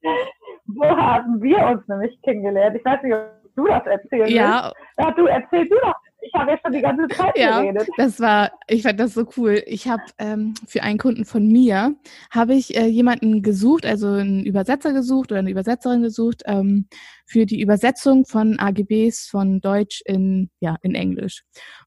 so 0.67 0.83
haben 0.83 1.41
wir 1.41 1.57
uns 1.65 1.87
nämlich 1.87 2.19
kennengelernt. 2.23 2.75
Ich 2.77 2.85
weiß 2.85 3.01
nicht, 3.03 3.13
ob 3.13 3.55
du 3.55 3.67
das 3.67 3.85
erzählst. 3.85 4.31
Ja. 4.31 4.71
Ja, 4.97 5.11
du 5.11 5.25
erzähl 5.25 5.67
du 5.67 5.75
doch. 5.75 5.93
Ich 6.21 6.33
habe 6.33 6.51
ja 6.51 6.57
schon 6.63 6.73
die 6.73 6.81
ganze 6.81 7.07
Zeit 7.09 7.37
ja, 7.37 7.61
geredet. 7.61 7.87
Das 7.97 8.19
war, 8.19 8.51
ich 8.67 8.81
fand 8.81 8.99
das 8.99 9.13
so 9.13 9.27
cool. 9.37 9.61
Ich 9.67 9.87
habe 9.87 10.01
ähm, 10.17 10.55
für 10.67 10.81
einen 10.81 10.97
Kunden 10.97 11.23
von 11.23 11.47
mir 11.47 11.95
habe 12.31 12.55
ich 12.55 12.75
äh, 12.75 12.87
jemanden 12.87 13.43
gesucht, 13.43 13.85
also 13.85 14.07
einen 14.07 14.43
Übersetzer 14.43 14.91
gesucht 14.91 15.31
oder 15.31 15.39
eine 15.39 15.51
Übersetzerin 15.51 16.01
gesucht 16.01 16.41
ähm, 16.47 16.87
für 17.27 17.45
die 17.45 17.61
Übersetzung 17.61 18.25
von 18.25 18.57
AGBs 18.59 19.27
von 19.29 19.61
Deutsch 19.61 20.01
in 20.05 20.49
ja 20.59 20.77
in 20.81 20.95
Englisch. 20.95 21.43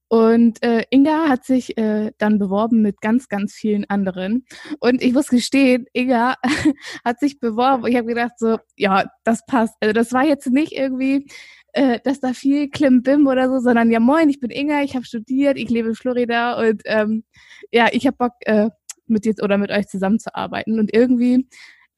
Und 0.08 0.62
äh, 0.62 0.84
Inga 0.90 1.28
hat 1.28 1.44
sich 1.44 1.76
äh, 1.76 2.12
dann 2.16 2.38
beworben 2.38 2.80
mit 2.80 3.00
ganz, 3.02 3.28
ganz 3.28 3.52
vielen 3.52 3.84
anderen. 3.90 4.46
Und 4.80 5.02
ich 5.02 5.12
muss 5.12 5.28
gestehen, 5.28 5.86
Inga 5.92 6.36
hat 7.04 7.20
sich 7.20 7.40
beworben. 7.40 7.86
Ich 7.86 7.96
habe 7.96 8.06
gedacht 8.06 8.38
so, 8.38 8.58
ja, 8.76 9.04
das 9.24 9.44
passt. 9.46 9.74
Also 9.80 9.92
das 9.92 10.12
war 10.12 10.24
jetzt 10.24 10.46
nicht 10.50 10.72
irgendwie, 10.72 11.26
äh, 11.74 12.00
dass 12.02 12.20
da 12.20 12.32
viel 12.32 12.70
Klimbim 12.70 13.26
oder 13.26 13.50
so, 13.50 13.58
sondern 13.60 13.90
ja, 13.90 14.00
moin, 14.00 14.30
ich 14.30 14.40
bin 14.40 14.50
Inga, 14.50 14.82
ich 14.82 14.94
habe 14.94 15.04
studiert, 15.04 15.58
ich 15.58 15.68
lebe 15.68 15.88
in 15.88 15.94
Florida 15.94 16.58
und 16.58 16.82
ähm, 16.86 17.24
ja, 17.70 17.88
ich 17.92 18.06
habe 18.06 18.16
Bock, 18.16 18.32
äh, 18.46 18.70
mit 19.08 19.24
dir 19.24 19.34
oder 19.42 19.58
mit 19.58 19.70
euch 19.70 19.88
zusammenzuarbeiten. 19.88 20.78
Und 20.78 20.94
irgendwie, 20.94 21.48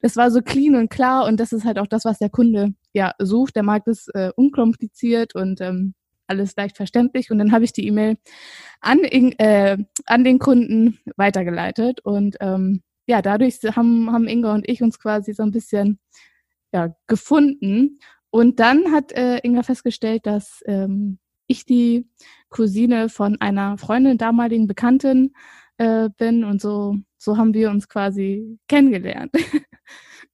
das 0.01 0.15
war 0.17 0.31
so 0.31 0.41
clean 0.41 0.75
und 0.75 0.89
klar 0.89 1.25
und 1.25 1.39
das 1.39 1.53
ist 1.53 1.65
halt 1.65 1.79
auch 1.79 1.87
das, 1.87 2.05
was 2.05 2.19
der 2.19 2.29
Kunde 2.29 2.73
ja 2.93 3.13
sucht. 3.19 3.55
Der 3.55 3.63
mag 3.63 3.85
das 3.85 4.07
äh, 4.13 4.31
unkompliziert 4.35 5.35
und 5.35 5.61
ähm, 5.61 5.93
alles 6.31 6.55
leicht 6.55 6.77
verständlich. 6.77 7.29
Und 7.31 7.37
dann 7.37 7.51
habe 7.51 7.65
ich 7.65 7.73
die 7.73 7.85
E-Mail 7.87 8.17
an, 8.79 9.03
äh, 9.03 9.77
an 10.05 10.23
den 10.23 10.39
Kunden 10.39 10.99
weitergeleitet. 11.17 11.99
Und 12.03 12.37
ähm, 12.39 12.81
ja, 13.07 13.21
dadurch 13.21 13.59
haben, 13.75 14.11
haben 14.11 14.27
Inga 14.27 14.53
und 14.53 14.67
ich 14.67 14.81
uns 14.81 14.99
quasi 14.99 15.33
so 15.33 15.43
ein 15.43 15.51
bisschen 15.51 15.99
ja, 16.73 16.95
gefunden. 17.07 17.99
Und 18.29 18.59
dann 18.59 18.91
hat 18.91 19.11
äh, 19.11 19.39
Inga 19.43 19.63
festgestellt, 19.63 20.25
dass 20.25 20.63
ähm, 20.65 21.19
ich 21.47 21.65
die 21.65 22.09
Cousine 22.49 23.09
von 23.09 23.39
einer 23.41 23.77
Freundin, 23.77 24.17
damaligen 24.17 24.67
Bekannten 24.67 25.33
äh, 25.77 26.09
bin. 26.17 26.43
Und 26.43 26.61
so, 26.61 26.95
so 27.17 27.37
haben 27.37 27.53
wir 27.53 27.69
uns 27.69 27.89
quasi 27.89 28.57
kennengelernt. 28.67 29.31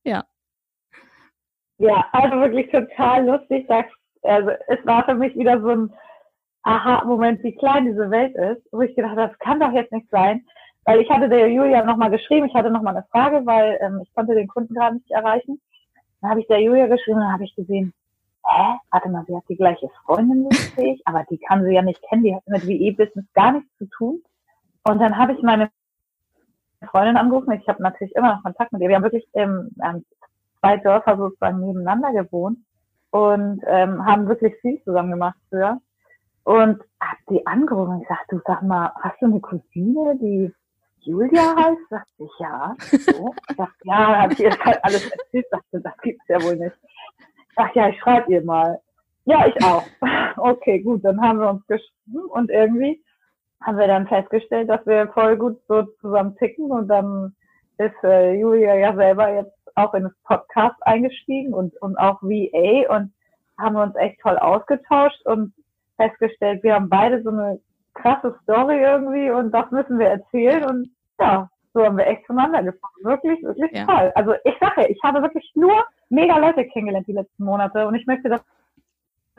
ja. 0.04 0.24
Ja, 1.80 2.08
also 2.12 2.38
wirklich 2.38 2.72
total 2.72 3.26
lustig, 3.26 3.68
dass 3.68 3.86
also 4.24 4.52
es 4.68 4.86
war 4.86 5.06
für 5.06 5.16
mich 5.16 5.36
wieder 5.36 5.62
so 5.62 5.70
ein 5.70 5.94
Aha-Moment, 6.64 7.44
wie 7.44 7.56
klein 7.56 7.86
diese 7.86 8.10
Welt 8.12 8.36
ist, 8.36 8.62
wo 8.72 8.82
ich 8.82 8.96
gedacht 8.96 9.16
habe, 9.16 9.30
das 9.30 9.40
kann 9.40 9.60
doch 9.60 9.72
jetzt 9.72 9.92
nicht 9.92 10.10
sein. 10.10 10.46
Weil 10.84 11.02
ich 11.02 11.10
hatte 11.10 11.30
der 11.30 11.50
Julia 11.50 11.84
nochmal 11.84 12.10
geschrieben, 12.10 12.48
ich 12.48 12.54
hatte 12.54 12.70
nochmal 12.70 12.96
eine 12.96 13.06
Frage, 13.12 13.46
weil 13.46 13.78
ähm, 13.82 14.02
ich 14.04 14.14
konnte 14.14 14.36
den 14.36 14.48
Kunden 14.48 14.74
gerade 14.74 14.96
nicht 14.96 15.12
erreichen. 15.12 15.62
Dann 16.22 16.32
habe 16.32 16.42
ich 16.42 16.48
der 16.48 16.62
Julia 16.62 16.88
geschrieben 16.88 17.20
und 17.20 17.32
habe 17.32 17.44
ich 17.44 17.56
gesehen, 17.56 17.94
hä, 18.46 18.78
warte 18.92 19.10
mal, 19.10 19.24
sie 19.28 19.36
hat 19.36 19.44
die 19.50 19.56
gleiche 19.58 19.90
Freundin 20.06 20.50
wie 20.76 20.94
ich, 20.94 21.02
aber 21.06 21.26
die 21.30 21.38
kann 21.38 21.64
sie 21.64 21.74
ja 21.74 21.82
nicht 21.82 22.02
kennen, 22.10 22.24
die 22.24 22.36
hat 22.36 22.48
mit 22.48 22.68
WE-Business 22.68 23.26
gar 23.34 23.54
nichts 23.54 23.70
zu 23.78 23.86
tun. 23.86 24.22
Und 24.84 25.00
dann 25.00 25.18
habe 25.18 25.34
ich 25.34 25.42
meine 25.42 25.70
Freundin 26.90 27.18
angerufen, 27.18 27.52
ich 27.52 27.68
habe 27.68 27.84
natürlich 27.84 28.16
immer 28.16 28.36
noch 28.36 28.44
Kontakt 28.44 28.72
mit 28.72 28.82
ihr. 28.82 28.90
Wir 28.90 28.96
haben 28.96 29.04
wirklich 29.04 29.28
ähm, 29.34 29.76
zwei 30.60 30.78
Dörfer 30.78 31.18
sozusagen 31.18 31.60
nebeneinander 31.60 32.12
gewohnt 32.14 32.60
und 33.12 33.62
ähm, 33.68 34.06
haben 34.06 34.28
wirklich 34.28 34.56
viel 34.62 34.82
zusammen 34.84 35.12
gemacht 35.12 35.38
früher. 35.50 35.80
Und 36.44 36.82
hab 37.02 37.18
die 37.30 37.46
angerufen 37.46 37.96
und 37.96 38.02
gesagt, 38.02 38.32
du 38.32 38.40
sag 38.46 38.62
mal, 38.64 38.92
hast 39.02 39.22
du 39.22 39.26
eine 39.26 39.42
Cousine, 39.42 40.18
die 40.22 40.54
Julia 41.02 41.56
heißt? 41.56 41.90
Sagt 41.90 42.08
sie, 42.18 42.28
ja. 42.40 42.76
So. 42.80 43.34
Sagt, 43.56 43.76
ja, 43.84 44.22
hab 44.22 44.32
ich 44.32 44.40
ihr 44.40 44.58
halt 44.60 44.80
alles 44.84 45.10
erzählt, 45.12 45.46
sagte, 45.50 45.82
das 45.82 45.98
gibt's 46.02 46.28
ja 46.28 46.42
wohl 46.42 46.56
nicht. 46.56 46.76
Ach 47.56 47.74
ja, 47.76 47.90
ich 47.90 48.00
schreibe 48.00 48.32
ihr 48.32 48.44
mal. 48.44 48.80
Ja, 49.26 49.46
ich 49.46 49.64
auch. 49.64 49.84
Okay, 50.38 50.80
gut, 50.82 51.04
dann 51.04 51.20
haben 51.20 51.40
wir 51.40 51.50
uns 51.50 51.66
geschrieben 51.66 52.30
und 52.30 52.52
irgendwie 52.52 53.04
haben 53.62 53.78
wir 53.78 53.88
dann 53.88 54.08
festgestellt, 54.08 54.70
dass 54.70 54.86
wir 54.86 55.08
voll 55.10 55.36
gut 55.36 55.60
so 55.68 55.84
zusammen 56.00 56.36
ticken 56.38 56.72
und 56.72 56.88
dann 56.88 57.36
ist 57.80 58.04
äh, 58.04 58.34
Julia 58.34 58.76
ja 58.76 58.96
selber 58.96 59.34
jetzt 59.34 59.57
auch 59.78 59.94
in 59.94 60.04
das 60.04 60.14
Podcast 60.24 60.76
eingestiegen 60.82 61.54
und, 61.54 61.80
und 61.82 61.98
auch 61.98 62.22
VA 62.22 62.96
und 62.96 63.14
haben 63.58 63.76
uns 63.76 63.96
echt 63.96 64.20
toll 64.22 64.38
ausgetauscht 64.38 65.26
und 65.26 65.54
festgestellt, 65.96 66.64
wir 66.64 66.76
haben 66.76 66.90
beide 66.90 67.22
so 67.24 67.30
eine 67.30 67.60
krasse 67.94 68.38
Story 68.44 68.80
irgendwie 68.80 69.32
und 69.32 69.52
das 69.52 69.70
müssen 69.72 69.98
wir 69.98 70.08
erzählen 70.08 70.64
und 70.66 70.90
ja, 71.20 71.50
so 71.74 71.84
haben 71.84 71.98
wir 71.98 72.08
echt 72.08 72.26
zueinander 72.26 72.64
gefunden. 72.64 73.04
Wirklich, 73.04 73.42
wirklich 73.44 73.72
ja. 73.72 73.86
toll. 73.86 74.12
Also 74.16 74.34
ich 74.44 74.56
sage, 74.60 74.88
ich 74.88 75.00
habe 75.04 75.22
wirklich 75.22 75.52
nur 75.56 75.84
mega 76.10 76.38
Leute 76.38 76.66
kennengelernt 76.66 77.08
die 77.08 77.14
letzten 77.14 77.44
Monate 77.44 77.88
und 77.88 77.96
ich 77.96 78.06
möchte 78.06 78.30
das 78.30 78.42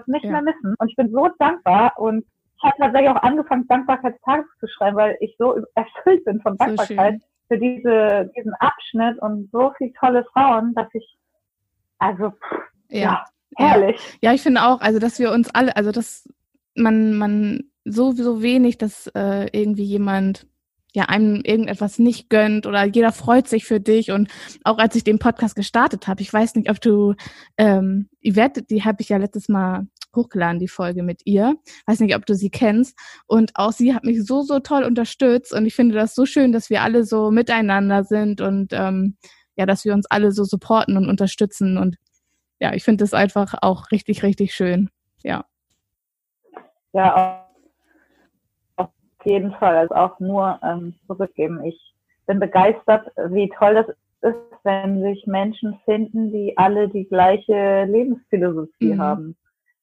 nicht 0.07 0.24
ja. 0.24 0.33
mehr 0.33 0.42
missen. 0.42 0.74
Und 0.79 0.88
ich 0.88 0.96
bin 0.96 1.11
so 1.11 1.29
dankbar 1.38 1.92
und 1.96 2.24
ich 2.57 2.64
habe 2.64 2.77
tatsächlich 2.79 3.11
auch 3.11 3.22
angefangen, 3.22 3.66
Dankbarkeitstages 3.68 4.46
zu 4.59 4.66
schreiben, 4.66 4.96
weil 4.96 5.16
ich 5.20 5.35
so 5.38 5.62
erfüllt 5.74 6.24
bin 6.24 6.40
von 6.40 6.57
Dankbarkeit. 6.57 7.20
So 7.20 7.27
für 7.48 7.58
diese, 7.58 8.30
diesen 8.37 8.52
Abschnitt 8.61 9.20
und 9.20 9.50
so 9.50 9.72
viele 9.76 9.92
tolle 9.94 10.24
Frauen, 10.32 10.74
dass 10.74 10.88
ich, 10.92 11.18
also, 11.98 12.30
pff, 12.30 12.58
ja. 12.90 13.00
ja, 13.00 13.24
herrlich. 13.56 14.00
Ja. 14.20 14.30
ja, 14.30 14.34
ich 14.34 14.42
finde 14.42 14.62
auch, 14.62 14.80
also, 14.80 14.98
dass 14.98 15.18
wir 15.18 15.32
uns 15.32 15.50
alle, 15.50 15.74
also, 15.76 15.90
dass 15.90 16.28
man, 16.74 17.14
man 17.14 17.64
so, 17.84 18.12
so 18.12 18.42
wenig, 18.42 18.78
dass 18.78 19.08
äh, 19.08 19.48
irgendwie 19.52 19.84
jemand 19.84 20.46
ja 20.94 21.04
einem 21.04 21.42
irgendetwas 21.44 21.98
nicht 21.98 22.30
gönnt 22.30 22.66
oder 22.66 22.84
jeder 22.84 23.12
freut 23.12 23.46
sich 23.46 23.66
für 23.66 23.80
dich 23.80 24.11
und 24.11 24.30
auch 24.64 24.78
als 24.78 24.94
ich 24.94 25.04
den 25.04 25.18
Podcast 25.18 25.54
gestartet 25.54 26.08
habe, 26.08 26.22
ich 26.22 26.32
weiß 26.32 26.54
nicht, 26.54 26.70
ob 26.70 26.80
du 26.80 27.14
ähm, 27.59 28.09
Yvette, 28.22 28.62
die 28.62 28.84
habe 28.84 29.03
ich 29.03 29.11
ja 29.11 29.18
letztes 29.18 29.49
Mal 29.49 29.86
hochgeladen, 30.14 30.59
die 30.59 30.68
Folge 30.68 31.02
mit 31.02 31.22
ihr. 31.24 31.56
Weiß 31.86 32.00
nicht, 32.00 32.16
ob 32.16 32.26
du 32.26 32.34
sie 32.34 32.50
kennst. 32.50 32.98
Und 33.26 33.52
auch 33.54 33.72
sie 33.72 33.94
hat 33.94 34.04
mich 34.04 34.24
so, 34.24 34.42
so 34.42 34.61
toll 34.61 34.84
unterstützt. 34.84 35.52
Und 35.52 35.66
ich 35.66 35.74
finde 35.74 35.94
das 35.94 36.14
so 36.14 36.26
schön, 36.26 36.52
dass 36.52 36.70
wir 36.70 36.82
alle 36.82 37.04
so 37.04 37.30
miteinander 37.30 38.04
sind 38.04 38.40
und 38.40 38.72
ähm, 38.72 39.16
ja, 39.56 39.66
dass 39.66 39.84
wir 39.84 39.92
uns 39.92 40.06
alle 40.11 40.32
so 40.32 40.44
supporten 40.44 40.96
und 40.96 41.09
unterstützen. 41.09 41.78
Und 41.78 41.96
ja, 42.61 42.74
ich 42.74 42.84
finde 42.84 43.04
das 43.04 43.14
einfach 43.14 43.54
auch 43.61 43.90
richtig, 43.90 44.22
richtig 44.22 44.54
schön. 44.54 44.90
Ja. 45.22 45.44
Ja, 46.92 47.46
auf 48.76 48.88
jeden 49.24 49.52
Fall. 49.54 49.76
Also 49.76 49.94
auch 49.94 50.20
nur 50.20 50.59
ähm, 50.62 50.94
zurückgeben. 51.06 51.62
Ich 51.64 51.94
bin 52.26 52.40
begeistert, 52.40 53.11
wie 53.30 53.50
toll 53.59 53.74
das 53.74 53.88
ist, 54.20 54.36
wenn 54.64 55.02
sich 55.02 55.26
Menschen 55.26 55.78
finden, 55.84 56.32
die 56.32 56.56
alle 56.56 56.88
die 56.88 57.04
gleiche 57.04 57.84
Lebensphilosophie 57.84 58.94
mhm. 58.94 59.00
haben 59.00 59.36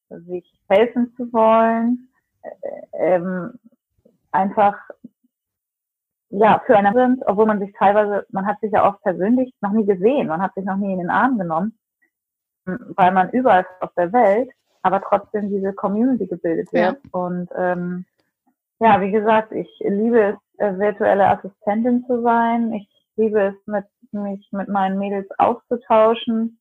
sich 0.10 0.51
helfen 0.70 1.14
zu 1.16 1.32
wollen, 1.34 2.10
äh, 2.41 3.16
ähm, 3.16 3.53
einfach 4.32 4.78
ja 6.30 6.62
füreinander 6.66 7.08
sind, 7.08 7.24
obwohl 7.28 7.45
man 7.45 7.60
sich 7.60 7.74
teilweise, 7.78 8.26
man 8.30 8.45
hat 8.45 8.60
sich 8.60 8.72
ja 8.72 8.88
auch 8.88 9.01
persönlich 9.01 9.53
noch 9.62 9.72
nie 9.72 9.86
gesehen, 9.86 10.28
man 10.28 10.41
hat 10.41 10.53
sich 10.56 10.66
noch 10.66 10.78
nie 10.78 10.91
in 10.91 10.99
den 10.99 11.10
Arm 11.10 11.38
genommen, 11.38 11.78
weil 12.66 13.12
man 13.12 13.30
überall 13.30 13.62
ist 13.62 13.82
auf 13.82 13.93
der 13.95 14.12
Welt, 14.12 14.49
aber 14.82 15.01
trotzdem 15.01 15.49
diese 15.49 15.74
Community 15.74 16.28
gebildet 16.28 16.72
wird. 16.74 16.97
Ja. 17.03 17.10
Und 17.12 17.49
ähm, 17.56 18.06
ja, 18.80 18.99
wie 19.01 19.12
gesagt, 19.12 19.51
ich 19.51 19.70
liebe 19.80 20.20
es, 20.20 20.60
äh, 20.60 20.78
virtuelle 20.78 21.28
Assistentin 21.28 22.06
zu 22.06 22.22
sein. 22.22 22.74
Ich 22.74 22.89
liebe 23.16 23.41
es, 23.41 23.68
mit, 23.68 23.86
mich 24.12 24.47
mit 24.51 24.68
meinen 24.68 24.97
Mädels 24.97 25.28
auszutauschen. 25.38 26.60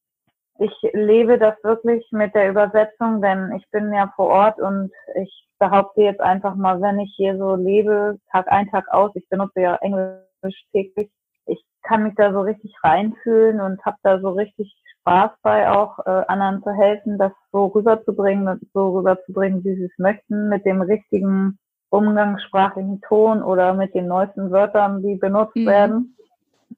Ich 0.59 0.72
lebe 0.92 1.38
das 1.38 1.55
wirklich 1.64 2.07
mit 2.12 2.34
der 2.34 2.50
Übersetzung, 2.50 3.20
denn 3.20 3.52
ich 3.57 3.68
bin 3.70 3.92
ja 3.92 4.12
vor 4.14 4.28
Ort 4.28 4.61
und 4.61 4.92
ich 5.16 5.48
behaupte 5.59 6.02
jetzt 6.02 6.20
einfach 6.20 6.55
mal, 6.55 6.80
wenn 6.80 7.00
ich 7.00 7.12
hier 7.16 7.36
so 7.38 7.57
lebe, 7.57 8.18
Tag 8.30 8.50
ein, 8.50 8.68
Tag 8.70 8.86
aus, 8.92 9.11
ich 9.14 9.28
benutze 9.28 9.61
ja 9.61 9.76
Englisch 9.76 10.64
täglich, 10.72 11.11
ich 11.46 11.61
kann 11.82 12.05
mich 12.05 12.14
da 12.16 12.32
so 12.32 12.40
richtig 12.40 12.72
reinfühlen 12.82 13.61
und 13.61 13.84
habe 13.84 13.96
da 14.02 14.20
so 14.20 14.30
richtig 14.30 14.72
Spaß 15.00 15.32
bei, 15.42 15.70
auch 15.70 15.98
äh, 16.07 16.24
anderen 16.28 16.62
zu 16.62 16.70
helfen, 16.70 17.18
das 17.18 17.32
so 17.52 17.66
rüberzubringen, 17.66 18.61
so 18.72 18.96
rüberzubringen, 18.96 19.62
wie 19.64 19.74
sie 19.74 19.84
es 19.84 19.98
möchten, 19.98 20.48
mit 20.48 20.64
dem 20.64 20.80
richtigen 20.80 21.59
umgangssprachlichen 21.90 23.00
Ton 23.02 23.42
oder 23.42 23.74
mit 23.74 23.94
den 23.94 24.09
neuesten 24.09 24.50
Wörtern, 24.50 25.02
die 25.02 25.16
benutzt 25.16 25.57
mhm. 25.57 25.66
werden. 25.66 26.16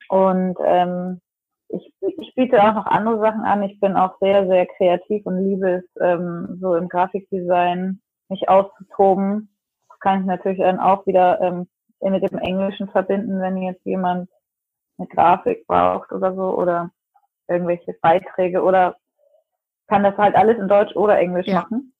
Und 0.08 0.56
ähm, 0.64 1.20
ich, 1.68 1.92
ich 2.00 2.34
biete 2.34 2.62
auch 2.62 2.74
noch 2.74 2.86
andere 2.86 3.18
Sachen 3.20 3.42
an. 3.42 3.62
Ich 3.62 3.78
bin 3.80 3.96
auch 3.96 4.18
sehr, 4.20 4.46
sehr 4.46 4.66
kreativ 4.66 5.26
und 5.26 5.44
liebe 5.44 5.70
es, 5.70 5.84
ähm, 6.00 6.58
so 6.60 6.74
im 6.74 6.88
Grafikdesign 6.88 8.00
mich 8.28 8.48
auszutoben. 8.48 9.50
Das 9.88 10.00
kann 10.00 10.20
ich 10.20 10.26
natürlich 10.26 10.58
dann 10.58 10.80
auch 10.80 11.06
wieder 11.06 11.40
ähm, 11.40 11.68
mit 12.00 12.30
dem 12.30 12.38
Englischen 12.38 12.88
verbinden, 12.88 13.40
wenn 13.40 13.56
jetzt 13.56 13.84
jemand 13.84 14.28
eine 14.98 15.08
Grafik 15.08 15.66
braucht 15.66 16.12
oder 16.12 16.34
so 16.34 16.56
oder 16.56 16.90
irgendwelche 17.48 17.94
Beiträge 18.00 18.62
oder 18.62 18.96
kann 19.88 20.02
das 20.02 20.16
halt 20.16 20.34
alles 20.34 20.58
in 20.58 20.68
Deutsch 20.68 20.94
oder 20.96 21.18
Englisch 21.18 21.46
ja. 21.46 21.60
machen 21.60 21.92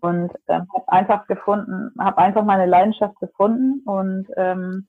und 0.00 0.32
ähm, 0.48 0.66
habe 0.74 0.88
einfach 0.88 1.26
gefunden, 1.26 1.92
habe 1.98 2.18
einfach 2.18 2.44
meine 2.44 2.66
Leidenschaft 2.66 3.18
gefunden 3.20 3.82
und 3.86 4.26
ähm, 4.36 4.86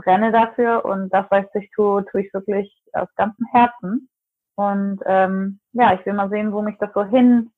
brenne 0.00 0.32
dafür 0.32 0.84
und 0.84 1.10
das, 1.10 1.26
was 1.30 1.46
ich 1.54 1.70
tue, 1.72 2.04
tue 2.06 2.22
ich 2.22 2.34
wirklich 2.34 2.74
aus 2.92 3.08
ganzem 3.16 3.46
Herzen. 3.52 4.08
Und 4.56 5.00
ähm, 5.06 5.60
ja, 5.72 5.94
ich 5.94 6.04
will 6.04 6.12
mal 6.12 6.28
sehen, 6.28 6.52
wo 6.52 6.62
mich 6.62 6.76
das 6.78 6.90
so 6.94 7.04
hin 7.04 7.50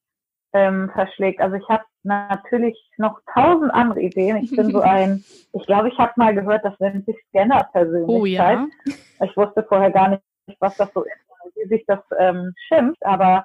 ähm, 0.52 0.90
verschlägt. 0.92 1.40
Also 1.40 1.56
ich 1.56 1.68
habe 1.68 1.84
natürlich 2.04 2.78
noch 2.96 3.20
tausend 3.32 3.72
andere 3.72 4.00
Ideen. 4.00 4.36
Ich 4.36 4.54
bin 4.54 4.70
so 4.70 4.80
ein, 4.82 5.24
ich 5.52 5.66
glaube, 5.66 5.88
ich 5.88 5.98
habe 5.98 6.12
mal 6.16 6.34
gehört, 6.34 6.64
das 6.64 6.78
nennt 6.78 7.06
sich 7.06 7.16
Scanner-Persönlichkeit. 7.28 8.58
Oh, 8.58 8.90
ja. 9.24 9.26
Ich 9.26 9.36
wusste 9.36 9.62
vorher 9.62 9.90
gar 9.90 10.08
nicht, 10.10 10.22
was 10.60 10.76
das 10.76 10.92
so 10.92 11.02
ist, 11.02 11.12
wie 11.56 11.68
sich 11.68 11.84
das 11.86 12.00
ähm, 12.18 12.52
schimpft, 12.68 13.04
aber 13.04 13.44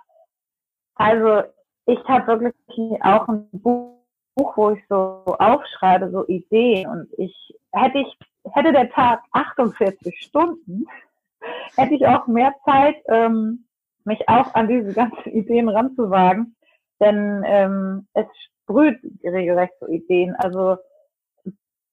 also 0.96 1.44
ich 1.86 2.00
habe 2.08 2.40
wirklich 2.40 3.04
auch 3.04 3.28
ein 3.28 3.48
Buch, 3.52 3.94
wo 4.36 4.72
ich 4.72 4.84
so 4.90 5.24
aufschreibe, 5.40 6.12
so 6.12 6.26
Ideen 6.28 6.90
und 6.90 7.08
ich 7.18 7.34
hätte 7.72 8.00
ich 8.00 8.18
hätte 8.54 8.72
der 8.72 8.90
Tag 8.92 9.22
48 9.32 10.20
Stunden, 10.20 10.86
hätte 11.76 11.94
ich 11.94 12.06
auch 12.08 12.28
mehr 12.28 12.54
Zeit, 12.66 12.96
ähm, 13.08 13.66
mich 14.06 14.28
auch 14.28 14.54
an 14.56 14.68
diese 14.68 14.94
ganzen 14.94 15.30
Ideen 15.32 15.70
ranzuwagen, 15.70 16.56
denn 17.00 17.44
ähm, 17.46 18.08
es 18.14 18.26
sprüht 18.64 19.00
regelrecht 19.24 19.74
so 19.80 19.88
Ideen, 19.88 20.36
also 20.36 20.78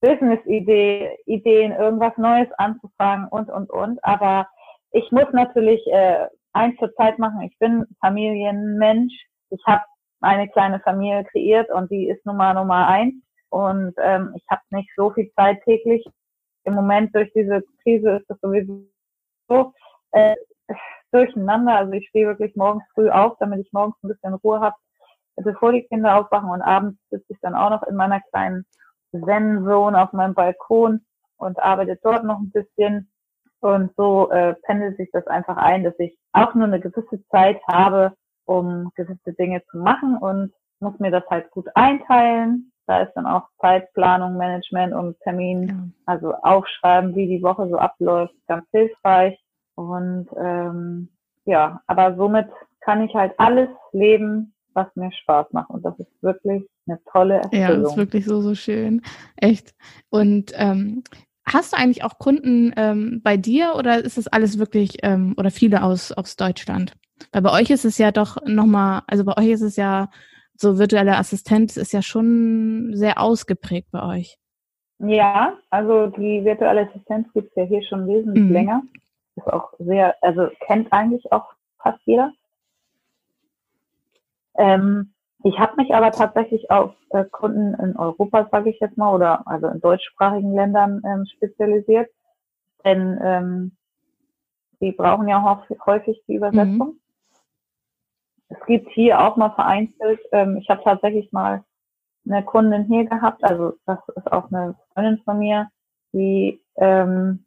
Business-Ideen, 0.00 1.16
Ideen, 1.26 1.72
irgendwas 1.72 2.16
Neues 2.18 2.48
anzufangen 2.58 3.28
und 3.28 3.50
und 3.50 3.70
und, 3.70 4.04
aber 4.04 4.46
ich 4.92 5.10
muss 5.10 5.30
natürlich 5.32 5.80
äh, 5.86 6.26
eins 6.52 6.76
zur 6.78 6.94
Zeit 6.94 7.18
machen. 7.18 7.42
Ich 7.42 7.58
bin 7.58 7.84
Familienmensch 8.00 9.14
ich 9.54 9.64
habe 9.66 9.82
eine 10.20 10.48
kleine 10.48 10.80
Familie 10.80 11.24
kreiert 11.24 11.70
und 11.70 11.90
die 11.90 12.08
ist 12.08 12.24
Nummer 12.26 12.54
Nummer 12.54 12.88
eins. 12.88 13.14
Und 13.50 13.94
ähm, 13.98 14.32
ich 14.36 14.44
habe 14.50 14.62
nicht 14.70 14.90
so 14.96 15.10
viel 15.10 15.30
Zeit 15.36 15.62
täglich. 15.64 16.04
Im 16.64 16.74
Moment 16.74 17.14
durch 17.14 17.30
diese 17.34 17.62
Krise 17.82 18.16
ist 18.16 18.28
das 18.28 18.40
sowieso 18.40 18.84
so 19.48 19.72
äh, 20.12 20.34
durcheinander. 21.12 21.76
Also 21.76 21.92
ich 21.92 22.08
stehe 22.08 22.26
wirklich 22.26 22.56
morgens 22.56 22.84
früh 22.94 23.10
auf, 23.10 23.36
damit 23.38 23.60
ich 23.60 23.72
morgens 23.72 23.96
ein 24.02 24.08
bisschen 24.08 24.34
Ruhe 24.34 24.60
habe, 24.60 24.76
bevor 25.36 25.72
die 25.72 25.86
Kinder 25.86 26.16
aufwachen. 26.16 26.50
Und 26.50 26.62
abends 26.62 26.98
sitze 27.10 27.32
ich 27.32 27.38
dann 27.40 27.54
auch 27.54 27.70
noch 27.70 27.82
in 27.84 27.96
meiner 27.96 28.20
kleinen 28.30 28.64
Zen-Zone 29.12 30.02
auf 30.02 30.12
meinem 30.12 30.34
Balkon 30.34 31.04
und 31.36 31.58
arbeite 31.58 31.98
dort 32.02 32.24
noch 32.24 32.38
ein 32.38 32.50
bisschen. 32.50 33.10
Und 33.60 33.94
so 33.96 34.30
äh, 34.30 34.54
pendelt 34.62 34.96
sich 34.96 35.10
das 35.12 35.26
einfach 35.26 35.56
ein, 35.56 35.84
dass 35.84 35.98
ich 35.98 36.18
auch 36.32 36.54
nur 36.54 36.66
eine 36.66 36.80
gewisse 36.80 37.24
Zeit 37.28 37.60
habe, 37.66 38.14
um 38.44 38.90
gewisse 38.94 39.32
Dinge 39.38 39.62
zu 39.70 39.78
machen 39.78 40.18
und 40.18 40.52
muss 40.80 40.98
mir 40.98 41.10
das 41.10 41.24
halt 41.30 41.50
gut 41.50 41.66
einteilen. 41.74 42.72
Da 42.86 43.02
ist 43.02 43.12
dann 43.14 43.26
auch 43.26 43.48
Zeitplanung, 43.60 44.36
Management 44.36 44.92
und 44.92 45.18
Termin, 45.20 45.94
also 46.06 46.34
aufschreiben, 46.34 47.14
wie 47.14 47.26
die 47.26 47.42
Woche 47.42 47.68
so 47.68 47.78
abläuft, 47.78 48.34
ganz 48.46 48.66
hilfreich. 48.72 49.38
Und 49.74 50.28
ähm, 50.38 51.08
ja, 51.44 51.80
aber 51.86 52.16
somit 52.16 52.48
kann 52.80 53.02
ich 53.02 53.14
halt 53.14 53.32
alles 53.38 53.68
leben, 53.92 54.54
was 54.74 54.86
mir 54.94 55.10
Spaß 55.12 55.46
macht. 55.52 55.70
Und 55.70 55.84
das 55.84 55.98
ist 55.98 56.10
wirklich 56.22 56.64
eine 56.86 56.98
tolle 57.10 57.36
Erfüllung. 57.36 57.62
Ja, 57.62 57.76
das 57.76 57.92
ist 57.92 57.96
wirklich 57.96 58.24
so, 58.26 58.40
so 58.40 58.54
schön. 58.54 59.02
Echt. 59.36 59.74
Und 60.10 60.52
ähm, 60.54 61.04
hast 61.46 61.72
du 61.72 61.76
eigentlich 61.78 62.04
auch 62.04 62.18
Kunden 62.18 62.72
ähm, 62.76 63.20
bei 63.22 63.36
dir 63.36 63.74
oder 63.76 64.04
ist 64.04 64.18
das 64.18 64.26
alles 64.26 64.58
wirklich 64.58 64.98
ähm, 65.02 65.34
oder 65.38 65.50
viele 65.50 65.82
aus, 65.82 66.12
aus 66.12 66.36
Deutschland? 66.36 66.92
Weil 67.32 67.42
bei 67.42 67.52
euch 67.52 67.70
ist 67.70 67.84
es 67.84 67.98
ja 67.98 68.10
doch 68.12 68.36
nochmal, 68.44 69.02
also 69.06 69.24
bei 69.24 69.36
euch 69.36 69.48
ist 69.48 69.62
es 69.62 69.76
ja, 69.76 70.10
so 70.56 70.78
virtuelle 70.78 71.16
Assistenz 71.16 71.76
ist 71.76 71.92
ja 71.92 72.02
schon 72.02 72.90
sehr 72.94 73.20
ausgeprägt 73.20 73.88
bei 73.90 74.02
euch. 74.02 74.38
Ja, 74.98 75.54
also 75.70 76.06
die 76.06 76.44
virtuelle 76.44 76.88
Assistenz 76.88 77.32
gibt 77.32 77.48
es 77.50 77.56
ja 77.56 77.64
hier 77.64 77.82
schon 77.82 78.06
wesentlich 78.06 78.44
mhm. 78.44 78.52
länger. 78.52 78.82
Ist 79.36 79.52
auch 79.52 79.72
sehr, 79.78 80.14
also 80.22 80.48
kennt 80.60 80.92
eigentlich 80.92 81.30
auch 81.32 81.52
fast 81.78 81.98
jeder. 82.04 82.32
Ähm, 84.56 85.12
ich 85.42 85.58
habe 85.58 85.76
mich 85.76 85.92
aber 85.94 86.12
tatsächlich 86.12 86.70
auf 86.70 86.94
äh, 87.10 87.24
Kunden 87.24 87.74
in 87.74 87.96
Europa, 87.96 88.48
sage 88.50 88.70
ich 88.70 88.80
jetzt 88.80 88.96
mal, 88.96 89.12
oder 89.12 89.46
also 89.46 89.66
in 89.66 89.80
deutschsprachigen 89.80 90.54
Ländern 90.54 91.02
ähm, 91.04 91.26
spezialisiert. 91.26 92.08
Denn 92.84 93.18
ähm, 93.22 93.76
die 94.80 94.92
brauchen 94.92 95.28
ja 95.28 95.62
häufig 95.86 96.22
die 96.28 96.36
Übersetzung. 96.36 96.88
Mhm. 96.88 97.00
Es 98.48 98.58
gibt 98.66 98.90
hier 98.90 99.20
auch 99.20 99.36
mal 99.36 99.50
vereinzelt, 99.50 100.20
ähm, 100.32 100.58
ich 100.58 100.68
habe 100.68 100.82
tatsächlich 100.84 101.32
mal 101.32 101.64
eine 102.26 102.42
Kundin 102.44 102.84
hier 102.84 103.04
gehabt, 103.04 103.42
also 103.44 103.74
das 103.86 103.98
ist 104.16 104.32
auch 104.32 104.50
eine 104.50 104.74
Freundin 104.92 105.18
von 105.24 105.38
mir, 105.38 105.68
die 106.12 106.60
ähm, 106.76 107.44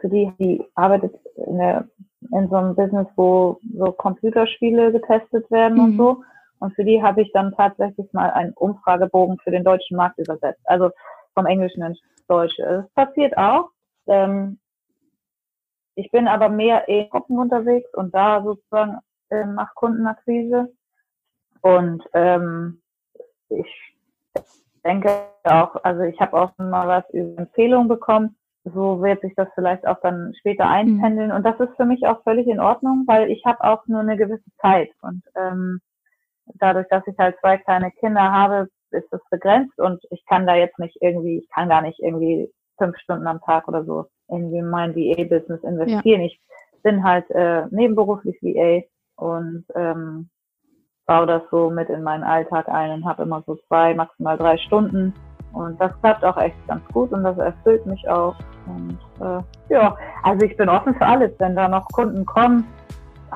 für 0.00 0.08
die, 0.08 0.32
die 0.38 0.64
arbeitet 0.74 1.14
in, 1.46 1.58
der, 1.58 1.88
in 2.32 2.48
so 2.48 2.56
einem 2.56 2.74
Business, 2.74 3.06
wo 3.16 3.58
so 3.76 3.92
Computerspiele 3.92 4.92
getestet 4.92 5.50
werden 5.50 5.78
mhm. 5.78 5.84
und 5.84 5.96
so. 5.96 6.22
Und 6.58 6.74
für 6.74 6.84
die 6.84 7.02
habe 7.02 7.22
ich 7.22 7.32
dann 7.32 7.54
tatsächlich 7.54 8.12
mal 8.12 8.30
einen 8.30 8.52
Umfragebogen 8.52 9.38
für 9.38 9.50
den 9.50 9.64
deutschen 9.64 9.96
Markt 9.96 10.18
übersetzt. 10.18 10.60
Also 10.64 10.90
vom 11.34 11.46
Englischen 11.46 11.82
ins 11.82 12.00
Deutsche. 12.28 12.62
Es 12.62 12.94
passiert 12.94 13.36
auch. 13.36 13.70
Ähm, 14.06 14.58
ich 15.94 16.10
bin 16.10 16.28
aber 16.28 16.48
mehr 16.48 16.88
in 16.88 17.08
Gruppen 17.10 17.38
unterwegs 17.38 17.92
und 17.94 18.14
da 18.14 18.42
sozusagen 18.42 18.98
äh, 19.30 19.44
mache 19.44 19.74
Kundenakquise. 19.74 20.72
Und 21.62 22.02
ähm, 22.14 22.80
ich 23.48 23.94
denke 24.84 25.10
auch, 25.44 25.76
also 25.82 26.02
ich 26.02 26.18
habe 26.20 26.40
auch 26.40 26.56
mal 26.58 26.88
was 26.88 27.10
über 27.10 27.38
Empfehlungen 27.42 27.88
bekommen. 27.88 28.36
So 28.64 29.02
wird 29.02 29.20
sich 29.22 29.34
das 29.36 29.48
vielleicht 29.54 29.86
auch 29.86 30.00
dann 30.02 30.34
später 30.38 30.66
mhm. 30.66 30.72
einpendeln. 30.72 31.32
Und 31.32 31.44
das 31.44 31.58
ist 31.60 31.74
für 31.76 31.84
mich 31.84 32.06
auch 32.06 32.22
völlig 32.22 32.46
in 32.46 32.60
Ordnung, 32.60 33.04
weil 33.06 33.30
ich 33.30 33.44
habe 33.44 33.62
auch 33.62 33.86
nur 33.86 34.00
eine 34.00 34.16
gewisse 34.16 34.50
Zeit. 34.60 34.90
Und 35.02 35.22
ähm, 35.34 35.80
dadurch, 36.54 36.88
dass 36.88 37.06
ich 37.06 37.18
halt 37.18 37.38
zwei 37.40 37.58
kleine 37.58 37.90
Kinder 37.92 38.30
habe, 38.30 38.68
ist 38.90 39.12
es 39.12 39.20
begrenzt 39.30 39.78
und 39.78 40.02
ich 40.10 40.24
kann 40.26 40.46
da 40.46 40.56
jetzt 40.56 40.78
nicht 40.78 40.96
irgendwie, 41.00 41.38
ich 41.38 41.48
kann 41.50 41.68
gar 41.68 41.82
nicht 41.82 42.00
irgendwie 42.00 42.52
fünf 42.76 42.96
Stunden 42.98 43.26
am 43.26 43.40
Tag 43.40 43.68
oder 43.68 43.84
so 43.84 44.06
in 44.30 44.68
mein 44.68 44.94
VA-Business 44.94 45.62
investieren. 45.62 46.20
Ja. 46.20 46.26
Ich 46.26 46.40
bin 46.82 47.04
halt 47.04 47.30
äh, 47.30 47.66
nebenberuflich 47.70 48.36
VA 48.42 48.82
und 49.16 49.64
ähm, 49.74 50.28
baue 51.06 51.26
das 51.26 51.42
so 51.50 51.70
mit 51.70 51.88
in 51.88 52.02
meinen 52.02 52.22
Alltag 52.22 52.68
ein 52.68 52.92
und 52.92 53.04
habe 53.04 53.24
immer 53.24 53.42
so 53.46 53.56
zwei, 53.68 53.94
maximal 53.94 54.38
drei 54.38 54.56
Stunden. 54.58 55.12
Und 55.52 55.80
das 55.80 55.92
klappt 56.00 56.24
auch 56.24 56.36
echt 56.36 56.56
ganz 56.68 56.86
gut 56.92 57.10
und 57.12 57.24
das 57.24 57.36
erfüllt 57.38 57.84
mich 57.84 58.08
auch. 58.08 58.36
Und 58.66 58.98
äh, 59.20 59.42
ja, 59.74 59.96
also 60.22 60.46
ich 60.46 60.56
bin 60.56 60.68
offen 60.68 60.94
für 60.94 61.04
alles. 61.04 61.32
Wenn 61.38 61.56
da 61.56 61.68
noch 61.68 61.88
Kunden 61.88 62.24
kommen, 62.24 62.64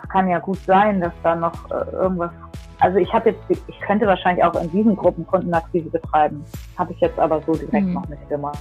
kann 0.09 0.29
ja 0.29 0.39
gut 0.39 0.59
sein, 0.59 1.01
dass 1.01 1.13
da 1.25 1.35
noch 1.35 1.71
äh, 1.71 1.91
irgendwas. 1.91 2.31
Also 2.79 2.99
ich 2.99 3.13
habe 3.13 3.31
jetzt, 3.31 3.43
ich 3.49 3.81
könnte 3.81 4.07
wahrscheinlich 4.07 4.45
auch 4.45 4.55
in 4.61 4.71
diesen 4.71 4.95
Gruppen 4.95 5.27
Kundenakquise 5.27 5.91
betreiben. 5.91 6.45
Habe 6.77 6.93
ich 6.93 7.01
jetzt 7.01 7.19
aber 7.19 7.41
so 7.43 7.55
direkt 7.55 7.87
mhm. 7.87 7.95
noch 7.95 8.09
nicht 8.09 8.29
gemacht 8.29 8.59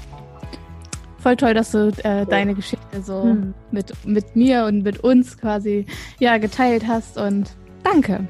voll 1.23 1.37
toll, 1.37 1.53
dass 1.53 1.71
du 1.71 1.91
äh, 2.03 2.25
deine 2.25 2.53
Geschichte 2.53 3.01
so 3.01 3.23
mhm. 3.23 3.53
mit, 3.71 3.91
mit 4.05 4.35
mir 4.35 4.65
und 4.65 4.83
mit 4.83 4.99
uns 4.99 5.37
quasi 5.37 5.85
ja 6.19 6.37
geteilt 6.37 6.85
hast 6.87 7.17
und 7.17 7.55
Danke. 7.83 8.27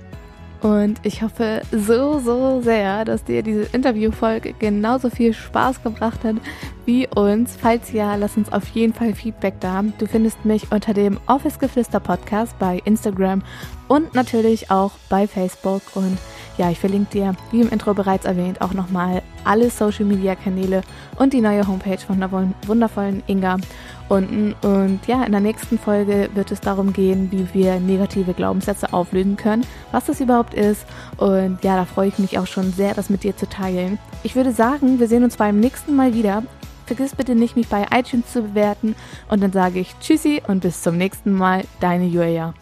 Und 0.61 1.01
ich 1.03 1.21
hoffe 1.21 1.61
so, 1.73 2.19
so 2.19 2.61
sehr, 2.61 3.03
dass 3.03 3.25
dir 3.25 3.43
diese 3.43 3.63
Interviewfolge 3.73 4.53
genauso 4.53 5.09
viel 5.09 5.33
Spaß 5.33 5.83
gebracht 5.83 6.23
hat 6.23 6.37
wie 6.85 7.05
uns. 7.07 7.57
Falls 7.59 7.91
ja, 7.91 8.15
lass 8.15 8.37
uns 8.37 8.51
auf 8.51 8.69
jeden 8.69 8.93
Fall 8.93 9.13
Feedback 9.13 9.55
da. 9.59 9.83
Du 9.97 10.05
findest 10.05 10.45
mich 10.45 10.71
unter 10.71 10.93
dem 10.93 11.19
Office 11.27 11.59
Geflüster 11.59 11.99
Podcast 11.99 12.57
bei 12.59 12.81
Instagram 12.85 13.43
und 13.89 14.15
natürlich 14.15 14.71
auch 14.71 14.93
bei 15.09 15.27
Facebook. 15.27 15.81
Und 15.95 16.17
ja, 16.57 16.69
ich 16.69 16.79
verlinke 16.79 17.11
dir, 17.11 17.35
wie 17.51 17.61
im 17.61 17.69
Intro 17.69 17.93
bereits 17.93 18.25
erwähnt, 18.25 18.61
auch 18.61 18.73
nochmal 18.73 19.21
alle 19.43 19.69
Social 19.69 20.05
Media 20.05 20.35
Kanäle 20.35 20.81
und 21.17 21.33
die 21.33 21.41
neue 21.41 21.67
Homepage 21.67 21.97
von 21.97 22.19
der 22.19 22.31
wundervollen 22.67 23.23
Inga 23.27 23.57
unten. 24.09 24.53
Und 24.61 24.99
ja, 25.07 25.23
in 25.23 25.31
der 25.31 25.41
nächsten 25.41 25.77
Folge 25.77 26.29
wird 26.33 26.51
es 26.51 26.61
darum 26.61 26.93
gehen, 26.93 27.31
wie 27.31 27.47
wir 27.53 27.79
negative 27.79 28.33
Glaubenssätze 28.33 28.93
auflösen 28.93 29.37
können, 29.37 29.65
was 29.91 30.05
das 30.05 30.21
überhaupt 30.21 30.53
ist. 30.53 30.85
Und 31.17 31.63
ja, 31.63 31.75
da 31.75 31.85
freue 31.85 32.09
ich 32.09 32.19
mich 32.19 32.37
auch 32.37 32.47
schon 32.47 32.71
sehr, 32.71 32.93
das 32.93 33.09
mit 33.09 33.23
dir 33.23 33.35
zu 33.35 33.47
teilen. 33.47 33.99
Ich 34.23 34.35
würde 34.35 34.51
sagen, 34.51 34.99
wir 34.99 35.07
sehen 35.07 35.23
uns 35.23 35.37
beim 35.37 35.59
nächsten 35.59 35.95
Mal 35.95 36.13
wieder. 36.13 36.43
Vergiss 36.85 37.15
bitte 37.15 37.33
nicht, 37.33 37.55
mich 37.55 37.67
bei 37.67 37.85
iTunes 37.91 38.31
zu 38.31 38.41
bewerten. 38.41 38.95
Und 39.29 39.41
dann 39.41 39.51
sage 39.51 39.79
ich 39.79 39.95
Tschüssi 39.99 40.41
und 40.47 40.61
bis 40.61 40.81
zum 40.81 40.97
nächsten 40.97 41.33
Mal, 41.33 41.63
deine 41.79 42.05
Julia. 42.05 42.53